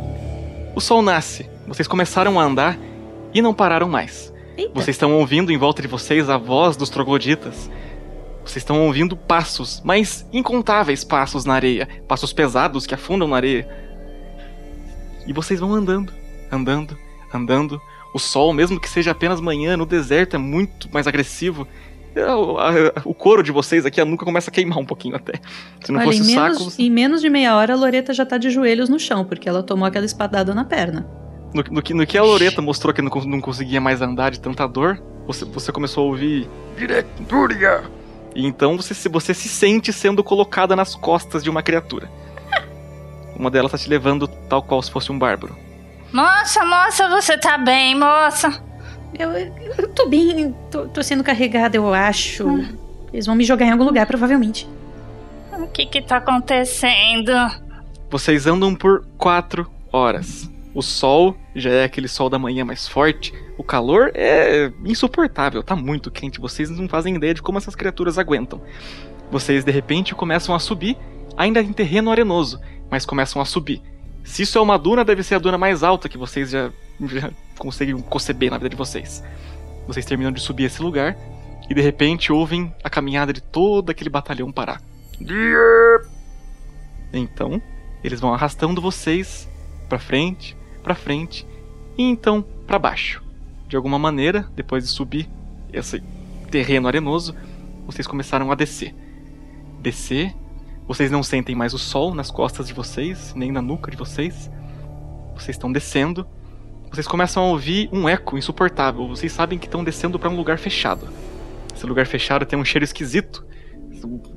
o 0.77 0.81
sol 0.81 1.01
nasce, 1.01 1.49
vocês 1.67 1.89
começaram 1.89 2.39
a 2.39 2.45
andar 2.45 2.79
e 3.33 3.41
não 3.41 3.55
pararam 3.55 3.89
mais. 3.89 4.31
Eita. 4.59 4.75
Vocês 4.75 4.95
estão 4.95 5.15
ouvindo 5.15 5.51
em 5.51 5.57
volta 5.57 5.81
de 5.81 5.89
vocês 5.89 6.29
a 6.29 6.37
voz 6.37 6.77
dos 6.77 6.91
trogloditas. 6.91 7.71
Vocês 8.45 8.59
estão 8.59 8.85
ouvindo 8.85 9.17
passos, 9.17 9.81
mas 9.83 10.29
incontáveis 10.31 11.03
passos 11.03 11.47
na 11.47 11.55
areia, 11.55 11.89
passos 12.07 12.35
pesados 12.35 12.87
que 12.87 12.95
afundam 12.95 13.27
na 13.27 13.37
areia. 13.37 13.67
E 15.27 15.33
vocês 15.33 15.61
vão 15.61 15.73
andando, 15.73 16.13
andando, 16.53 16.95
andando. 17.33 17.81
O 18.15 18.19
sol, 18.19 18.53
mesmo 18.53 18.79
que 18.79 18.91
seja 18.91 19.13
apenas 19.13 19.41
manhã, 19.41 19.79
no 19.79 19.87
deserto 19.87 20.37
é 20.37 20.39
muito 20.39 20.91
mais 20.93 21.07
agressivo. 21.07 21.67
O 23.05 23.15
couro 23.15 23.43
de 23.43 23.51
vocês 23.51 23.85
aqui, 23.85 24.01
a 24.01 24.05
nuca 24.05 24.25
começa 24.25 24.51
a 24.51 24.53
queimar 24.53 24.79
um 24.79 24.85
pouquinho 24.85 25.17
até. 25.17 25.35
Se 25.85 25.91
não 25.91 26.01
Olha, 26.01 26.07
fosse 26.07 26.23
em 26.23 26.35
menos, 26.35 26.59
sacos. 26.59 26.79
Em 26.79 26.91
menos 26.91 27.21
de 27.21 27.29
meia 27.29 27.57
hora, 27.57 27.73
a 27.73 27.77
Loreta 27.77 28.13
já 28.15 28.25
tá 28.25 28.39
de 28.39 28.51
joelhos 28.51 28.89
no 28.89 28.99
chão, 28.99 29.25
porque 29.25 29.49
ela 29.49 29.63
tomou 29.63 29.87
aquela 29.87 30.07
espadada 30.07 30.55
na 30.55 30.65
perna. 30.65 31.07
No, 31.53 31.63
no, 31.71 31.83
que, 31.83 31.95
no 31.95 32.07
que 32.07 32.17
a 32.17 32.23
Loreta 32.23 32.63
mostrou 32.63 32.93
que 32.95 33.03
não, 33.03 33.11
não 33.27 33.41
conseguia 33.41 33.81
mais 33.81 34.01
andar 34.01 34.31
de 34.31 34.41
tanta 34.41 34.67
dor, 34.67 35.03
você, 35.27 35.45
você 35.45 35.73
começou 35.73 36.05
a 36.05 36.07
ouvir. 36.09 36.49
Directúria! 36.77 37.83
E 38.35 38.47
então 38.47 38.77
você, 38.77 39.09
você 39.09 39.33
se 39.33 39.49
sente 39.49 39.93
sendo 39.93 40.23
colocada 40.23 40.75
nas 40.75 40.95
costas 40.95 41.43
de 41.43 41.51
uma 41.51 41.63
criatura. 41.63 42.11
Uma 43.39 43.51
delas 43.51 43.73
tá 43.73 43.79
te 43.79 43.89
levando 43.89 44.29
tal 44.29 44.63
qual 44.63 44.81
se 44.83 44.91
fosse 44.91 45.11
um 45.11 45.19
bárbaro. 45.19 45.57
Moça, 46.13 46.65
moça, 46.65 47.09
você 47.09 47.37
tá 47.37 47.59
bem, 47.59 47.97
moça? 47.97 48.63
Eu, 49.19 49.31
eu 49.31 49.89
tô 49.95 50.09
bem, 50.09 50.55
tô, 50.71 50.87
tô 50.89 51.03
sendo 51.03 51.23
carregada, 51.23 51.77
eu 51.77 51.93
acho. 51.93 52.47
Hum. 52.47 52.77
Eles 53.13 53.27
vão 53.27 53.35
me 53.35 53.45
jogar 53.45 53.67
em 53.67 53.71
algum 53.71 53.85
lugar, 53.85 54.07
provavelmente. 54.07 54.69
O 55.53 55.69
que 55.69 55.87
que 55.87 56.03
tá 56.03 56.17
acontecendo? 56.17 57.33
Vocês 58.11 58.47
andam 58.47 58.75
por 58.75 59.05
quatro 59.17 59.71
horas. 59.93 60.51
O 60.75 60.83
sol 60.83 61.37
já 61.55 61.71
é 61.71 61.85
aquele 61.85 62.09
sol 62.09 62.29
da 62.29 62.39
manhã 62.39 62.65
mais 62.65 62.89
forte. 62.89 63.33
O 63.57 63.63
calor 63.63 64.11
é 64.15 64.73
insuportável, 64.85 65.63
tá 65.63 65.77
muito 65.77 66.11
quente. 66.11 66.41
Vocês 66.41 66.69
não 66.71 66.89
fazem 66.89 67.15
ideia 67.15 67.33
de 67.33 67.41
como 67.41 67.59
essas 67.59 67.77
criaturas 67.77 68.19
aguentam. 68.19 68.61
Vocês 69.31 69.65
de 69.65 69.71
repente 69.71 70.15
começam 70.15 70.53
a 70.55 70.59
subir, 70.59 70.97
ainda 71.37 71.61
em 71.61 71.73
terreno 71.73 72.11
arenoso, 72.11 72.61
mas 72.91 73.07
começam 73.07 73.41
a 73.41 73.45
subir. 73.45 73.81
Se 74.25 74.43
isso 74.43 74.59
é 74.59 74.61
uma 74.61 74.77
duna, 74.77 75.05
deve 75.05 75.23
ser 75.23 75.37
a 75.37 75.39
duna 75.39 75.57
mais 75.57 75.85
alta 75.85 76.09
que 76.09 76.19
vocês 76.19 76.51
já, 76.51 76.71
já 77.01 77.31
conseguem 77.59 77.99
conceber 78.01 78.51
na 78.51 78.59
vida 78.59 78.71
de 78.71 78.77
vocês. 78.77 79.23
Vocês 79.87 80.07
terminam 80.07 80.33
de 80.33 80.41
subir 80.41 80.65
esse 80.65 80.83
lugar 80.83 81.17
e 81.69 81.75
de 81.75 81.81
repente 81.81 82.33
ouvem 82.33 82.75
a 82.83 82.91
caminhada 82.91 83.33
de 83.33 83.43
todo 83.43 83.91
aquele 83.91 84.11
batalhão 84.11 84.53
parar. 84.53 84.81
Então, 87.13 87.63
eles 88.03 88.21
vão 88.21 88.35
arrastando 88.35 88.81
vocês 88.81 89.49
para 89.89 89.99
frente, 89.99 90.57
para 90.83 90.95
frente 90.95 91.47
e 91.97 92.03
então 92.03 92.45
para 92.67 92.79
baixo. 92.79 93.23
De 93.69 93.77
alguma 93.77 93.99
maneira, 93.99 94.49
depois 94.55 94.85
de 94.85 94.91
subir 94.91 95.29
esse 95.73 96.03
terreno 96.51 96.89
arenoso, 96.89 97.35
vocês 97.87 98.07
começaram 98.07 98.51
a 98.51 98.55
descer. 98.55 98.95
Descer, 99.81 100.35
vocês 100.87 101.11
não 101.11 101.23
sentem 101.23 101.55
mais 101.55 101.73
o 101.73 101.79
sol 101.79 102.15
nas 102.15 102.31
costas 102.31 102.67
de 102.67 102.75
vocês, 102.75 103.33
nem 103.35 103.51
na 103.51 103.63
nuca 103.63 103.91
de 103.91 103.97
vocês. 103.97 104.51
Vocês 105.35 105.57
estão 105.57 105.73
descendo 105.73 106.27
vocês 106.95 107.09
começam 107.09 107.43
a 107.43 107.47
ouvir 107.49 107.89
um 107.93 108.09
eco 108.09 108.39
insuportável. 108.39 109.09
Vocês 109.09 109.33
sabem 109.33 109.59
que 109.59 109.67
estão 109.67 109.83
descendo 109.83 110.17
para 110.17 110.31
um 110.31 110.37
lugar 110.37 110.61
fechado. 110.61 111.09
Esse 111.75 111.85
lugar 111.87 112.07
fechado 112.07 112.47
tem 112.47 112.57
um 112.57 112.65
cheiro 112.65 112.85
esquisito. 112.85 113.45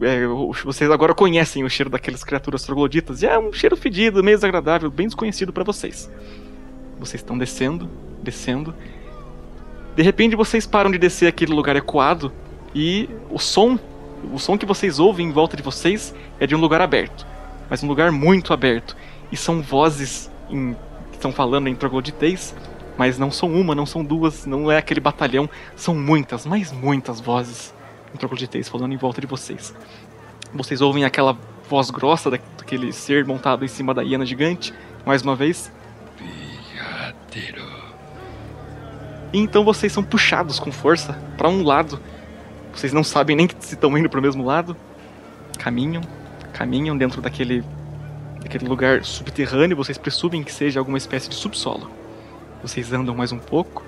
É, 0.02 0.26
vocês 0.64 0.90
agora 0.90 1.14
conhecem 1.14 1.64
o 1.64 1.70
cheiro 1.70 1.92
daquelas 1.92 2.24
criaturas 2.24 2.64
trogloditas. 2.64 3.22
E 3.22 3.28
é 3.28 3.38
um 3.38 3.54
cheiro 3.54 3.78
fedido, 3.78 4.24
meio 4.24 4.38
desagradável, 4.38 4.90
bem 4.90 5.06
desconhecido 5.06 5.54
para 5.54 5.64
vocês. 5.64 6.10
Vocês 7.00 7.22
estão 7.22 7.38
descendo, 7.38 7.88
descendo. 8.24 8.74
De 9.96 10.02
repente 10.02 10.36
vocês 10.36 10.66
param 10.66 10.90
de 10.90 10.98
descer 10.98 11.28
aquele 11.28 11.54
lugar 11.54 11.76
ecoado 11.76 12.34
e 12.74 13.08
o 13.30 13.38
som, 13.38 13.78
o 14.34 14.40
som 14.40 14.58
que 14.58 14.66
vocês 14.66 14.98
ouvem 14.98 15.28
em 15.28 15.32
volta 15.32 15.56
de 15.56 15.62
vocês 15.62 16.12
é 16.40 16.48
de 16.48 16.56
um 16.56 16.60
lugar 16.60 16.82
aberto, 16.82 17.24
mas 17.70 17.84
um 17.84 17.88
lugar 17.88 18.12
muito 18.12 18.52
aberto. 18.52 18.98
E 19.32 19.38
são 19.38 19.62
vozes 19.62 20.32
em, 20.50 20.76
estão 21.18 21.32
falando 21.32 21.68
em 21.68 21.76
trogloditês, 21.76 22.56
mas 22.98 23.18
não 23.20 23.30
são 23.30 23.52
uma, 23.54 23.76
não 23.76 23.86
são 23.86 24.04
duas, 24.04 24.46
não 24.46 24.72
é 24.72 24.78
aquele 24.78 25.00
batalhão, 25.00 25.50
são 25.76 25.94
muitas, 25.94 26.46
mas 26.46 26.72
muitas 26.72 27.20
vozes 27.20 27.74
em 28.14 28.18
trogloditês 28.18 28.68
falando 28.70 28.94
em 28.94 28.98
volta 28.98 29.22
de 29.22 29.28
vocês. 29.28 29.74
Vocês 30.54 30.82
ouvem 30.82 31.04
aquela 31.04 31.38
voz 31.70 31.90
grossa 31.92 32.32
da- 32.32 32.40
daquele 32.58 32.92
ser 32.94 33.26
montado 33.26 33.66
em 33.66 33.68
cima 33.68 33.94
da 33.94 34.02
hiena 34.02 34.26
gigante, 34.26 34.74
mais 35.06 35.22
uma 35.22 35.36
vez. 35.36 35.72
E 39.34 39.40
então 39.40 39.64
vocês 39.64 39.92
são 39.92 40.04
puxados 40.04 40.60
com 40.60 40.72
força 40.72 41.14
para 41.38 41.50
um 41.50 41.64
lado. 41.64 42.00
Vocês 42.74 42.94
não 42.94 43.04
sabem 43.04 43.36
nem 43.36 43.48
se 43.60 43.74
estão 43.76 43.96
indo 43.98 44.10
para 44.10 44.20
o 44.20 44.24
mesmo 44.24 44.44
lado. 44.46 44.76
Caminham, 45.60 46.02
caminham 46.54 46.98
dentro 46.98 47.22
daquele, 47.22 47.64
daquele 48.48 48.66
lugar 48.66 49.04
subterrâneo. 49.04 49.76
Vocês 49.76 49.98
presumem 49.98 50.42
que 50.42 50.54
seja 50.54 50.80
alguma 50.80 50.98
espécie 50.98 51.30
de 51.30 51.36
subsolo. 51.36 51.92
Vocês 52.62 52.92
andam 52.94 53.14
mais 53.14 53.32
um 53.34 53.38
pouco. 53.38 53.84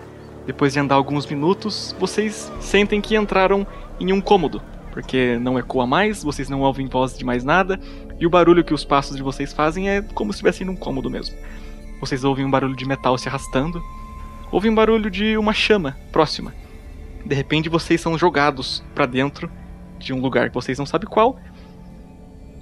Depois 0.45 0.73
de 0.73 0.79
andar 0.79 0.95
alguns 0.95 1.25
minutos, 1.25 1.95
vocês 1.97 2.51
sentem 2.59 2.99
que 2.99 3.15
entraram 3.15 3.65
em 3.99 4.11
um 4.11 4.19
cômodo, 4.19 4.61
porque 4.91 5.37
não 5.39 5.59
ecoa 5.59 5.85
mais, 5.85 6.23
vocês 6.23 6.49
não 6.49 6.61
ouvem 6.61 6.87
voz 6.87 7.17
de 7.17 7.23
mais 7.23 7.43
nada, 7.43 7.79
e 8.19 8.25
o 8.25 8.29
barulho 8.29 8.63
que 8.63 8.73
os 8.73 8.83
passos 8.83 9.15
de 9.15 9.21
vocês 9.21 9.53
fazem 9.53 9.89
é 9.89 10.01
como 10.01 10.33
se 10.33 10.37
estivessem 10.37 10.65
num 10.65 10.75
cômodo 10.75 11.09
mesmo. 11.09 11.35
Vocês 11.99 12.23
ouvem 12.23 12.45
um 12.45 12.51
barulho 12.51 12.75
de 12.75 12.85
metal 12.85 13.17
se 13.17 13.29
arrastando, 13.29 13.81
ouvem 14.51 14.71
um 14.71 14.75
barulho 14.75 15.11
de 15.11 15.37
uma 15.37 15.53
chama 15.53 15.95
próxima. 16.11 16.53
De 17.23 17.35
repente 17.35 17.69
vocês 17.69 18.01
são 18.01 18.17
jogados 18.17 18.83
para 18.95 19.05
dentro 19.05 19.51
de 19.99 20.13
um 20.13 20.19
lugar 20.19 20.49
que 20.49 20.55
vocês 20.55 20.79
não 20.79 20.85
sabem 20.85 21.07
qual. 21.07 21.39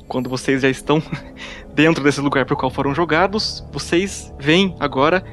Quando 0.08 0.30
vocês 0.30 0.62
já 0.62 0.70
estão 0.70 1.02
dentro 1.74 2.04
desse 2.04 2.22
lugar 2.22 2.46
para 2.46 2.54
o 2.54 2.58
qual 2.58 2.72
foram 2.72 2.96
jogados, 2.96 3.64
vocês 3.72 4.34
veem 4.40 4.76
agora 4.80 5.24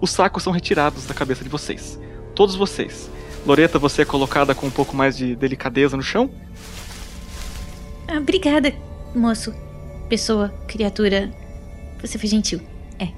os 0.00 0.10
sacos 0.10 0.42
são 0.42 0.52
retirados 0.52 1.06
da 1.06 1.14
cabeça 1.14 1.44
de 1.44 1.50
vocês. 1.50 2.00
Todos 2.34 2.56
vocês. 2.56 3.10
Loreta, 3.46 3.78
você 3.78 4.02
é 4.02 4.04
colocada 4.04 4.54
com 4.54 4.66
um 4.66 4.70
pouco 4.70 4.96
mais 4.96 5.16
de 5.16 5.36
delicadeza 5.36 5.96
no 5.96 6.02
chão. 6.02 6.30
Ah, 8.08 8.18
obrigada, 8.18 8.72
moço. 9.14 9.54
Pessoa, 10.08 10.48
criatura. 10.66 11.30
Você 12.00 12.18
foi 12.18 12.28
gentil. 12.28 12.60
É. 12.98 13.08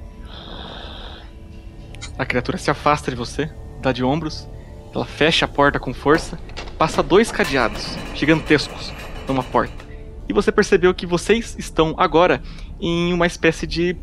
A 2.18 2.26
criatura 2.26 2.58
se 2.58 2.70
afasta 2.70 3.10
de 3.10 3.16
você, 3.16 3.50
dá 3.80 3.92
de 3.92 4.04
ombros, 4.04 4.48
ela 4.94 5.04
fecha 5.04 5.46
a 5.46 5.48
porta 5.48 5.80
com 5.80 5.94
força, 5.94 6.38
passa 6.78 7.02
dois 7.02 7.32
cadeados 7.32 7.96
gigantescos 8.14 8.92
numa 9.26 9.42
porta. 9.42 9.83
E 10.28 10.32
você 10.32 10.50
percebeu 10.50 10.94
que 10.94 11.06
vocês 11.06 11.54
estão 11.58 11.94
agora 11.96 12.42
em 12.80 13.12
uma 13.12 13.26
espécie 13.26 13.66
de 13.66 13.96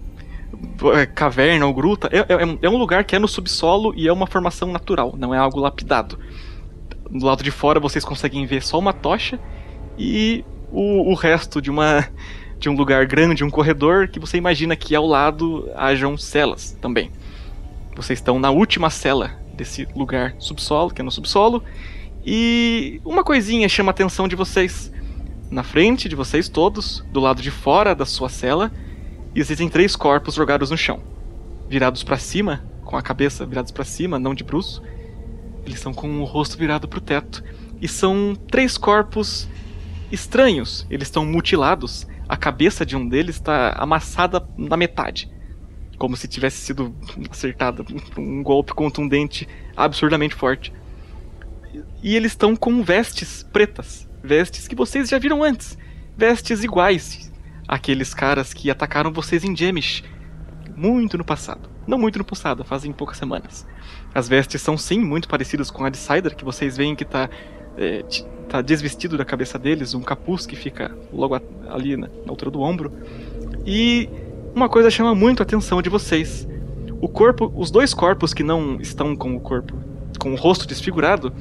eh, 0.93 1.05
caverna 1.05 1.65
ou 1.65 1.73
gruta. 1.73 2.09
É, 2.11 2.19
é- 2.19 2.57
é 2.61 2.69
um 2.69 2.77
lugar 2.77 3.03
que 3.03 3.15
é 3.15 3.19
no 3.19 3.27
subsolo 3.27 3.93
e 3.95 4.07
é 4.07 4.13
uma 4.13 4.27
formação 4.27 4.71
natural, 4.71 5.15
não 5.17 5.33
é 5.33 5.37
algo 5.37 5.59
lapidado. 5.59 6.19
Do 7.09 7.25
lado 7.25 7.43
de 7.43 7.51
fora 7.51 7.79
vocês 7.79 8.05
conseguem 8.05 8.45
ver 8.45 8.61
só 8.63 8.77
uma 8.79 8.93
tocha 8.93 9.39
e 9.97 10.45
o, 10.71 11.11
o 11.11 11.13
resto 11.15 11.61
de 11.61 11.69
uma 11.69 12.07
de 12.59 12.69
um 12.69 12.75
lugar 12.75 13.07
grande, 13.07 13.43
um 13.43 13.49
corredor 13.49 14.07
que 14.07 14.19
você 14.19 14.37
imagina 14.37 14.75
que 14.75 14.95
ao 14.95 15.07
lado 15.07 15.67
hajam 15.75 16.15
celas 16.15 16.77
também. 16.79 17.09
Vocês 17.95 18.19
estão 18.19 18.37
na 18.39 18.51
última 18.51 18.91
cela 18.91 19.31
desse 19.55 19.87
lugar 19.95 20.35
subsolo, 20.37 20.91
que 20.91 21.01
é 21.01 21.03
no 21.03 21.09
subsolo, 21.11 21.63
e 22.23 23.01
uma 23.03 23.23
coisinha 23.23 23.67
chama 23.67 23.89
a 23.89 23.93
atenção 23.93 24.27
de 24.27 24.35
vocês. 24.35 24.91
Na 25.51 25.63
frente 25.63 26.07
de 26.07 26.15
vocês 26.15 26.47
todos, 26.47 27.03
do 27.11 27.19
lado 27.19 27.41
de 27.41 27.51
fora 27.51 27.93
da 27.93 28.05
sua 28.05 28.29
cela, 28.29 28.71
existem 29.35 29.67
três 29.67 29.97
corpos 29.97 30.33
jogados 30.33 30.71
no 30.71 30.77
chão, 30.77 31.03
virados 31.69 32.03
para 32.03 32.17
cima, 32.17 32.63
com 32.85 32.95
a 32.95 33.01
cabeça 33.01 33.45
virados 33.45 33.69
para 33.69 33.83
cima, 33.83 34.17
não 34.17 34.33
de 34.33 34.45
bruço. 34.45 34.81
Eles 35.65 35.79
estão 35.79 35.93
com 35.93 36.21
o 36.21 36.23
rosto 36.23 36.57
virado 36.57 36.87
pro 36.87 37.01
teto 37.01 37.43
e 37.81 37.87
são 37.87 38.33
três 38.49 38.77
corpos 38.77 39.45
estranhos. 40.09 40.87
Eles 40.89 41.09
estão 41.09 41.25
mutilados. 41.25 42.07
A 42.29 42.37
cabeça 42.37 42.85
de 42.85 42.95
um 42.95 43.05
deles 43.05 43.35
está 43.35 43.75
amassada 43.77 44.47
na 44.57 44.77
metade 44.77 45.29
como 46.01 46.17
se 46.17 46.27
tivesse 46.27 46.57
sido 46.57 46.95
acertada 47.29 47.83
por 47.83 48.19
um 48.19 48.41
golpe 48.41 48.73
contundente 48.73 49.47
absurdamente 49.77 50.33
forte. 50.33 50.73
E 52.01 52.15
eles 52.15 52.31
estão 52.31 52.55
com 52.55 52.81
vestes 52.81 53.43
pretas, 53.53 54.09
vestes 54.23 54.67
que 54.67 54.75
vocês 54.75 55.09
já 55.09 55.17
viram 55.17 55.43
antes, 55.43 55.77
vestes 56.17 56.63
iguais 56.63 57.31
àqueles 57.67 58.13
caras 58.13 58.53
que 58.53 58.69
atacaram 58.69 59.11
vocês 59.11 59.43
em 59.43 59.55
Gemish 59.55 60.03
muito 60.75 61.17
no 61.17 61.23
passado. 61.23 61.69
Não 61.85 61.97
muito 61.97 62.17
no 62.17 62.25
passado, 62.25 62.63
fazem 62.63 62.91
poucas 62.91 63.17
semanas. 63.17 63.67
As 64.13 64.27
vestes 64.27 64.61
são 64.61 64.77
sim 64.77 64.99
muito 64.99 65.27
parecidas 65.27 65.69
com 65.69 65.85
a 65.85 65.89
de 65.89 65.97
Cider, 65.97 66.35
que 66.35 66.43
vocês 66.43 66.75
veem 66.75 66.95
que 66.95 67.05
tá, 67.05 67.29
é, 67.77 68.03
tá 68.49 68.61
desvestido 68.61 69.17
da 69.17 69.23
cabeça 69.23 69.59
deles, 69.59 69.93
um 69.93 70.01
capuz 70.01 70.45
que 70.45 70.55
fica 70.55 70.95
logo 71.13 71.39
ali 71.69 71.95
na, 71.95 72.07
na 72.07 72.29
altura 72.29 72.51
do 72.51 72.61
ombro. 72.61 72.91
E 73.65 74.09
uma 74.55 74.67
coisa 74.67 74.89
chama 74.89 75.13
muito 75.13 75.41
a 75.41 75.43
atenção 75.43 75.81
de 75.81 75.89
vocês. 75.89 76.47
O 76.99 77.07
corpo, 77.07 77.51
os 77.55 77.71
dois 77.71 77.93
corpos 77.93 78.33
que 78.33 78.43
não 78.43 78.79
estão 78.81 79.15
com 79.15 79.35
o 79.35 79.39
corpo, 79.39 79.75
com 80.19 80.33
o 80.33 80.35
rosto 80.35 80.67
desfigurado, 80.67 81.33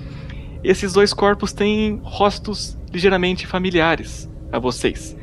esses 0.62 0.92
dois 0.92 1.12
corpos 1.12 1.52
têm 1.52 2.00
rostos 2.02 2.76
ligeiramente 2.92 3.46
familiares 3.46 4.28
a 4.52 4.58
vocês. 4.58 5.16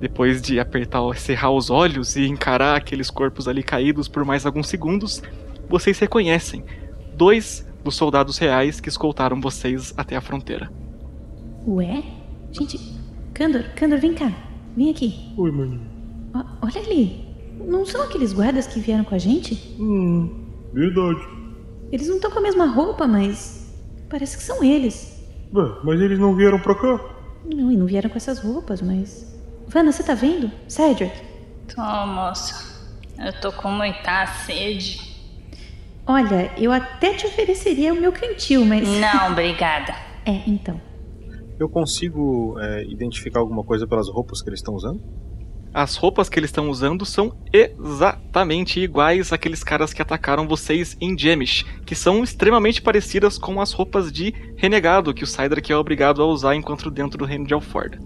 Depois 0.00 0.42
de 0.42 0.58
apertar, 0.58 1.00
cerrar 1.16 1.50
os 1.50 1.70
olhos 1.70 2.16
e 2.16 2.26
encarar 2.26 2.76
aqueles 2.76 3.10
corpos 3.10 3.48
ali 3.48 3.62
caídos 3.62 4.08
por 4.08 4.24
mais 4.24 4.44
alguns 4.44 4.68
segundos, 4.68 5.22
vocês 5.68 5.98
reconhecem 5.98 6.64
dois 7.16 7.66
dos 7.82 7.94
soldados 7.94 8.38
reais 8.38 8.80
que 8.80 8.88
escoltaram 8.88 9.40
vocês 9.40 9.92
até 9.96 10.16
a 10.16 10.20
fronteira. 10.20 10.70
Ué? 11.66 12.02
Gente, 12.52 12.78
Candor, 13.32 13.64
Candor, 13.74 13.98
vem 13.98 14.14
cá. 14.14 14.32
Vem 14.76 14.90
aqui. 14.90 15.32
Oi, 15.36 15.50
maninho. 15.50 15.80
Olha 16.34 16.80
ali. 16.80 17.24
Não 17.66 17.86
são 17.86 18.02
aqueles 18.02 18.32
guardas 18.32 18.66
que 18.66 18.80
vieram 18.80 19.04
com 19.04 19.14
a 19.14 19.18
gente? 19.18 19.54
Hum, 19.78 20.46
verdade. 20.72 21.20
Eles 21.92 22.08
não 22.08 22.16
estão 22.16 22.30
com 22.30 22.38
a 22.38 22.42
mesma 22.42 22.66
roupa, 22.66 23.06
mas. 23.06 23.63
Parece 24.14 24.36
que 24.36 24.44
são 24.44 24.62
eles. 24.62 25.26
Ué, 25.52 25.80
mas 25.82 26.00
eles 26.00 26.20
não 26.20 26.36
vieram 26.36 26.60
pra 26.60 26.72
cá? 26.76 27.00
Não, 27.44 27.72
e 27.72 27.76
não 27.76 27.84
vieram 27.84 28.08
com 28.08 28.16
essas 28.16 28.38
roupas, 28.38 28.80
mas. 28.80 29.36
Vanna, 29.66 29.90
você 29.90 30.04
tá 30.04 30.14
vendo? 30.14 30.52
Cedric. 30.68 31.12
Tô, 31.74 31.82
moça. 32.06 32.94
Eu 33.18 33.32
tô 33.40 33.50
com 33.50 33.72
muita 33.72 34.24
sede. 34.46 35.00
Olha, 36.06 36.52
eu 36.56 36.70
até 36.70 37.14
te 37.14 37.26
ofereceria 37.26 37.92
o 37.92 38.00
meu 38.00 38.12
cantil, 38.12 38.64
mas. 38.64 38.86
Não, 39.00 39.32
obrigada. 39.32 39.92
É, 40.24 40.48
então. 40.48 40.80
Eu 41.58 41.68
consigo 41.68 42.54
é, 42.60 42.84
identificar 42.84 43.40
alguma 43.40 43.64
coisa 43.64 43.84
pelas 43.84 44.08
roupas 44.08 44.40
que 44.40 44.48
eles 44.48 44.60
estão 44.60 44.74
usando? 44.74 45.02
As 45.74 45.96
roupas 45.96 46.28
que 46.28 46.38
eles 46.38 46.50
estão 46.50 46.70
usando 46.70 47.04
são 47.04 47.36
exatamente 47.52 48.78
iguais 48.78 49.32
àqueles 49.32 49.64
caras 49.64 49.92
que 49.92 50.00
atacaram 50.00 50.46
vocês 50.46 50.96
em 51.00 51.18
Gemish, 51.18 51.66
que 51.84 51.96
são 51.96 52.22
extremamente 52.22 52.80
parecidas 52.80 53.36
com 53.36 53.60
as 53.60 53.72
roupas 53.72 54.12
de 54.12 54.32
renegado 54.56 55.12
que 55.12 55.24
o 55.24 55.26
Cydrak 55.26 55.72
é 55.72 55.76
obrigado 55.76 56.22
a 56.22 56.26
usar 56.26 56.54
enquanto 56.54 56.92
dentro 56.92 57.18
do 57.18 57.24
reino 57.24 57.44
de 57.44 57.54
Alford. 57.54 57.98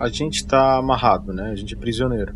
A 0.00 0.08
gente 0.08 0.44
tá 0.44 0.78
amarrado, 0.78 1.32
né? 1.32 1.50
A 1.52 1.54
gente 1.54 1.74
é 1.74 1.76
prisioneiro. 1.76 2.34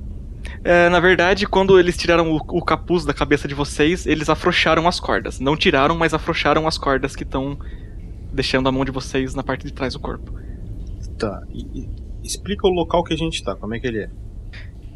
É, 0.62 0.88
na 0.88 1.00
verdade, 1.00 1.48
quando 1.48 1.80
eles 1.80 1.96
tiraram 1.96 2.30
o, 2.30 2.36
o 2.36 2.62
capuz 2.62 3.04
da 3.04 3.12
cabeça 3.12 3.48
de 3.48 3.54
vocês, 3.54 4.06
eles 4.06 4.28
afrouxaram 4.28 4.86
as 4.86 5.00
cordas. 5.00 5.40
Não 5.40 5.56
tiraram, 5.56 5.96
mas 5.96 6.14
afrouxaram 6.14 6.68
as 6.68 6.78
cordas 6.78 7.16
que 7.16 7.24
estão 7.24 7.58
deixando 8.32 8.68
a 8.68 8.72
mão 8.72 8.84
de 8.84 8.92
vocês 8.92 9.34
na 9.34 9.42
parte 9.42 9.66
de 9.66 9.72
trás 9.72 9.94
do 9.94 9.98
corpo. 9.98 10.32
Tá, 11.18 11.42
e 11.52 12.05
explica 12.26 12.66
o 12.66 12.70
local 12.70 13.04
que 13.04 13.14
a 13.14 13.16
gente 13.16 13.42
tá, 13.42 13.54
como 13.54 13.74
é 13.74 13.80
que 13.80 13.86
ele 13.86 14.00
é? 14.00 14.10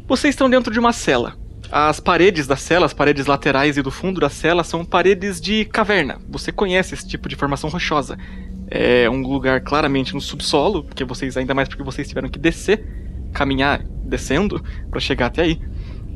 Vocês 0.07 0.33
estão 0.33 0.49
dentro 0.49 0.73
de 0.73 0.79
uma 0.79 0.91
cela. 0.91 1.35
As 1.71 2.01
paredes 2.01 2.45
da 2.45 2.57
cela, 2.57 2.85
as 2.85 2.93
paredes 2.93 3.27
laterais 3.27 3.77
e 3.77 3.81
do 3.81 3.89
fundo 3.89 4.19
da 4.19 4.29
cela 4.29 4.63
são 4.63 4.83
paredes 4.83 5.39
de 5.39 5.63
caverna. 5.63 6.19
Você 6.29 6.51
conhece 6.51 6.93
esse 6.93 7.07
tipo 7.07 7.29
de 7.29 7.35
formação 7.35 7.69
rochosa. 7.69 8.17
É 8.69 9.09
um 9.09 9.21
lugar 9.21 9.61
claramente 9.61 10.13
no 10.13 10.19
subsolo, 10.19 10.83
porque 10.83 11.05
vocês 11.05 11.37
ainda 11.37 11.53
mais 11.53 11.69
porque 11.69 11.83
vocês 11.83 12.07
tiveram 12.07 12.27
que 12.27 12.37
descer, 12.37 12.85
caminhar 13.31 13.83
descendo 14.03 14.61
para 14.89 14.99
chegar 14.99 15.27
até 15.27 15.43
aí. 15.43 15.61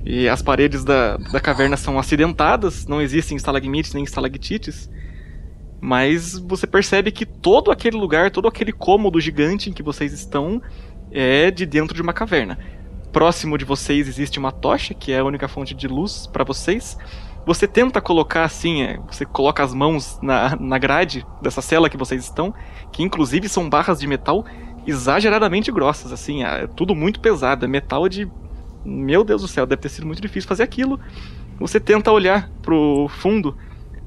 E 0.05 0.27
as 0.27 0.41
paredes 0.41 0.83
da, 0.83 1.17
da 1.17 1.39
caverna 1.39 1.77
são 1.77 1.97
acidentadas, 1.97 2.85
não 2.85 3.01
existem 3.01 3.37
estalagmites 3.37 3.93
nem 3.93 4.03
estalactites. 4.03 4.89
Mas 5.81 6.37
você 6.37 6.67
percebe 6.67 7.11
que 7.11 7.25
todo 7.25 7.71
aquele 7.71 7.97
lugar, 7.97 8.29
todo 8.29 8.47
aquele 8.47 8.71
cômodo 8.71 9.19
gigante 9.21 9.69
em 9.69 9.73
que 9.73 9.83
vocês 9.83 10.13
estão 10.13 10.61
é 11.15 11.49
de 11.49 11.65
dentro 11.65 11.95
de 11.95 12.01
uma 12.01 12.11
caverna. 12.11 12.59
Próximo 13.11 13.57
de 13.57 13.63
vocês 13.63 14.07
existe 14.07 14.37
uma 14.37 14.51
tocha, 14.51 14.93
que 14.93 15.13
é 15.13 15.19
a 15.19 15.23
única 15.23 15.47
fonte 15.47 15.73
de 15.73 15.87
luz 15.87 16.27
para 16.27 16.43
vocês. 16.43 16.97
Você 17.45 17.65
tenta 17.67 18.01
colocar 18.01 18.43
assim, 18.43 18.81
é, 18.81 18.99
você 19.09 19.25
coloca 19.25 19.63
as 19.63 19.73
mãos 19.73 20.19
na, 20.21 20.55
na 20.57 20.77
grade 20.77 21.25
dessa 21.41 21.61
cela 21.61 21.89
que 21.89 21.95
vocês 21.95 22.23
estão, 22.23 22.53
que 22.91 23.01
inclusive 23.01 23.47
são 23.47 23.69
barras 23.69 23.99
de 23.99 24.07
metal 24.07 24.45
exageradamente 24.85 25.71
grossas, 25.71 26.11
assim, 26.11 26.43
é 26.43 26.67
tudo 26.67 26.93
muito 26.93 27.19
pesado, 27.19 27.65
é 27.65 27.67
metal 27.67 28.09
de. 28.09 28.29
Meu 28.83 29.23
Deus 29.23 29.41
do 29.41 29.47
céu, 29.47 29.65
deve 29.65 29.81
ter 29.81 29.89
sido 29.89 30.05
muito 30.05 30.21
difícil 30.21 30.47
fazer 30.47 30.61
aquilo. 30.61 30.99
Você 31.59 31.79
tenta 31.79 32.11
olhar 32.11 32.51
pro 32.61 33.07
fundo, 33.09 33.57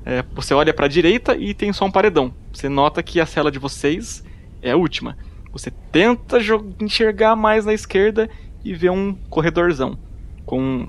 é, 0.05 0.23
você 0.35 0.55
olha 0.55 0.73
para 0.73 0.87
a 0.87 0.89
direita 0.89 1.35
e 1.37 1.55
tem 1.55 1.73
só 1.73 1.85
um 1.85 1.91
paredão. 1.91 2.33
Você 2.53 2.69
nota 2.69 3.03
que 3.03 3.21
a 3.21 3.27
cela 3.27 3.51
de 3.51 3.59
vocês 3.59 4.23
é 4.63 4.71
a 4.71 4.77
última. 4.77 5.17
Você 5.59 5.73
tenta 5.91 6.39
enxergar 6.81 7.35
mais 7.35 7.65
na 7.65 7.75
esquerda 7.75 8.31
e 8.65 8.73
vê 8.75 8.89
um 8.89 9.15
corredorzão 9.29 9.99
com 10.47 10.89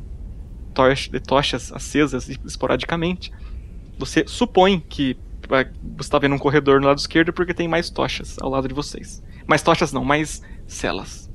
tochas 1.27 1.73
acesas 1.73 2.29
esporadicamente. 2.45 3.31
Você 3.97 4.23
supõe 4.27 4.79
que 4.79 5.17
você 5.49 6.01
está 6.01 6.19
vendo 6.19 6.35
um 6.35 6.37
corredor 6.37 6.79
no 6.79 6.87
lado 6.87 6.99
esquerdo 6.99 7.33
porque 7.33 7.53
tem 7.53 7.67
mais 7.67 7.89
tochas 7.89 8.37
ao 8.39 8.49
lado 8.49 8.67
de 8.67 8.73
vocês. 8.73 9.23
Mais 9.47 9.63
tochas 9.63 9.91
não, 9.91 10.05
mais 10.05 10.43
celas. 10.67 11.29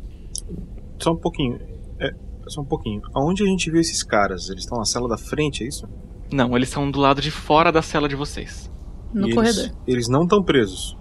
Só 1.01 1.13
um 1.13 1.17
pouquinho. 1.17 1.59
É, 2.01 2.11
só 2.47 2.61
um 2.61 2.65
pouquinho. 2.65 3.03
Aonde 3.13 3.43
a 3.43 3.47
gente 3.47 3.69
viu 3.69 3.81
esses 3.81 4.05
caras? 4.05 4.49
Eles 4.49 4.63
estão 4.63 4.79
na 4.79 4.85
cela 4.85 5.09
da 5.09 5.19
frente, 5.19 5.65
é 5.65 5.67
isso? 5.67 5.89
Não, 6.33 6.57
eles 6.57 6.69
são 6.69 6.89
do 6.89 7.01
lado 7.01 7.21
de 7.21 7.33
fora 7.33 7.73
da 7.73 7.83
cela 7.83 8.09
de 8.09 8.15
vocês. 8.15 8.71
No 9.13 9.29
E 9.29 9.35
corredor. 9.35 9.65
Eles, 9.65 9.77
eles 9.89 10.09
não 10.09 10.23
estão 10.23 10.43
presos. 10.43 10.97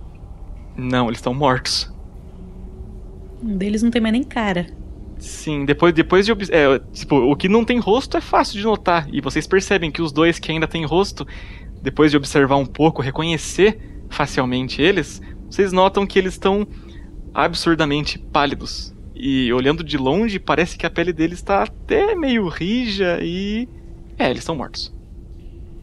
Não, 0.76 1.06
eles 1.06 1.20
estão 1.20 1.34
mortos. 1.34 1.93
Um 3.44 3.58
deles 3.58 3.84
não 3.84 3.91
tem 3.91 4.02
mais 4.02 4.14
nem 4.14 4.24
cara. 4.24 4.68
Sim, 5.20 5.66
depois, 5.66 5.94
depois 5.94 6.26
de. 6.26 6.34
É, 6.50 6.80
tipo, 6.91 7.16
o 7.16 7.36
que 7.36 7.48
não 7.48 7.64
tem 7.64 7.80
rosto 7.80 8.18
é 8.18 8.22
fácil 8.22 8.58
de 8.58 8.64
notar. 8.64 9.08
E 9.12 9.22
vocês 9.22 9.46
percebem 9.48 9.91
que 9.91 10.02
os 10.02 10.12
dois 10.12 10.39
que 10.39 10.52
ainda 10.52 10.68
têm 10.68 10.86
rosto, 10.86 11.26
depois 11.82 12.12
de 12.12 12.18
observar 12.18 12.58
um 12.58 12.66
pouco, 12.66 13.02
reconhecer 13.02 13.78
facilmente 14.10 14.82
eles, 14.82 15.22
vocês 15.50 15.72
notam 15.72 16.06
que 16.06 16.20
eles 16.20 16.34
estão 16.34 16.68
absurdamente 17.34 18.18
pálidos. 18.18 18.94
E 19.16 19.52
olhando 19.54 19.84
de 19.84 19.98
longe, 19.98 20.39
parece 20.39 20.78
que 20.78 20.86
a 20.86 20.89
pele 20.89 21.14
deles 21.14 21.39
está 21.39 21.64
até 21.64 22.16
meio 22.16 22.48
rija 22.48 23.20
e. 23.22 23.68
É, 24.18 24.30
eles 24.30 24.39
estão 24.39 24.56
mortos. 24.56 24.94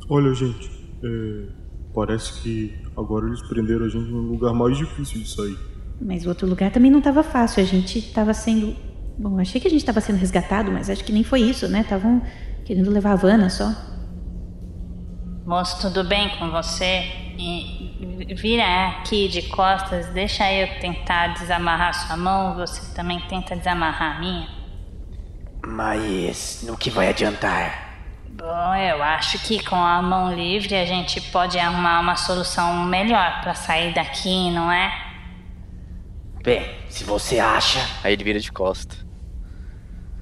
Olha, 0.08 0.34
gente, 0.34 0.70
é, 1.02 1.46
parece 1.94 2.42
que 2.42 2.74
agora 2.96 3.26
eles 3.26 3.40
prenderam 3.42 3.86
a 3.86 3.88
gente 3.88 4.10
no 4.10 4.22
lugar 4.22 4.52
mais 4.52 4.76
difícil 4.76 5.20
de 5.20 5.28
sair. 5.28 5.56
Mas 6.00 6.24
o 6.24 6.28
outro 6.28 6.48
lugar 6.48 6.70
também 6.70 6.90
não 6.90 7.00
tava 7.00 7.22
fácil. 7.22 7.62
A 7.62 7.66
gente 7.66 8.00
tava 8.12 8.32
sendo. 8.32 8.74
Bom, 9.18 9.38
achei 9.38 9.60
que 9.60 9.68
a 9.68 9.70
gente 9.70 9.84
tava 9.84 10.00
sendo 10.00 10.16
resgatado, 10.16 10.72
mas 10.72 10.88
acho 10.88 11.04
que 11.04 11.12
nem 11.12 11.22
foi 11.22 11.42
isso, 11.42 11.68
né? 11.68 11.82
Estavam 11.82 12.22
querendo 12.64 12.90
levar 12.90 13.10
a 13.10 13.12
Havana 13.12 13.50
só. 13.50 13.74
Moço, 15.44 15.80
tudo 15.80 16.04
bem 16.04 16.30
com 16.38 16.50
você? 16.50 17.02
E 17.38 17.90
e 18.30 18.34
vira 18.34 18.88
aqui 18.88 19.28
de 19.28 19.42
costas, 19.42 20.06
deixa 20.08 20.50
eu 20.52 20.78
tentar 20.78 21.34
desamarrar 21.34 21.92
sua 21.94 22.16
mão, 22.16 22.54
você 22.54 22.94
também 22.94 23.18
tenta 23.28 23.56
desamarrar 23.56 24.16
a 24.16 24.20
minha. 24.20 24.48
Mas 25.66 26.62
no 26.66 26.76
que 26.76 26.90
vai 26.90 27.08
adiantar? 27.08 27.90
Bom, 28.28 28.74
eu 28.76 29.02
acho 29.02 29.38
que 29.40 29.62
com 29.64 29.74
a 29.74 30.00
mão 30.00 30.32
livre 30.32 30.74
a 30.76 30.86
gente 30.86 31.20
pode 31.20 31.58
arrumar 31.58 32.00
uma 32.00 32.14
solução 32.14 32.84
melhor 32.84 33.40
pra 33.42 33.52
sair 33.52 33.92
daqui, 33.92 34.50
não 34.50 34.70
é? 34.70 35.09
Bem, 36.42 36.62
se 36.88 37.04
você 37.04 37.38
acha. 37.38 37.78
Aí 38.02 38.12
ele 38.12 38.24
vira 38.24 38.40
de 38.40 38.50
costa. 38.50 38.96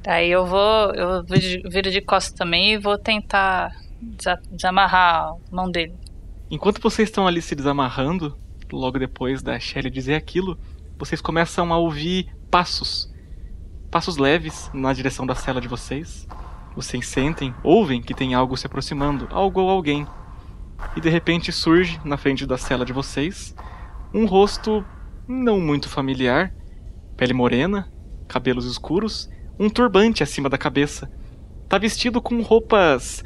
Daí 0.03 0.31
eu 0.31 0.47
vou, 0.47 0.93
eu 0.95 1.25
viro- 1.25 1.91
de 1.91 2.01
costas 2.01 2.33
também 2.33 2.73
e 2.73 2.79
vou 2.79 2.99
tentar 2.99 3.71
desa- 4.01 4.41
desamarrar 4.51 5.27
a 5.29 5.35
mão 5.51 5.71
dele. 5.71 5.95
Enquanto 6.51 6.81
vocês 6.81 7.09
estão 7.09 7.27
ali 7.27 7.43
se 7.43 7.55
desamarrando, 7.55 8.37
logo 8.73 8.99
depois 8.99 9.43
da 9.43 9.59
Shelly 9.59 9.91
dizer 9.91 10.15
aquilo, 10.15 10.59
vocês 10.99 11.21
começam 11.21 11.73
a 11.73 11.77
ouvir 11.79 12.35
passos. 12.51 13.13
Passos 13.91 14.17
leves 14.17 14.71
na 14.73 14.93
direção 14.93 15.27
da 15.27 15.35
cela 15.35 15.61
de 15.61 15.69
vocês. 15.69 16.27
Vocês 16.75 17.07
sentem, 17.07 17.55
ouvem 17.63 18.01
que 18.01 18.15
tem 18.15 18.35
algo 18.35 18.57
se 18.57 18.67
aproximando, 18.67 19.29
algo 19.31 19.61
ou 19.61 19.71
alguém. 19.71 20.07
E 20.97 21.01
de 21.01 21.09
repente 21.09 21.53
surge 21.53 22.01
na 22.05 22.17
frente 22.17 22.47
da 22.47 22.57
cela 22.57 22.85
de 22.85 22.93
vocês 22.93 23.55
um 24.15 24.27
rosto 24.27 24.85
não 25.29 25.61
muito 25.61 25.89
familiar, 25.89 26.55
pele 27.17 27.35
morena, 27.35 27.93
cabelos 28.27 28.65
escuros, 28.65 29.29
um 29.59 29.69
turbante 29.69 30.23
acima 30.23 30.49
da 30.49 30.57
cabeça. 30.57 31.11
Tá 31.69 31.77
vestido 31.77 32.23
com 32.23 32.41
roupas 32.41 33.23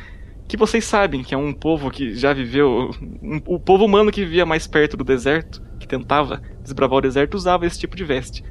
que 0.48 0.56
vocês 0.56 0.84
sabem 0.84 1.22
que 1.22 1.34
é 1.34 1.38
um 1.38 1.52
povo 1.52 1.90
que 1.90 2.14
já 2.14 2.32
viveu. 2.32 2.90
Um, 3.22 3.40
o 3.46 3.60
povo 3.60 3.84
humano 3.84 4.10
que 4.10 4.24
vivia 4.24 4.44
mais 4.44 4.66
perto 4.66 4.96
do 4.96 5.04
deserto, 5.04 5.62
que 5.78 5.86
tentava 5.86 6.42
desbravar 6.62 6.98
o 6.98 7.00
deserto, 7.00 7.34
usava 7.34 7.66
esse 7.66 7.78
tipo 7.78 7.94
de 7.94 8.04
veste. 8.04 8.44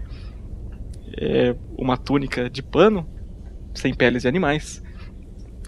É 1.18 1.56
uma 1.78 1.98
túnica 1.98 2.50
de 2.50 2.64
pano, 2.64 3.08
sem 3.74 3.94
peles 3.94 4.22
de 4.22 4.28
animais. 4.28 4.82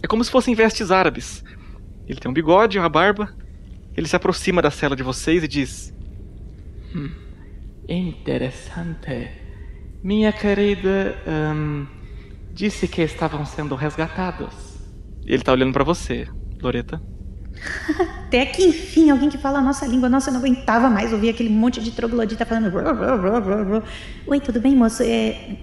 É 0.02 0.08
como 0.08 0.24
se 0.24 0.32
fossem 0.32 0.56
vestes 0.56 0.90
árabes. 0.90 1.44
Ele 2.08 2.20
tem 2.20 2.32
um 2.32 2.34
bigode, 2.34 2.80
uma 2.80 2.90
barba. 2.90 3.36
Ele 3.96 4.08
se 4.08 4.16
aproxima 4.16 4.62
da 4.62 4.72
cela 4.72 4.96
de 4.96 5.04
vocês 5.04 5.44
e 5.44 5.48
diz: 5.48 5.94
"Hum, 6.96 7.10
Interessante. 7.88 9.30
Minha 10.04 10.32
querida 10.32 11.16
hum, 11.28 11.86
disse 12.54 12.88
que 12.88 13.02
estavam 13.02 13.46
sendo 13.46 13.76
resgatados. 13.76 14.54
Ele 15.26 15.42
tá 15.42 15.52
olhando 15.52 15.74
pra 15.74 15.84
você, 15.84 16.28
Loreta. 16.62 17.02
Até 18.26 18.46
que 18.46 18.64
enfim, 18.64 19.10
alguém 19.10 19.30
que 19.30 19.38
fala 19.38 19.60
a 19.60 19.62
nossa 19.62 19.86
língua. 19.86 20.10
Nossa, 20.10 20.30
eu 20.30 20.34
não 20.34 20.40
aguentava 20.42 20.90
mais 20.90 21.14
ouvir 21.14 21.30
aquele 21.30 21.50
monte 21.50 21.82
de 21.82 21.92
troglodita 21.92 22.46
falando. 22.46 22.74
Oi, 24.28 24.40
tudo 24.40 24.60
bem, 24.60 24.76
moço? 24.76 25.04
É, 25.04 25.58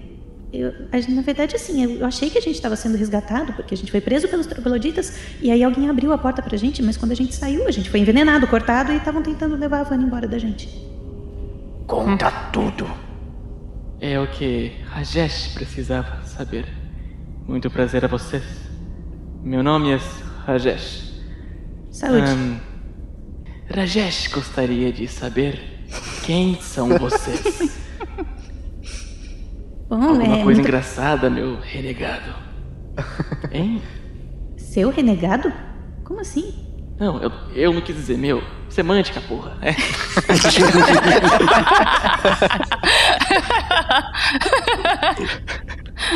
eu, 0.53 0.73
na 1.09 1.21
verdade, 1.21 1.55
assim, 1.55 1.83
eu, 1.83 2.05
achei 2.05 2.29
que 2.29 2.37
a 2.37 2.41
gente 2.41 2.55
estava 2.55 2.75
sendo 2.75 2.97
resgatado, 2.97 3.53
porque 3.53 3.73
a 3.73 3.77
gente 3.77 3.91
foi 3.91 4.01
preso 4.01 4.27
pelos 4.27 4.45
trogloditas, 4.45 5.17
e 5.41 5.49
aí 5.49 5.63
alguém 5.63 5.89
abriu 5.89 6.11
a 6.11 6.17
porta 6.17 6.41
pra 6.41 6.57
gente, 6.57 6.83
mas 6.83 6.97
quando 6.97 7.11
a 7.11 7.15
gente 7.15 7.33
saiu, 7.33 7.67
a 7.67 7.71
gente 7.71 7.89
foi 7.89 7.99
envenenado, 7.99 8.47
cortado, 8.47 8.91
e 8.91 8.97
estavam 8.97 9.21
tentando 9.21 9.55
levar 9.55 9.81
a 9.81 9.83
Vanna 9.83 10.03
embora 10.03 10.27
da 10.27 10.37
gente. 10.37 10.90
Conta 11.87 12.31
tudo. 12.51 12.87
É 13.99 14.19
o 14.19 14.27
que 14.27 14.71
Rajesh 14.87 15.53
precisava 15.53 16.23
saber. 16.23 16.65
Muito 17.47 17.69
prazer 17.69 18.03
a 18.05 18.07
vocês. 18.07 18.43
Meu 19.43 19.61
nome 19.63 19.91
é 19.91 19.99
Rajesh. 20.45 21.21
Saúde. 21.91 22.21
Ahn, 22.21 22.57
Rajesh 23.73 24.27
gostaria 24.27 24.91
de 24.91 25.07
saber 25.07 25.85
quem 26.25 26.55
são 26.61 26.97
vocês. 26.97 27.79
Bom, 29.89 30.01
Alguma 30.01 30.23
é 30.23 30.27
coisa 30.27 30.43
muito- 30.43 30.59
engraçada, 30.61 31.29
meu 31.29 31.59
renegado. 31.59 32.33
Hein? 33.51 33.81
Seu 34.57 34.89
renegado? 34.89 35.51
Como 36.05 36.21
assim? 36.21 36.70
Não, 37.01 37.19
eu, 37.19 37.31
eu 37.55 37.73
não 37.73 37.81
quis 37.81 37.95
dizer 37.95 38.15
meu. 38.15 38.43
Semântica, 38.69 39.19
porra. 39.21 39.57
É. 39.59 39.73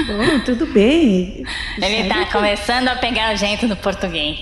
Bom, 0.06 0.40
tudo 0.46 0.68
bem. 0.68 1.44
Ele 1.82 2.08
tá 2.08 2.28
começando 2.32 2.90
a 2.90 2.96
pegar 2.98 3.34
o 3.34 3.36
jeito 3.36 3.68
do 3.68 3.76
português. 3.76 4.38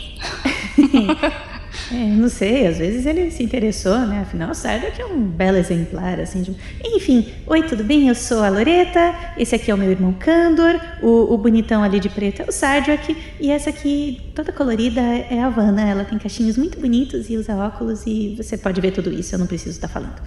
É, 1.94 2.08
não 2.08 2.28
sei, 2.28 2.66
às 2.66 2.80
vezes 2.80 3.06
ele 3.06 3.30
se 3.30 3.44
interessou, 3.44 4.00
né? 4.00 4.22
Afinal, 4.22 4.50
o 4.50 4.56
Sardak 4.56 5.00
é 5.00 5.06
um 5.06 5.22
belo 5.22 5.58
exemplar, 5.58 6.20
assim. 6.20 6.42
De... 6.42 6.56
Enfim, 6.84 7.32
oi, 7.46 7.62
tudo 7.62 7.84
bem? 7.84 8.08
Eu 8.08 8.16
sou 8.16 8.42
a 8.42 8.50
Loreta, 8.50 9.14
esse 9.38 9.54
aqui 9.54 9.70
é 9.70 9.76
o 9.76 9.78
meu 9.78 9.92
irmão 9.92 10.12
Candor, 10.14 10.82
o, 11.04 11.32
o 11.32 11.38
bonitão 11.38 11.84
ali 11.84 12.00
de 12.00 12.10
preto 12.10 12.42
é 12.42 12.46
o 12.46 12.52
Sardak, 12.52 13.16
e 13.40 13.52
essa 13.52 13.70
aqui, 13.70 14.20
toda 14.34 14.52
colorida, 14.52 15.02
é 15.02 15.40
a 15.40 15.50
Vanna. 15.50 15.88
Ela 15.88 16.04
tem 16.04 16.18
cachinhos 16.18 16.58
muito 16.58 16.80
bonitos 16.80 17.30
e 17.30 17.38
usa 17.38 17.56
óculos, 17.56 18.08
e 18.08 18.34
você 18.36 18.58
pode 18.58 18.82
ver 18.82 18.90
tudo 18.90 19.14
isso, 19.14 19.36
eu 19.36 19.40
não 19.40 19.46
preciso 19.46 19.76
estar 19.76 19.88
falando. 19.88 20.20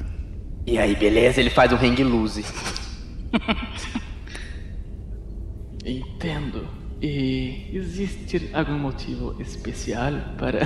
E 0.65 0.79
aí, 0.79 0.95
beleza? 0.95 1.41
Ele 1.41 1.51
faz 1.51 1.73
um 1.73 1.77
hang 1.77 2.05
loose. 2.05 2.45
Entendo. 5.85 6.87
E 7.03 7.71
existe 7.73 8.51
algum 8.55 8.79
motivo 8.79 9.37
especial 9.41 10.13
para 10.39 10.61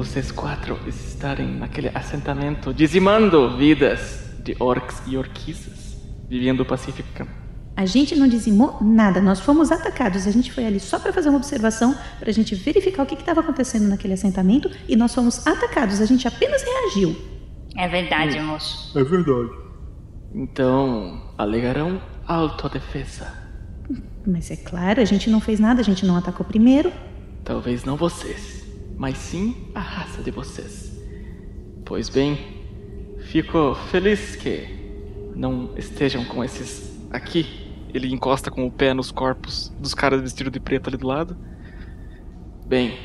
vocês 0.00 0.32
quatro 0.32 0.78
estarem 0.86 1.46
naquele 1.46 1.90
assentamento 1.94 2.72
dizimando 2.72 3.54
vidas 3.58 4.30
de 4.42 4.56
orcs 4.58 5.02
e 5.06 5.14
orquiças 5.14 5.98
vivendo 6.26 6.60
o 6.60 6.64
Pacífico? 6.64 7.26
A 7.76 7.84
gente 7.84 8.16
não 8.16 8.26
dizimou 8.26 8.78
nada, 8.80 9.20
nós 9.20 9.40
fomos 9.40 9.70
atacados. 9.70 10.26
A 10.26 10.30
gente 10.30 10.50
foi 10.52 10.64
ali 10.64 10.80
só 10.80 10.98
para 10.98 11.12
fazer 11.12 11.28
uma 11.28 11.36
observação, 11.36 11.94
pra 12.18 12.32
gente 12.32 12.54
verificar 12.54 13.02
o 13.02 13.06
que 13.06 13.14
estava 13.14 13.40
acontecendo 13.40 13.88
naquele 13.88 14.14
assentamento, 14.14 14.70
e 14.88 14.96
nós 14.96 15.14
fomos 15.14 15.46
atacados. 15.46 16.00
A 16.00 16.06
gente 16.06 16.26
apenas 16.26 16.62
reagiu. 16.62 17.14
É 17.76 17.86
verdade, 17.86 18.40
moço. 18.40 18.98
É 18.98 19.04
verdade. 19.04 19.50
Então, 20.34 21.30
alegarão 21.36 22.00
autodefesa. 22.26 23.30
Mas 24.26 24.50
é 24.50 24.56
claro, 24.56 25.02
a 25.02 25.04
gente 25.04 25.28
não 25.28 25.42
fez 25.42 25.60
nada, 25.60 25.82
a 25.82 25.84
gente 25.84 26.06
não 26.06 26.16
atacou 26.16 26.46
primeiro. 26.46 26.90
Talvez 27.44 27.84
não 27.84 27.96
vocês, 27.96 28.59
mas 29.00 29.16
sim 29.16 29.56
a 29.74 29.80
raça 29.80 30.22
de 30.22 30.30
vocês. 30.30 31.02
Pois 31.86 32.10
bem, 32.10 32.38
fico 33.28 33.74
feliz 33.90 34.36
que 34.36 35.32
não 35.34 35.70
estejam 35.74 36.22
com 36.26 36.44
esses 36.44 37.00
aqui. 37.10 37.72
Ele 37.94 38.12
encosta 38.12 38.50
com 38.50 38.66
o 38.66 38.70
pé 38.70 38.92
nos 38.92 39.10
corpos 39.10 39.72
dos 39.80 39.94
caras 39.94 40.20
vestidos 40.20 40.52
de 40.52 40.60
preto 40.60 40.88
ali 40.88 40.98
do 40.98 41.06
lado. 41.06 41.34
Bem, 42.66 42.98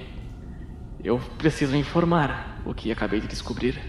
eu 1.01 1.17
preciso 1.37 1.73
informar 1.77 2.61
o 2.65 2.73
que 2.73 2.91
acabei 2.91 3.21
de 3.21 3.27
descobrir. 3.27 3.81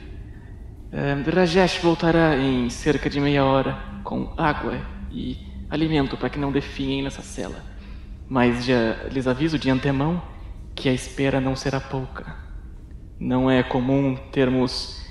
Eh, 0.93 1.25
Rajesh 1.29 1.79
voltará 1.83 2.37
em 2.39 2.71
cerca 2.71 3.11
de 3.11 3.21
meia 3.21 3.45
hora 3.45 3.83
com 4.05 4.33
água 4.37 4.81
e 5.11 5.39
alimento 5.69 6.17
para 6.17 6.31
que 6.31 6.39
não 6.39 6.53
definhem 6.53 7.03
nessa 7.03 7.23
cela. 7.23 7.65
Mas 8.29 8.65
já 8.65 8.95
lhes 9.11 9.27
aviso 9.27 9.59
de 9.59 9.69
antemão 9.69 10.36
que 10.77 10.89
a 10.89 10.93
espera 10.93 11.41
não 11.41 11.57
será 11.57 11.81
pouca. 11.81 12.37
Não 13.19 13.51
é 13.51 13.63
comum 13.63 14.15
termos 14.31 15.05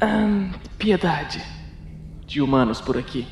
ahn, 0.00 0.50
piedade 0.76 1.40
de 2.26 2.42
humanos 2.42 2.80
por 2.80 2.98
aqui. 2.98 3.26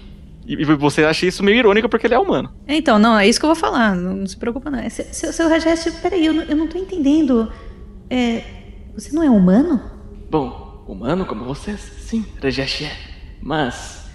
E 0.46 0.64
você 0.64 1.04
acha 1.04 1.26
isso 1.26 1.42
meio 1.42 1.58
irônico 1.58 1.88
porque 1.88 2.06
ele 2.06 2.14
é 2.14 2.18
humano. 2.18 2.52
Então, 2.66 2.98
não, 2.98 3.18
é 3.18 3.28
isso 3.28 3.38
que 3.38 3.44
eu 3.44 3.48
vou 3.48 3.56
falar. 3.56 3.94
Não, 3.94 4.14
não 4.16 4.26
se 4.26 4.36
preocupa, 4.36 4.70
não. 4.70 4.88
Seu, 4.90 5.04
seu, 5.06 5.32
seu 5.32 5.48
Rajesh, 5.48 5.84
peraí, 6.00 6.24
eu, 6.26 6.32
não- 6.34 6.42
eu 6.44 6.56
não 6.56 6.66
tô 6.68 6.78
entendendo. 6.78 7.52
É, 8.10 8.42
você 8.94 9.12
não 9.14 9.22
é 9.22 9.30
humano? 9.30 9.80
Bom, 10.30 10.84
humano 10.88 11.24
como 11.26 11.44
vocês, 11.44 11.80
sim, 11.80 12.24
Rajesh 12.42 12.82
é. 12.82 12.92
Mas 13.40 14.06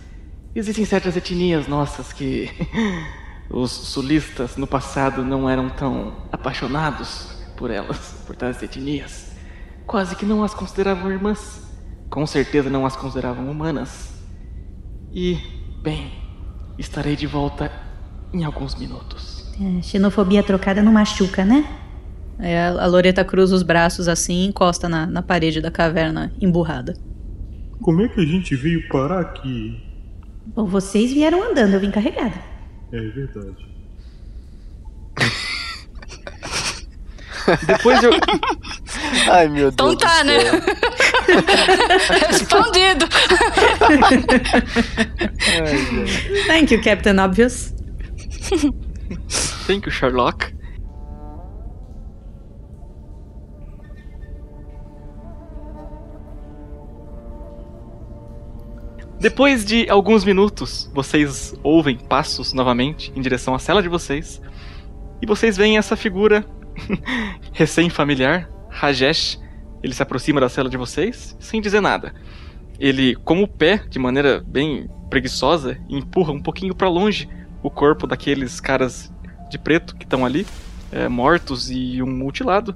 existem 0.56 0.84
certas 0.86 1.16
etnias 1.16 1.68
nossas 1.68 2.12
que 2.12 2.50
os 3.50 3.72
sulistas 3.72 4.58
no 4.58 4.68
passado 4.68 5.24
não 5.24 5.50
eram 5.50 5.70
tão 5.70 6.14
apaixonados 6.32 7.37
por 7.58 7.72
elas, 7.72 8.24
por 8.26 8.36
tais 8.36 8.62
etnias. 8.64 9.36
Quase 9.86 10.16
que 10.16 10.26
não 10.26 10.44
as 10.44 10.54
consideravam 10.54 11.12
irmãs. 11.12 11.66
Com 12.10 12.26
certeza 12.26 12.70
não 12.70 12.86
as 12.86 12.96
consideravam 12.96 13.50
humanas. 13.50 14.14
E, 15.12 15.38
bem, 15.82 16.12
estarei 16.78 17.16
de 17.16 17.28
volta 17.28 17.72
em 18.34 18.44
alguns 18.46 18.76
minutos. 18.76 19.52
É, 19.60 19.82
xenofobia 19.82 20.44
trocada 20.44 20.82
não 20.82 20.92
machuca, 20.92 21.44
né? 21.44 21.66
É, 22.40 22.68
a 22.68 22.86
Loreta 22.86 23.26
cruza 23.26 23.56
os 23.56 23.64
braços 23.64 24.08
assim 24.08 24.44
e 24.44 24.48
encosta 24.48 24.88
na, 24.88 25.08
na 25.08 25.24
parede 25.24 25.60
da 25.60 25.72
caverna 25.72 26.32
emburrada. 26.40 26.94
Como 27.82 28.02
é 28.02 28.08
que 28.08 28.22
a 28.22 28.26
gente 28.26 28.56
veio 28.56 28.88
parar 28.90 29.22
aqui? 29.22 29.82
Bom, 30.48 30.66
vocês 30.66 31.12
vieram 31.12 31.44
andando, 31.44 31.74
eu 31.74 31.80
vim 31.80 31.90
carregada. 31.90 32.36
É 32.92 33.00
verdade. 33.00 33.77
Depois 37.66 38.04
eu. 38.04 38.12
Ai, 39.32 39.48
meu 39.48 39.72
Deus. 39.72 39.74
Então 39.74 39.90
do 39.90 39.98
tá, 39.98 40.24
né? 40.24 40.38
Respondido. 42.28 43.08
Ai. 45.62 46.48
Thank 46.48 46.74
you, 46.74 46.82
Captain 46.82 47.18
Obvious. 47.20 47.74
Thank 49.66 49.88
you, 49.88 49.92
Sherlock. 49.92 50.58
Depois 59.20 59.66
de 59.66 59.90
alguns 59.90 60.24
minutos, 60.24 60.92
vocês 60.94 61.56
ouvem 61.64 61.98
passos 61.98 62.54
novamente 62.54 63.12
em 63.16 63.22
direção 63.22 63.56
à 63.56 63.60
cela 63.60 63.82
de 63.82 63.90
vocês. 63.90 64.40
E 65.20 65.26
vocês 65.26 65.58
veem 65.58 65.78
essa 65.78 65.96
figura 65.96 66.46
recém-familiar, 67.54 68.50
Rajesh. 68.70 69.40
Ele 69.84 69.94
se 69.94 70.02
aproxima 70.02 70.42
da 70.42 70.50
cela 70.50 70.70
de 70.70 70.78
vocês 70.78 71.36
sem 71.40 71.62
dizer 71.62 71.82
nada. 71.82 72.14
Ele, 72.80 73.16
com 73.16 73.42
o 73.42 73.48
pé, 73.48 73.84
de 73.90 74.00
maneira 74.00 74.44
bem 74.46 74.90
preguiçosa, 75.10 75.78
empurra 75.90 76.32
um 76.32 76.42
pouquinho 76.42 76.76
para 76.76 76.90
longe 76.90 77.30
o 77.64 77.70
corpo 77.70 78.06
daqueles 78.06 78.60
caras 78.60 79.12
de 79.50 79.58
preto 79.58 79.96
que 79.96 80.04
estão 80.04 80.26
ali, 80.26 80.46
é, 80.92 81.08
mortos 81.08 81.72
e 81.72 82.02
um 82.02 82.08
mutilado. 82.08 82.76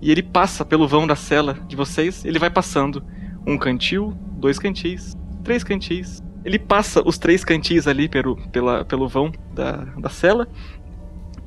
E 0.00 0.10
ele 0.10 0.22
passa 0.22 0.64
pelo 0.64 0.86
vão 0.86 1.06
da 1.06 1.16
cela 1.16 1.54
de 1.66 1.76
vocês. 1.76 2.24
Ele 2.24 2.38
vai 2.38 2.50
passando 2.50 3.02
um 3.46 3.56
cantil, 3.56 4.16
dois 4.32 4.58
cantis, 4.58 5.16
três 5.42 5.64
cantis. 5.64 6.22
Ele 6.44 6.58
passa 6.58 7.02
os 7.04 7.18
três 7.18 7.44
cantis 7.44 7.86
ali 7.86 8.08
pelo, 8.08 8.36
pela, 8.50 8.84
pelo 8.84 9.08
vão 9.08 9.32
da, 9.52 9.72
da 9.98 10.08
cela. 10.08 10.48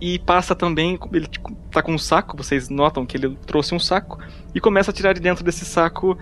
E 0.02 0.18
passa 0.18 0.56
também, 0.56 0.98
ele 1.14 1.28
tipo, 1.28 1.54
tá 1.70 1.82
com 1.82 1.94
um 1.94 1.98
saco, 1.98 2.36
vocês 2.36 2.70
notam 2.70 3.06
que 3.06 3.16
ele 3.16 3.38
trouxe 3.46 3.76
um 3.76 3.80
saco. 3.80 4.18
E 4.54 4.60
começa 4.60 4.90
a 4.90 4.94
tirar 4.94 5.14
de 5.14 5.20
dentro 5.22 5.44
desse 5.44 5.64
saco 5.64 6.18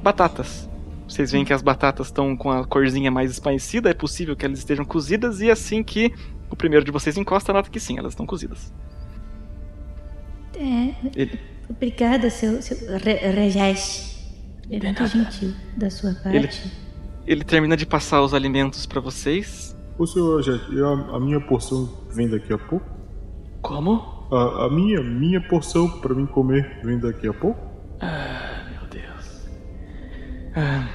batatas. 0.00 0.68
Vocês 1.08 1.32
veem 1.32 1.44
que 1.44 1.52
as 1.52 1.60
batatas 1.60 2.06
estão 2.06 2.36
com 2.36 2.50
a 2.50 2.64
corzinha 2.64 3.10
mais 3.10 3.30
espanhecida, 3.30 3.90
é 3.90 3.94
possível 3.94 4.36
que 4.36 4.46
elas 4.46 4.58
estejam 4.60 4.84
cozidas, 4.84 5.40
e 5.40 5.50
assim 5.50 5.82
que 5.82 6.12
o 6.50 6.54
primeiro 6.54 6.84
de 6.84 6.92
vocês 6.92 7.16
encosta, 7.16 7.52
nota 7.52 7.68
que 7.70 7.80
sim, 7.80 7.98
elas 7.98 8.12
estão 8.12 8.24
cozidas. 8.24 8.72
É, 10.56 10.94
Ele, 11.16 11.38
obrigada, 11.68 12.30
seu, 12.30 12.60
seu 12.62 12.76
Rajesh. 12.98 14.16
É 14.70 14.78
muito 14.80 15.06
gentil 15.06 15.54
da 15.76 15.90
sua 15.90 16.12
parte. 16.14 16.36
Ele- 16.36 16.50
ele 17.26 17.44
termina 17.44 17.76
de 17.76 17.84
passar 17.86 18.22
os 18.22 18.32
alimentos 18.34 18.86
pra 18.86 19.00
vocês. 19.00 19.76
Ô 19.98 20.06
senhor 20.06 20.42
Jet, 20.42 20.60
a, 20.80 21.16
a 21.16 21.20
minha 21.20 21.40
porção 21.40 21.88
vem 22.14 22.28
daqui 22.28 22.52
a 22.52 22.58
pouco? 22.58 22.86
Como? 23.62 24.28
A, 24.30 24.66
a 24.66 24.70
minha, 24.70 25.02
minha 25.02 25.40
porção 25.40 25.88
pra 26.00 26.14
mim 26.14 26.26
comer 26.26 26.80
vem 26.84 26.98
daqui 26.98 27.26
a 27.26 27.32
pouco? 27.32 27.60
Ah, 28.00 28.64
meu 28.70 28.88
Deus. 28.88 29.48
Ah, 30.54 30.88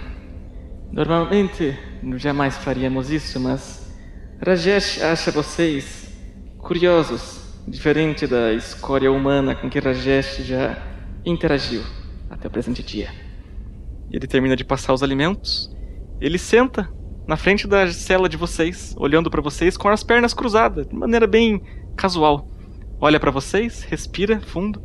normalmente 0.92 1.78
jamais 2.18 2.58
faríamos 2.58 3.10
isso, 3.10 3.40
mas 3.40 3.94
Rajesh 4.46 5.02
acha 5.02 5.32
vocês 5.32 6.14
curiosos, 6.58 7.64
diferente 7.68 8.28
da 8.28 8.54
escória 8.54 9.12
humana 9.12 9.56
com 9.56 9.70
que 9.70 9.80
Rajesh 9.80 10.46
já 10.46 10.78
interagiu 11.26 11.82
até 12.30 12.48
o 12.48 12.52
presente 12.52 12.84
dia. 12.84 13.10
Ele 14.12 14.28
termina 14.28 14.56
de 14.56 14.64
passar 14.64 14.94
os 14.94 15.02
alimentos. 15.02 15.74
Ele 16.22 16.38
senta 16.38 16.90
na 17.28 17.36
frente 17.36 17.68
da 17.68 17.92
cela 17.92 18.30
de 18.30 18.38
vocês, 18.38 18.94
olhando 18.98 19.30
pra 19.30 19.42
vocês 19.42 19.76
com 19.76 19.90
as 19.90 20.04
pernas 20.04 20.34
cruzadas, 20.34 20.88
de 20.88 20.96
maneira 20.96 21.26
bem 21.26 21.62
casual. 21.96 22.50
Olha 23.06 23.20
pra 23.20 23.32
vocês, 23.32 23.84
respira 23.84 24.40
fundo. 24.40 24.82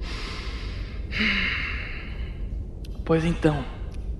Pois 3.06 3.24
então, 3.24 3.64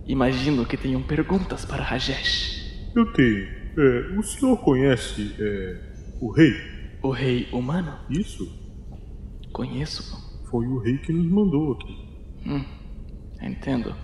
imagino 0.06 0.64
que 0.64 0.76
tenham 0.76 1.02
perguntas 1.02 1.64
para 1.64 1.82
Rajesh. 1.82 2.92
Eu 2.94 3.12
tenho. 3.12 3.48
É, 3.76 4.16
o 4.16 4.22
senhor 4.22 4.56
conhece 4.58 5.34
é, 5.40 5.80
o 6.20 6.30
rei? 6.30 6.52
O 7.02 7.10
rei 7.10 7.48
humano? 7.50 7.98
Isso? 8.08 8.46
Conheço. 9.52 10.44
Foi 10.48 10.64
o 10.64 10.78
rei 10.78 10.98
que 10.98 11.12
nos 11.12 11.26
mandou 11.26 11.72
aqui. 11.72 11.98
Hum, 12.46 12.64
entendo. 13.42 13.96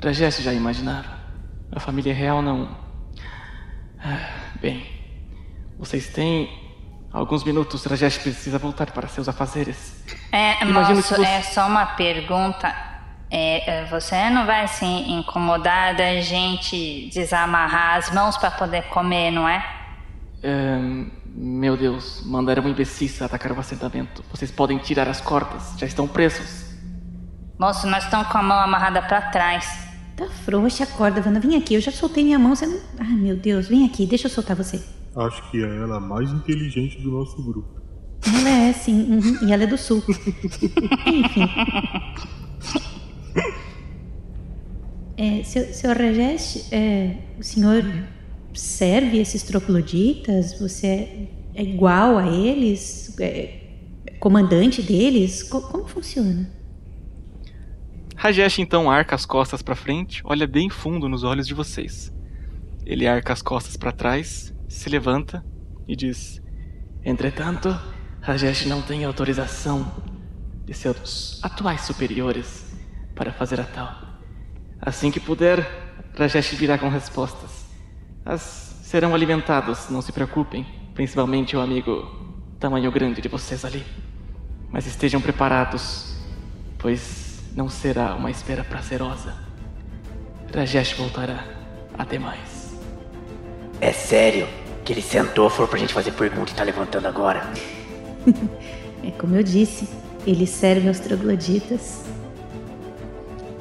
Rajesh 0.00 0.44
já 0.44 0.54
imaginava. 0.54 1.18
A 1.72 1.80
família 1.80 2.14
real 2.14 2.40
não. 2.40 2.68
Ah, 3.98 4.52
bem, 4.62 4.86
vocês 5.76 6.06
têm 6.12 6.48
alguns 7.12 7.44
minutos. 7.44 7.84
Rajesh 7.84 8.18
precisa 8.18 8.58
voltar 8.58 8.90
para 8.92 9.08
seus 9.08 9.28
afazeres. 9.28 10.02
É, 10.32 10.62
Imagino 10.64 10.96
moço, 10.96 11.14
você- 11.14 11.22
é 11.26 11.42
só 11.42 11.66
uma 11.66 11.86
pergunta. 11.86 12.74
É, 13.30 13.82
é, 13.82 13.84
você 13.84 14.28
não 14.30 14.44
vai 14.44 14.66
se 14.66 14.84
incomodar 14.84 15.96
da 15.96 16.20
gente 16.20 17.08
desamarrar 17.14 17.96
as 17.98 18.10
mãos 18.12 18.36
para 18.36 18.50
poder 18.50 18.82
comer, 18.88 19.30
não 19.30 19.48
é? 19.48 19.64
Ahn, 20.42 21.06
meu 21.26 21.76
Deus, 21.76 22.22
mandaram 22.26 22.68
imbecis 22.68 23.22
atacar 23.22 23.52
o 23.52 23.60
assentamento. 23.60 24.24
Vocês 24.32 24.50
podem 24.50 24.78
tirar 24.78 25.06
as 25.08 25.20
cordas, 25.20 25.74
já 25.78 25.86
estão 25.86 26.08
presos. 26.08 26.70
Moço, 27.58 27.86
nós 27.86 28.04
estamos 28.04 28.26
com 28.28 28.38
a 28.38 28.42
mão 28.42 28.58
amarrada 28.58 29.00
para 29.02 29.20
trás. 29.30 29.88
Tá 30.16 30.26
frouxa 30.44 30.84
a 30.84 30.86
corda, 30.86 31.22
Wanda. 31.24 31.38
Vem 31.38 31.56
aqui, 31.56 31.74
eu 31.74 31.80
já 31.80 31.92
soltei 31.92 32.24
minha 32.24 32.38
mão. 32.38 32.56
Você 32.56 32.66
não... 32.66 32.80
Ai, 32.98 33.06
meu 33.12 33.36
Deus, 33.36 33.68
vem 33.68 33.86
aqui, 33.86 34.06
deixa 34.06 34.26
eu 34.26 34.30
soltar 34.30 34.56
você. 34.56 34.82
Acho 35.16 35.50
que 35.50 35.62
é 35.62 35.76
ela 35.76 35.96
a 35.96 36.00
mais 36.00 36.30
inteligente 36.30 37.00
do 37.00 37.10
nosso 37.10 37.42
grupo. 37.42 37.80
Ela 38.26 38.48
é, 38.50 38.72
sim. 38.72 39.10
uhum, 39.10 39.48
e 39.48 39.52
ela 39.52 39.64
é 39.64 39.66
do 39.66 39.76
sul. 39.78 40.02
Enfim. 40.08 41.48
É, 45.16 45.42
seu, 45.42 45.64
seu 45.74 45.92
Rajesh, 45.92 46.72
é, 46.72 47.16
o 47.38 47.42
senhor 47.42 47.84
serve 48.54 49.18
esses 49.18 49.42
trogloditas? 49.42 50.58
Você 50.58 50.86
é, 50.86 51.28
é 51.54 51.62
igual 51.62 52.16
a 52.16 52.26
eles? 52.28 53.14
É 53.20 53.58
comandante 54.18 54.82
deles? 54.82 55.42
Co- 55.42 55.60
como 55.62 55.86
funciona? 55.86 56.48
Rajesh 58.16 58.58
então 58.60 58.90
arca 58.90 59.14
as 59.14 59.24
costas 59.26 59.62
para 59.62 59.74
frente, 59.74 60.20
olha 60.24 60.46
bem 60.46 60.68
fundo 60.68 61.08
nos 61.08 61.22
olhos 61.24 61.46
de 61.46 61.54
vocês. 61.54 62.12
Ele 62.84 63.06
arca 63.06 63.32
as 63.32 63.40
costas 63.42 63.76
para 63.76 63.92
trás, 63.92 64.54
se 64.70 64.88
levanta 64.88 65.44
e 65.86 65.96
diz: 65.96 66.40
Entretanto, 67.04 67.76
Rajesh 68.22 68.66
não 68.66 68.80
tem 68.80 69.04
autorização 69.04 69.84
de 70.64 70.72
seus 70.72 71.40
atuais 71.42 71.80
superiores 71.82 72.72
para 73.14 73.32
fazer 73.32 73.60
a 73.60 73.64
tal. 73.64 73.92
Assim 74.80 75.10
que 75.10 75.18
puder, 75.18 75.66
Rajesh 76.16 76.52
virá 76.52 76.78
com 76.78 76.88
respostas. 76.88 77.66
As 78.24 78.40
serão 78.82 79.14
alimentados, 79.14 79.90
não 79.90 80.00
se 80.00 80.12
preocupem, 80.12 80.64
principalmente 80.94 81.56
o 81.56 81.60
amigo 81.60 82.08
tamanho 82.60 82.90
grande 82.92 83.20
de 83.20 83.28
vocês 83.28 83.64
ali. 83.64 83.84
Mas 84.70 84.86
estejam 84.86 85.20
preparados, 85.20 86.16
pois 86.78 87.42
não 87.56 87.68
será 87.68 88.14
uma 88.14 88.30
espera 88.30 88.62
prazerosa. 88.62 89.34
Rajesh 90.54 90.92
voltará. 90.92 91.44
Até 91.98 92.18
mais. 92.18 92.59
É 93.80 93.92
sério 93.92 94.46
que 94.84 94.92
ele 94.92 95.02
sentou, 95.02 95.48
for 95.48 95.66
pra 95.68 95.78
gente 95.78 95.94
fazer 95.94 96.12
pergunta 96.12 96.52
e 96.52 96.54
tá 96.54 96.62
levantando 96.64 97.06
agora. 97.06 97.42
É 99.02 99.10
como 99.12 99.34
eu 99.34 99.42
disse, 99.42 99.88
ele 100.26 100.46
serve 100.46 100.86
aos 100.86 101.00
trogloditas. 101.00 102.04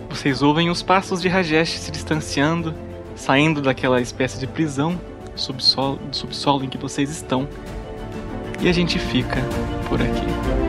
Vocês 0.10 0.42
ouvem 0.42 0.70
os 0.70 0.84
passos 0.84 1.22
de 1.22 1.30
Rajesh 1.30 1.80
se 1.80 1.90
distanciando, 1.90 2.76
saindo 3.16 3.62
daquela 3.62 4.02
espécie 4.02 4.38
de 4.38 4.46
prisão 4.46 5.00
subsolo, 5.36 6.00
subsolo 6.12 6.66
em 6.66 6.70
que 6.70 6.78
vocês 6.78 7.10
estão. 7.10 7.48
E 8.60 8.68
a 8.68 8.74
gente 8.74 9.00
fica 9.00 9.38
por 9.88 10.02
aqui. 10.02 10.69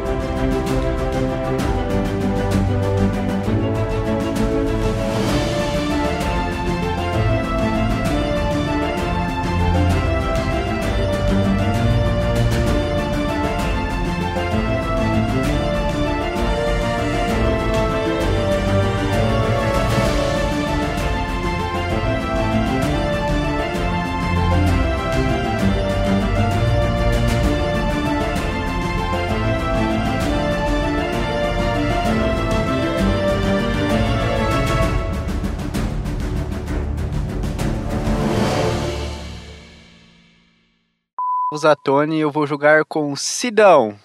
A 41.65 41.75
Tony 41.77 42.21
eu 42.21 42.31
vou 42.31 42.47
jogar 42.47 42.85
com 42.85 43.15
Sidão. 43.17 43.99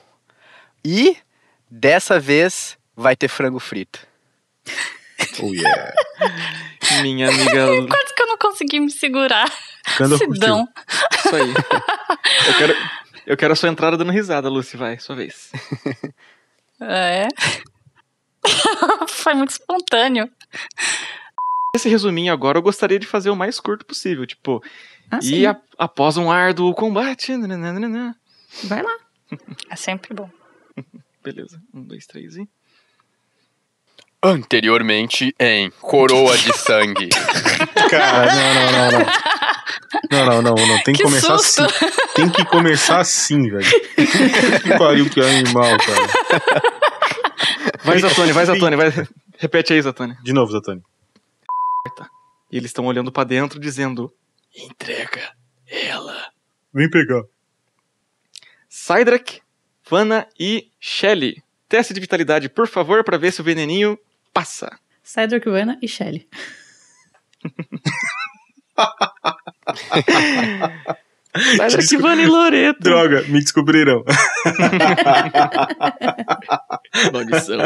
E 0.84 1.18
dessa 1.70 2.20
vez 2.20 2.78
vai 2.96 3.16
ter 3.16 3.28
frango 3.28 3.60
frito. 3.60 4.06
Oh 5.42 5.54
yeah. 5.54 5.94
Minha 7.02 7.30
amiga. 7.30 7.88
Quase 7.88 8.16
que 8.16 8.22
eu 8.22 8.28
não 8.28 8.38
consegui 8.38 8.80
me 8.80 8.92
segurar. 8.92 9.52
Candor 9.98 10.18
Sidão. 10.18 10.68
Isso 11.18 11.36
aí. 11.36 11.54
Eu 12.48 12.54
quero, 12.58 12.76
eu 13.26 13.38
quero 13.38 13.54
a 13.54 13.56
sua 13.56 13.70
entrada 13.70 13.98
dando 13.98 14.12
risada, 14.12 14.50
Lucy. 14.50 14.78
Vai, 14.78 15.00
sua 15.00 15.16
vez. 15.16 15.52
É. 16.80 17.28
Foi 19.08 19.34
muito 19.34 19.50
espontâneo. 19.50 20.30
Esse 21.76 21.90
resuminho 21.90 22.32
agora 22.32 22.58
eu 22.58 22.62
gostaria 22.62 23.00
de 23.00 23.08
fazer 23.08 23.30
o 23.30 23.36
mais 23.36 23.60
curto 23.60 23.86
possível. 23.86 24.26
Tipo, 24.28 24.64
Ah, 25.12 25.20
e 25.22 25.46
a- 25.46 25.60
após 25.78 26.18
um 26.18 26.32
árduo 26.32 26.74
combate. 26.74 27.36
nananana. 27.36 28.16
Vai 28.64 28.82
lá. 28.82 28.96
É 29.70 29.76
sempre 29.76 30.14
bom. 30.14 30.30
Beleza. 31.24 31.60
Um, 31.74 31.84
dois, 31.84 32.06
três 32.06 32.36
e. 32.38 32.48
Anteriormente 34.24 35.36
em 35.40 35.70
Coroa 35.82 36.36
de 36.38 36.52
Sangue. 36.58 37.10
Cara, 37.90 38.34
não, 38.34 38.54
não, 38.54 38.72
não, 38.72 38.92
não. 38.92 39.06
Não, 40.12 40.42
não, 40.42 40.56
não, 40.56 40.68
não. 40.68 40.84
Tem 40.84 40.94
que, 40.94 41.00
Que 41.00 41.04
começar 41.04 41.38
susto. 41.38 41.62
assim. 41.64 41.86
Tem 42.16 42.30
que 42.30 42.46
começar 42.46 43.00
assim, 43.00 43.50
velho. 43.50 43.66
Que 44.64 44.78
pariu 44.78 45.10
que 45.10 45.22
animal, 45.22 45.78
cara. 45.78 46.62
Vai, 47.84 48.00
Zatone, 48.00 48.32
vai, 48.32 48.46
Zatone. 48.46 48.76
Vai. 48.76 48.92
Repete 49.38 49.74
aí, 49.74 49.82
Zatone. 49.82 50.18
De 50.24 50.34
novo, 50.34 50.52
Zatoni. 50.52 50.82
E 52.52 52.58
eles 52.58 52.70
estão 52.70 52.86
olhando 52.86 53.12
pra 53.12 53.24
dentro, 53.24 53.60
dizendo: 53.60 54.12
Entrega 54.56 55.34
ela. 55.68 56.32
Vem 56.74 56.90
pegar. 56.90 57.24
Cydrak, 58.70 59.42
Vanna 59.90 60.28
e 60.40 60.70
Shelly. 60.80 61.44
Teste 61.68 61.94
de 61.94 62.00
vitalidade, 62.00 62.48
por 62.50 62.68
favor, 62.68 63.04
pra 63.04 63.18
ver 63.18 63.32
se 63.32 63.42
o 63.42 63.44
veneninho 63.44 63.98
passa. 64.34 64.80
Cedric, 65.04 65.50
Vanna 65.50 65.78
e 65.82 65.88
Shelly. 65.88 66.28
Cydrak. 71.58 71.98
Vanna 72.02 72.22
e 72.22 72.28
Loreto. 72.28 72.80
Droga, 72.80 73.24
me 73.24 73.40
descobrirão. 73.40 74.04
Maldição. 77.12 77.58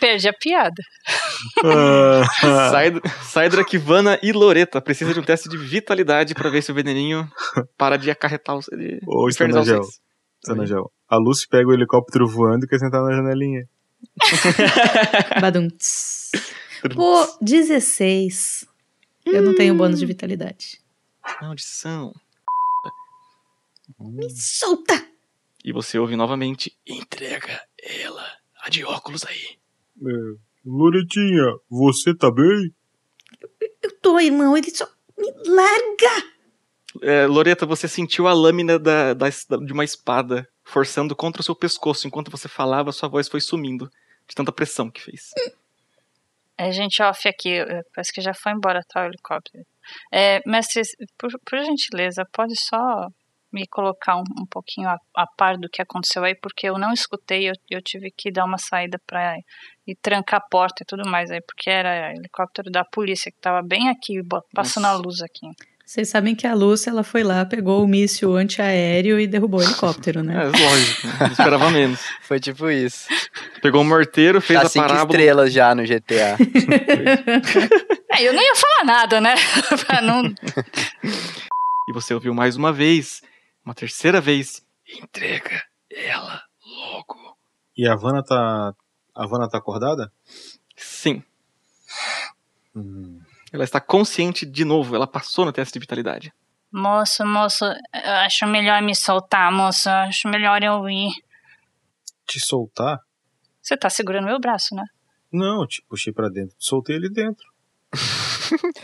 Perdi 0.00 0.28
a 0.28 0.32
piada. 0.32 0.82
Ah, 1.64 2.22
Cyd- 2.70 3.00
Cydrak, 3.24 3.78
Vanna 3.78 4.18
e 4.22 4.32
Loreta. 4.32 4.80
Precisa 4.80 5.12
de 5.14 5.20
um 5.20 5.22
teste 5.22 5.48
de 5.48 5.56
vitalidade 5.56 6.34
pra 6.34 6.50
ver 6.50 6.62
se 6.62 6.70
o 6.72 6.74
veneninho 6.74 7.30
para 7.76 7.96
de 7.96 8.10
acarretar 8.10 8.56
os. 8.56 8.66
De 8.66 9.00
Ô, 9.06 9.28
infernizar 9.28 9.62
Stanagel. 9.62 9.82
vocês. 9.84 10.00
Sanagel. 10.44 10.92
A 11.08 11.16
Lucy 11.16 11.46
pega 11.48 11.68
o 11.68 11.72
helicóptero 11.72 12.26
voando 12.26 12.64
e 12.64 12.68
quer 12.68 12.78
sentar 12.78 13.02
na 13.02 13.14
janelinha. 13.14 13.68
Badum. 15.40 15.68
Pô, 16.94 17.38
16. 17.40 18.66
Eu 19.26 19.42
não 19.42 19.54
tenho 19.54 19.74
bônus 19.76 20.00
de 20.00 20.06
vitalidade. 20.06 20.80
Maldição. 21.40 22.12
Me 24.00 24.28
solta! 24.30 25.06
E 25.64 25.72
você 25.72 25.96
ouve 25.98 26.16
novamente: 26.16 26.76
Entrega 26.84 27.60
ela. 27.80 28.26
A 28.64 28.70
de 28.70 28.84
óculos 28.84 29.24
aí. 29.26 29.58
É, 30.00 30.38
Loretinha, 30.64 31.56
você 31.68 32.14
tá 32.16 32.30
bem? 32.30 32.72
Eu 33.82 33.92
tô, 34.00 34.18
irmão. 34.20 34.56
Ele 34.56 34.70
só 34.70 34.86
me 35.18 35.30
larga! 35.46 36.32
É, 37.00 37.26
Loreta, 37.26 37.64
você 37.66 37.88
sentiu 37.88 38.28
a 38.28 38.32
lâmina 38.32 38.78
da, 38.78 39.14
da- 39.14 39.28
de 39.28 39.72
uma 39.72 39.84
espada 39.84 40.46
forçando 40.62 41.16
contra 41.16 41.40
o 41.40 41.44
seu 41.44 41.56
pescoço. 41.56 42.06
Enquanto 42.06 42.30
você 42.30 42.48
falava, 42.48 42.92
sua 42.92 43.08
voz 43.08 43.28
foi 43.28 43.40
sumindo. 43.40 43.90
De 44.28 44.34
tanta 44.34 44.52
pressão 44.52 44.90
que 44.90 45.00
fez. 45.02 45.30
É 46.56 46.70
gente 46.70 47.02
off 47.02 47.26
aqui, 47.28 47.58
parece 47.94 48.12
que 48.12 48.20
já 48.20 48.32
foi 48.32 48.52
embora, 48.52 48.80
tá, 48.88 49.02
o 49.02 49.06
helicóptero. 49.06 49.64
É, 50.12 50.40
mestre, 50.48 50.82
por, 51.18 51.30
por 51.44 51.58
gentileza, 51.64 52.24
pode 52.32 52.54
só 52.56 53.08
me 53.52 53.66
colocar 53.66 54.16
um, 54.16 54.24
um 54.40 54.46
pouquinho 54.50 54.88
a, 54.88 54.96
a 55.16 55.26
par 55.36 55.56
do 55.58 55.68
que 55.68 55.82
aconteceu 55.82 56.24
aí, 56.24 56.34
porque 56.34 56.68
eu 56.68 56.78
não 56.78 56.92
escutei, 56.92 57.48
eu, 57.48 57.52
eu 57.70 57.82
tive 57.82 58.10
que 58.16 58.30
dar 58.30 58.44
uma 58.44 58.58
saída 58.58 58.98
pra 59.06 59.34
ir 59.86 59.96
trancar 60.00 60.40
a 60.40 60.48
porta 60.50 60.82
e 60.82 60.86
tudo 60.86 61.08
mais 61.08 61.30
aí, 61.30 61.40
porque 61.40 61.68
era 61.70 62.12
helicóptero 62.12 62.70
da 62.70 62.84
polícia 62.84 63.30
que 63.30 63.38
tava 63.40 63.62
bem 63.62 63.88
aqui, 63.88 64.20
passando 64.54 64.86
a 64.86 64.92
Nossa. 64.92 65.02
luz 65.02 65.20
aqui. 65.22 65.46
Vocês 65.84 66.08
sabem 66.08 66.34
que 66.34 66.46
a 66.46 66.54
Lúcia, 66.54 66.88
ela 66.90 67.02
foi 67.02 67.22
lá, 67.22 67.44
pegou 67.44 67.84
o 67.84 67.88
míssil 67.88 68.34
antiaéreo 68.36 69.20
e 69.20 69.26
derrubou 69.26 69.60
o 69.60 69.62
helicóptero, 69.62 70.22
né? 70.22 70.34
É, 70.34 70.44
lógico. 70.46 71.06
né? 71.06 71.12
Não 71.20 71.26
esperava 71.26 71.70
menos. 71.70 72.00
Foi 72.22 72.40
tipo 72.40 72.70
isso. 72.70 73.08
Pegou 73.60 73.82
o 73.82 73.84
morteiro, 73.84 74.40
fez 74.40 74.60
Tá 74.60 74.66
a 74.66 74.68
cinco 74.70 74.86
parábola. 74.86 75.18
estrelas 75.18 75.52
já 75.52 75.74
no 75.74 75.82
GTA. 75.82 76.38
É, 78.14 78.22
eu 78.28 78.32
nem 78.34 78.42
ia 78.44 78.54
falar 78.54 78.84
nada, 78.84 79.20
né? 79.22 79.34
pra 79.86 80.02
não... 80.02 80.22
E 81.88 81.92
você 81.94 82.12
ouviu 82.12 82.34
mais 82.34 82.56
uma 82.56 82.70
vez. 82.70 83.22
Uma 83.64 83.74
terceira 83.74 84.20
vez. 84.20 84.66
Entrega 84.86 85.62
ela 85.90 86.42
logo. 86.66 87.36
E 87.76 87.86
a 87.86 87.94
Vanna 87.94 88.22
tá. 88.22 88.74
A 89.14 89.26
Vanna 89.26 89.48
tá 89.48 89.58
acordada? 89.58 90.12
Sim. 90.76 91.22
Hum. 92.74 93.20
Ela 93.52 93.64
está 93.64 93.80
consciente 93.80 94.46
de 94.46 94.64
novo. 94.64 94.96
Ela 94.96 95.06
passou 95.06 95.44
no 95.44 95.52
teste 95.52 95.74
de 95.74 95.80
vitalidade. 95.80 96.32
Moço, 96.72 97.26
moço, 97.26 97.64
eu 97.66 98.12
acho 98.24 98.46
melhor 98.46 98.80
me 98.80 98.96
soltar, 98.96 99.52
moço, 99.52 99.90
eu 99.90 99.94
acho 99.94 100.26
melhor 100.26 100.62
eu 100.62 100.88
ir. 100.88 101.12
Te 102.26 102.40
soltar? 102.40 102.98
Você 103.60 103.76
tá 103.76 103.90
segurando 103.90 104.24
meu 104.24 104.40
braço, 104.40 104.74
né? 104.74 104.84
Não, 105.30 105.66
te 105.66 105.82
puxei 105.86 106.14
pra 106.14 106.30
dentro. 106.30 106.56
Soltei 106.58 106.96
ele 106.96 107.10
dentro. 107.10 107.51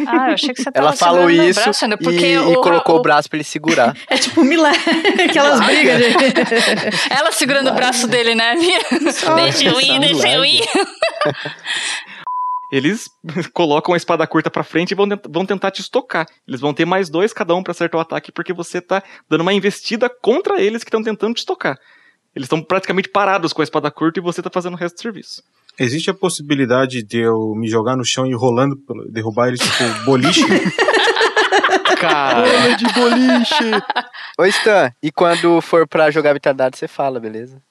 Ah, 0.06 0.28
eu 0.28 0.34
achei 0.34 0.52
que 0.54 0.62
você 0.62 0.70
tava 0.70 0.86
Ela 0.88 0.96
falou 0.96 1.30
isso 1.30 1.60
braço 1.62 1.84
ainda, 1.84 1.96
e, 2.10 2.32
e 2.32 2.38
o- 2.38 2.60
colocou 2.60 2.96
o 2.96 2.98
o- 2.98 3.02
braço 3.02 3.28
pra 3.28 3.36
ele 3.38 3.44
segurar. 3.44 3.96
É 4.08 4.16
tipo 4.18 4.40
um 4.40 4.44
milagre. 4.44 4.80
Aquelas 5.28 5.64
brigas 5.64 5.98
de. 5.98 6.04
Ela 7.10 7.32
segurando 7.32 7.70
o 7.70 7.74
braço 7.74 8.06
dele, 8.06 8.34
né? 8.34 8.54
deixa 9.36 9.68
eu 9.68 9.80
ir, 9.80 9.98
deixa 10.00 10.28
eu 10.28 10.44
ir. 10.44 10.62
Eles 12.70 13.08
colocam 13.54 13.94
a 13.94 13.96
espada 13.96 14.26
curta 14.26 14.50
pra 14.50 14.62
frente 14.62 14.90
e 14.90 14.94
vão, 14.94 15.06
vão 15.30 15.46
tentar 15.46 15.70
te 15.70 15.80
estocar. 15.80 16.26
Eles 16.46 16.60
vão 16.60 16.74
ter 16.74 16.84
mais 16.84 17.08
dois 17.08 17.32
cada 17.32 17.54
um 17.54 17.62
pra 17.62 17.70
acertar 17.70 17.98
o 17.98 18.02
ataque, 18.02 18.30
porque 18.30 18.52
você 18.52 18.78
tá 18.80 19.02
dando 19.28 19.40
uma 19.40 19.54
investida 19.54 20.10
contra 20.10 20.60
eles 20.60 20.84
que 20.84 20.88
estão 20.88 21.02
tentando 21.02 21.34
te 21.34 21.38
estocar. 21.38 21.78
Eles 22.36 22.44
estão 22.44 22.62
praticamente 22.62 23.08
parados 23.08 23.54
com 23.54 23.62
a 23.62 23.64
espada 23.64 23.90
curta 23.90 24.20
e 24.20 24.22
você 24.22 24.42
tá 24.42 24.50
fazendo 24.52 24.74
o 24.74 24.76
resto 24.76 24.96
do 24.96 25.00
serviço. 25.00 25.42
Existe 25.78 26.10
a 26.10 26.14
possibilidade 26.14 27.02
de 27.04 27.18
eu 27.18 27.54
me 27.54 27.68
jogar 27.68 27.96
no 27.96 28.04
chão 28.04 28.26
e 28.26 28.30
ir 28.30 28.34
rolando, 28.34 28.76
derrubar 29.10 29.48
eles 29.48 29.60
tipo 29.60 30.04
boliche? 30.04 30.42
Cara, 32.00 32.74
de 32.76 32.84
boliche! 32.92 33.70
Ô, 34.38 34.44
Stan, 34.46 34.92
e 35.02 35.10
quando 35.10 35.60
for 35.60 35.86
pra 35.86 36.10
jogar 36.10 36.32
vitalidade, 36.32 36.76
você 36.78 36.88
fala, 36.88 37.18
beleza? 37.20 37.62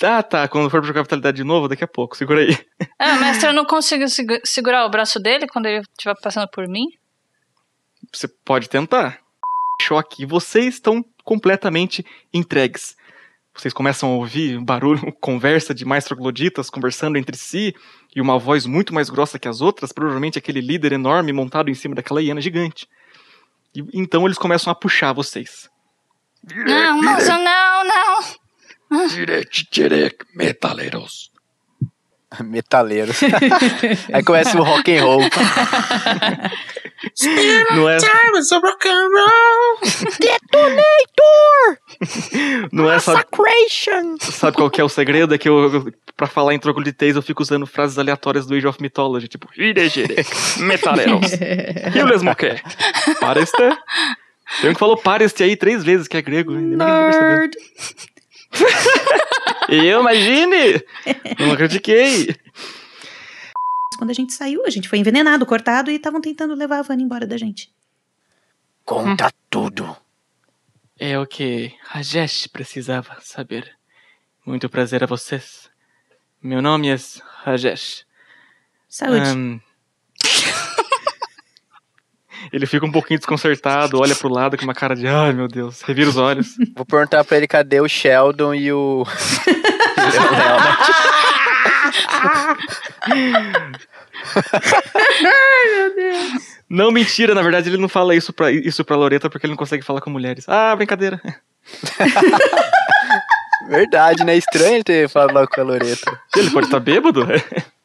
tá, 0.00 0.22
tá. 0.22 0.48
Quando 0.48 0.68
for 0.70 0.80
pra 0.80 0.86
jogar 0.88 1.02
vitalidade 1.02 1.36
de 1.38 1.44
novo, 1.44 1.68
daqui 1.68 1.84
a 1.84 1.88
pouco. 1.88 2.16
Segura 2.16 2.40
aí. 2.40 2.56
Ah, 2.98 3.16
mestre, 3.16 3.48
eu 3.48 3.54
não 3.54 3.64
consigo 3.64 4.06
segu- 4.08 4.40
segurar 4.44 4.84
o 4.84 4.90
braço 4.90 5.18
dele 5.18 5.46
quando 5.46 5.66
ele 5.66 5.80
estiver 5.80 6.14
passando 6.22 6.48
por 6.50 6.66
mim? 6.68 6.84
Você 8.12 8.28
pode 8.44 8.68
tentar. 8.68 9.18
Choque. 9.80 10.22
E 10.22 10.26
vocês 10.26 10.74
estão 10.74 11.02
completamente 11.24 12.04
entregues. 12.32 12.96
Vocês 13.58 13.74
começam 13.74 14.10
a 14.10 14.14
ouvir 14.14 14.60
barulho, 14.60 15.12
conversa 15.20 15.74
de 15.74 15.84
mais 15.84 16.04
trogloditas 16.04 16.70
conversando 16.70 17.18
entre 17.18 17.36
si 17.36 17.74
e 18.14 18.20
uma 18.20 18.38
voz 18.38 18.64
muito 18.66 18.94
mais 18.94 19.10
grossa 19.10 19.36
que 19.36 19.48
as 19.48 19.60
outras, 19.60 19.92
provavelmente 19.92 20.38
aquele 20.38 20.60
líder 20.60 20.92
enorme 20.92 21.32
montado 21.32 21.68
em 21.68 21.74
cima 21.74 21.96
daquela 21.96 22.22
hiena 22.22 22.40
gigante. 22.40 22.88
E, 23.74 23.82
então 23.92 24.24
eles 24.26 24.38
começam 24.38 24.70
a 24.70 24.76
puxar 24.76 25.12
vocês. 25.12 25.68
Não, 26.54 27.02
moço, 27.02 27.26
não, 27.26 27.84
não. 27.84 29.08
Direct, 29.08 29.66
direct, 29.72 30.24
metaleiros. 30.36 31.32
Metaleiro. 32.44 33.12
Aí 34.12 34.22
começa 34.22 34.58
o 34.58 34.62
rock 34.62 34.96
and 34.96 35.04
roll. 35.04 35.20
Não 37.72 37.88
é, 37.88 37.98
não 42.72 42.90
é 42.90 42.98
sabe, 42.98 43.24
sabe 44.20 44.56
qual 44.56 44.70
que 44.70 44.80
é 44.80 44.84
o 44.84 44.88
segredo? 44.88 45.34
É 45.34 45.38
que 45.38 45.48
eu, 45.48 45.92
pra 46.16 46.26
falar 46.26 46.54
em 46.54 46.58
trogloditês 46.58 47.16
eu 47.16 47.22
fico 47.22 47.42
usando 47.42 47.66
frases 47.66 47.98
aleatórias 47.98 48.46
do 48.46 48.54
Age 48.54 48.66
of 48.66 48.82
Mythology, 48.82 49.28
tipo 49.28 49.48
Direct, 49.54 50.06
direct, 50.06 50.60
metaleiros. 50.60 51.32
E 51.94 52.02
o 52.02 52.06
mesmo 52.06 52.34
que? 52.34 52.60
Pareste? 53.20 53.56
Tem 54.60 54.70
um 54.70 54.74
que 54.74 54.78
falou 54.78 54.96
pareste 54.96 55.42
aí 55.42 55.56
três 55.56 55.84
vezes, 55.84 56.08
que 56.08 56.16
é 56.16 56.22
grego. 56.22 56.52
Nerd. 56.52 57.56
Eu, 59.68 60.00
imagine! 60.00 60.82
Não 61.38 61.56
critiquei. 61.56 62.34
Quando 63.98 64.10
a 64.10 64.14
gente 64.14 64.32
saiu, 64.32 64.64
a 64.64 64.70
gente 64.70 64.88
foi 64.88 64.98
envenenado, 64.98 65.44
cortado 65.44 65.90
e 65.90 65.96
estavam 65.96 66.20
tentando 66.20 66.54
levar 66.54 66.78
a 66.78 66.82
Vanna 66.82 67.02
embora 67.02 67.26
da 67.26 67.36
gente. 67.36 67.72
Conta 68.84 69.30
tudo. 69.50 69.96
É 70.98 71.18
o 71.18 71.26
que 71.26 71.74
Rajesh 71.84 72.46
precisava 72.46 73.18
saber. 73.20 73.76
Muito 74.46 74.68
prazer 74.68 75.04
a 75.04 75.06
vocês. 75.06 75.68
Meu 76.42 76.62
nome 76.62 76.88
é 76.88 76.96
Rajesh. 77.42 78.06
Saúde. 78.88 79.28
Ahn, 79.28 79.60
Ele 82.52 82.66
fica 82.66 82.84
um 82.86 82.92
pouquinho 82.92 83.18
desconcertado, 83.18 83.98
olha 84.00 84.14
pro 84.14 84.28
lado 84.28 84.56
com 84.56 84.64
uma 84.64 84.74
cara 84.74 84.94
de 84.94 85.06
ai 85.06 85.32
meu 85.32 85.48
Deus, 85.48 85.82
revira 85.82 86.08
os 86.08 86.16
olhos. 86.16 86.54
Vou 86.76 86.84
perguntar 86.84 87.24
pra 87.24 87.36
ele 87.36 87.46
cadê 87.46 87.80
o 87.80 87.88
Sheldon 87.88 88.54
e 88.54 88.72
o. 88.72 89.04
Leonel, 89.96 90.58
né? 95.96 96.38
Não, 96.68 96.90
mentira, 96.90 97.34
na 97.34 97.42
verdade 97.42 97.68
ele 97.70 97.78
não 97.78 97.88
fala 97.88 98.14
isso 98.14 98.32
pra, 98.32 98.50
isso 98.50 98.84
pra 98.84 98.96
Loreta 98.96 99.30
porque 99.30 99.46
ele 99.46 99.52
não 99.52 99.58
consegue 99.58 99.84
falar 99.84 100.00
com 100.00 100.10
mulheres. 100.10 100.44
Ah, 100.48 100.74
brincadeira. 100.76 101.20
Verdade, 103.68 104.24
né? 104.24 104.36
Estranho 104.36 104.76
ele 104.76 104.84
ter 104.84 105.08
falado 105.08 105.48
com 105.48 105.60
a 105.60 105.64
Loreta. 105.64 106.20
Ele 106.36 106.50
pode 106.50 106.66
estar 106.66 106.80
bêbado? 106.80 107.26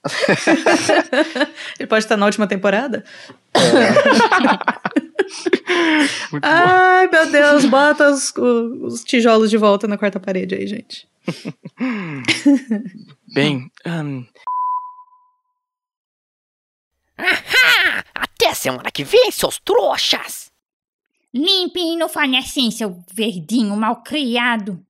Ele 1.80 1.88
pode 1.88 2.06
estar 2.06 2.18
na 2.18 2.26
última 2.26 2.48
temporada? 2.48 3.04
Bom. 6.32 6.40
Ai, 6.42 7.08
meu 7.08 7.32
Deus, 7.32 7.66
bota 7.66 8.10
os, 8.10 8.34
os 8.36 9.04
tijolos 9.04 9.50
de 9.50 9.58
volta 9.58 9.88
na 9.88 9.98
quarta 9.98 10.20
parede 10.20 10.56
aí, 10.56 10.68
gente. 10.68 11.08
Bem, 13.34 13.72
ahn, 13.86 14.26
Ahá! 17.18 18.04
Até 18.14 18.54
semana 18.54 18.92
que 18.92 19.04
vem, 19.04 19.32
seus 19.32 19.60
trouxas! 19.60 20.52
Limpe 21.34 21.80
e 21.80 21.96
não 21.96 22.10
fale 22.10 22.38
assim, 22.38 22.70
seu 22.70 23.04
verdinho 23.12 23.76
mal 23.76 24.04
criado. 24.04 24.86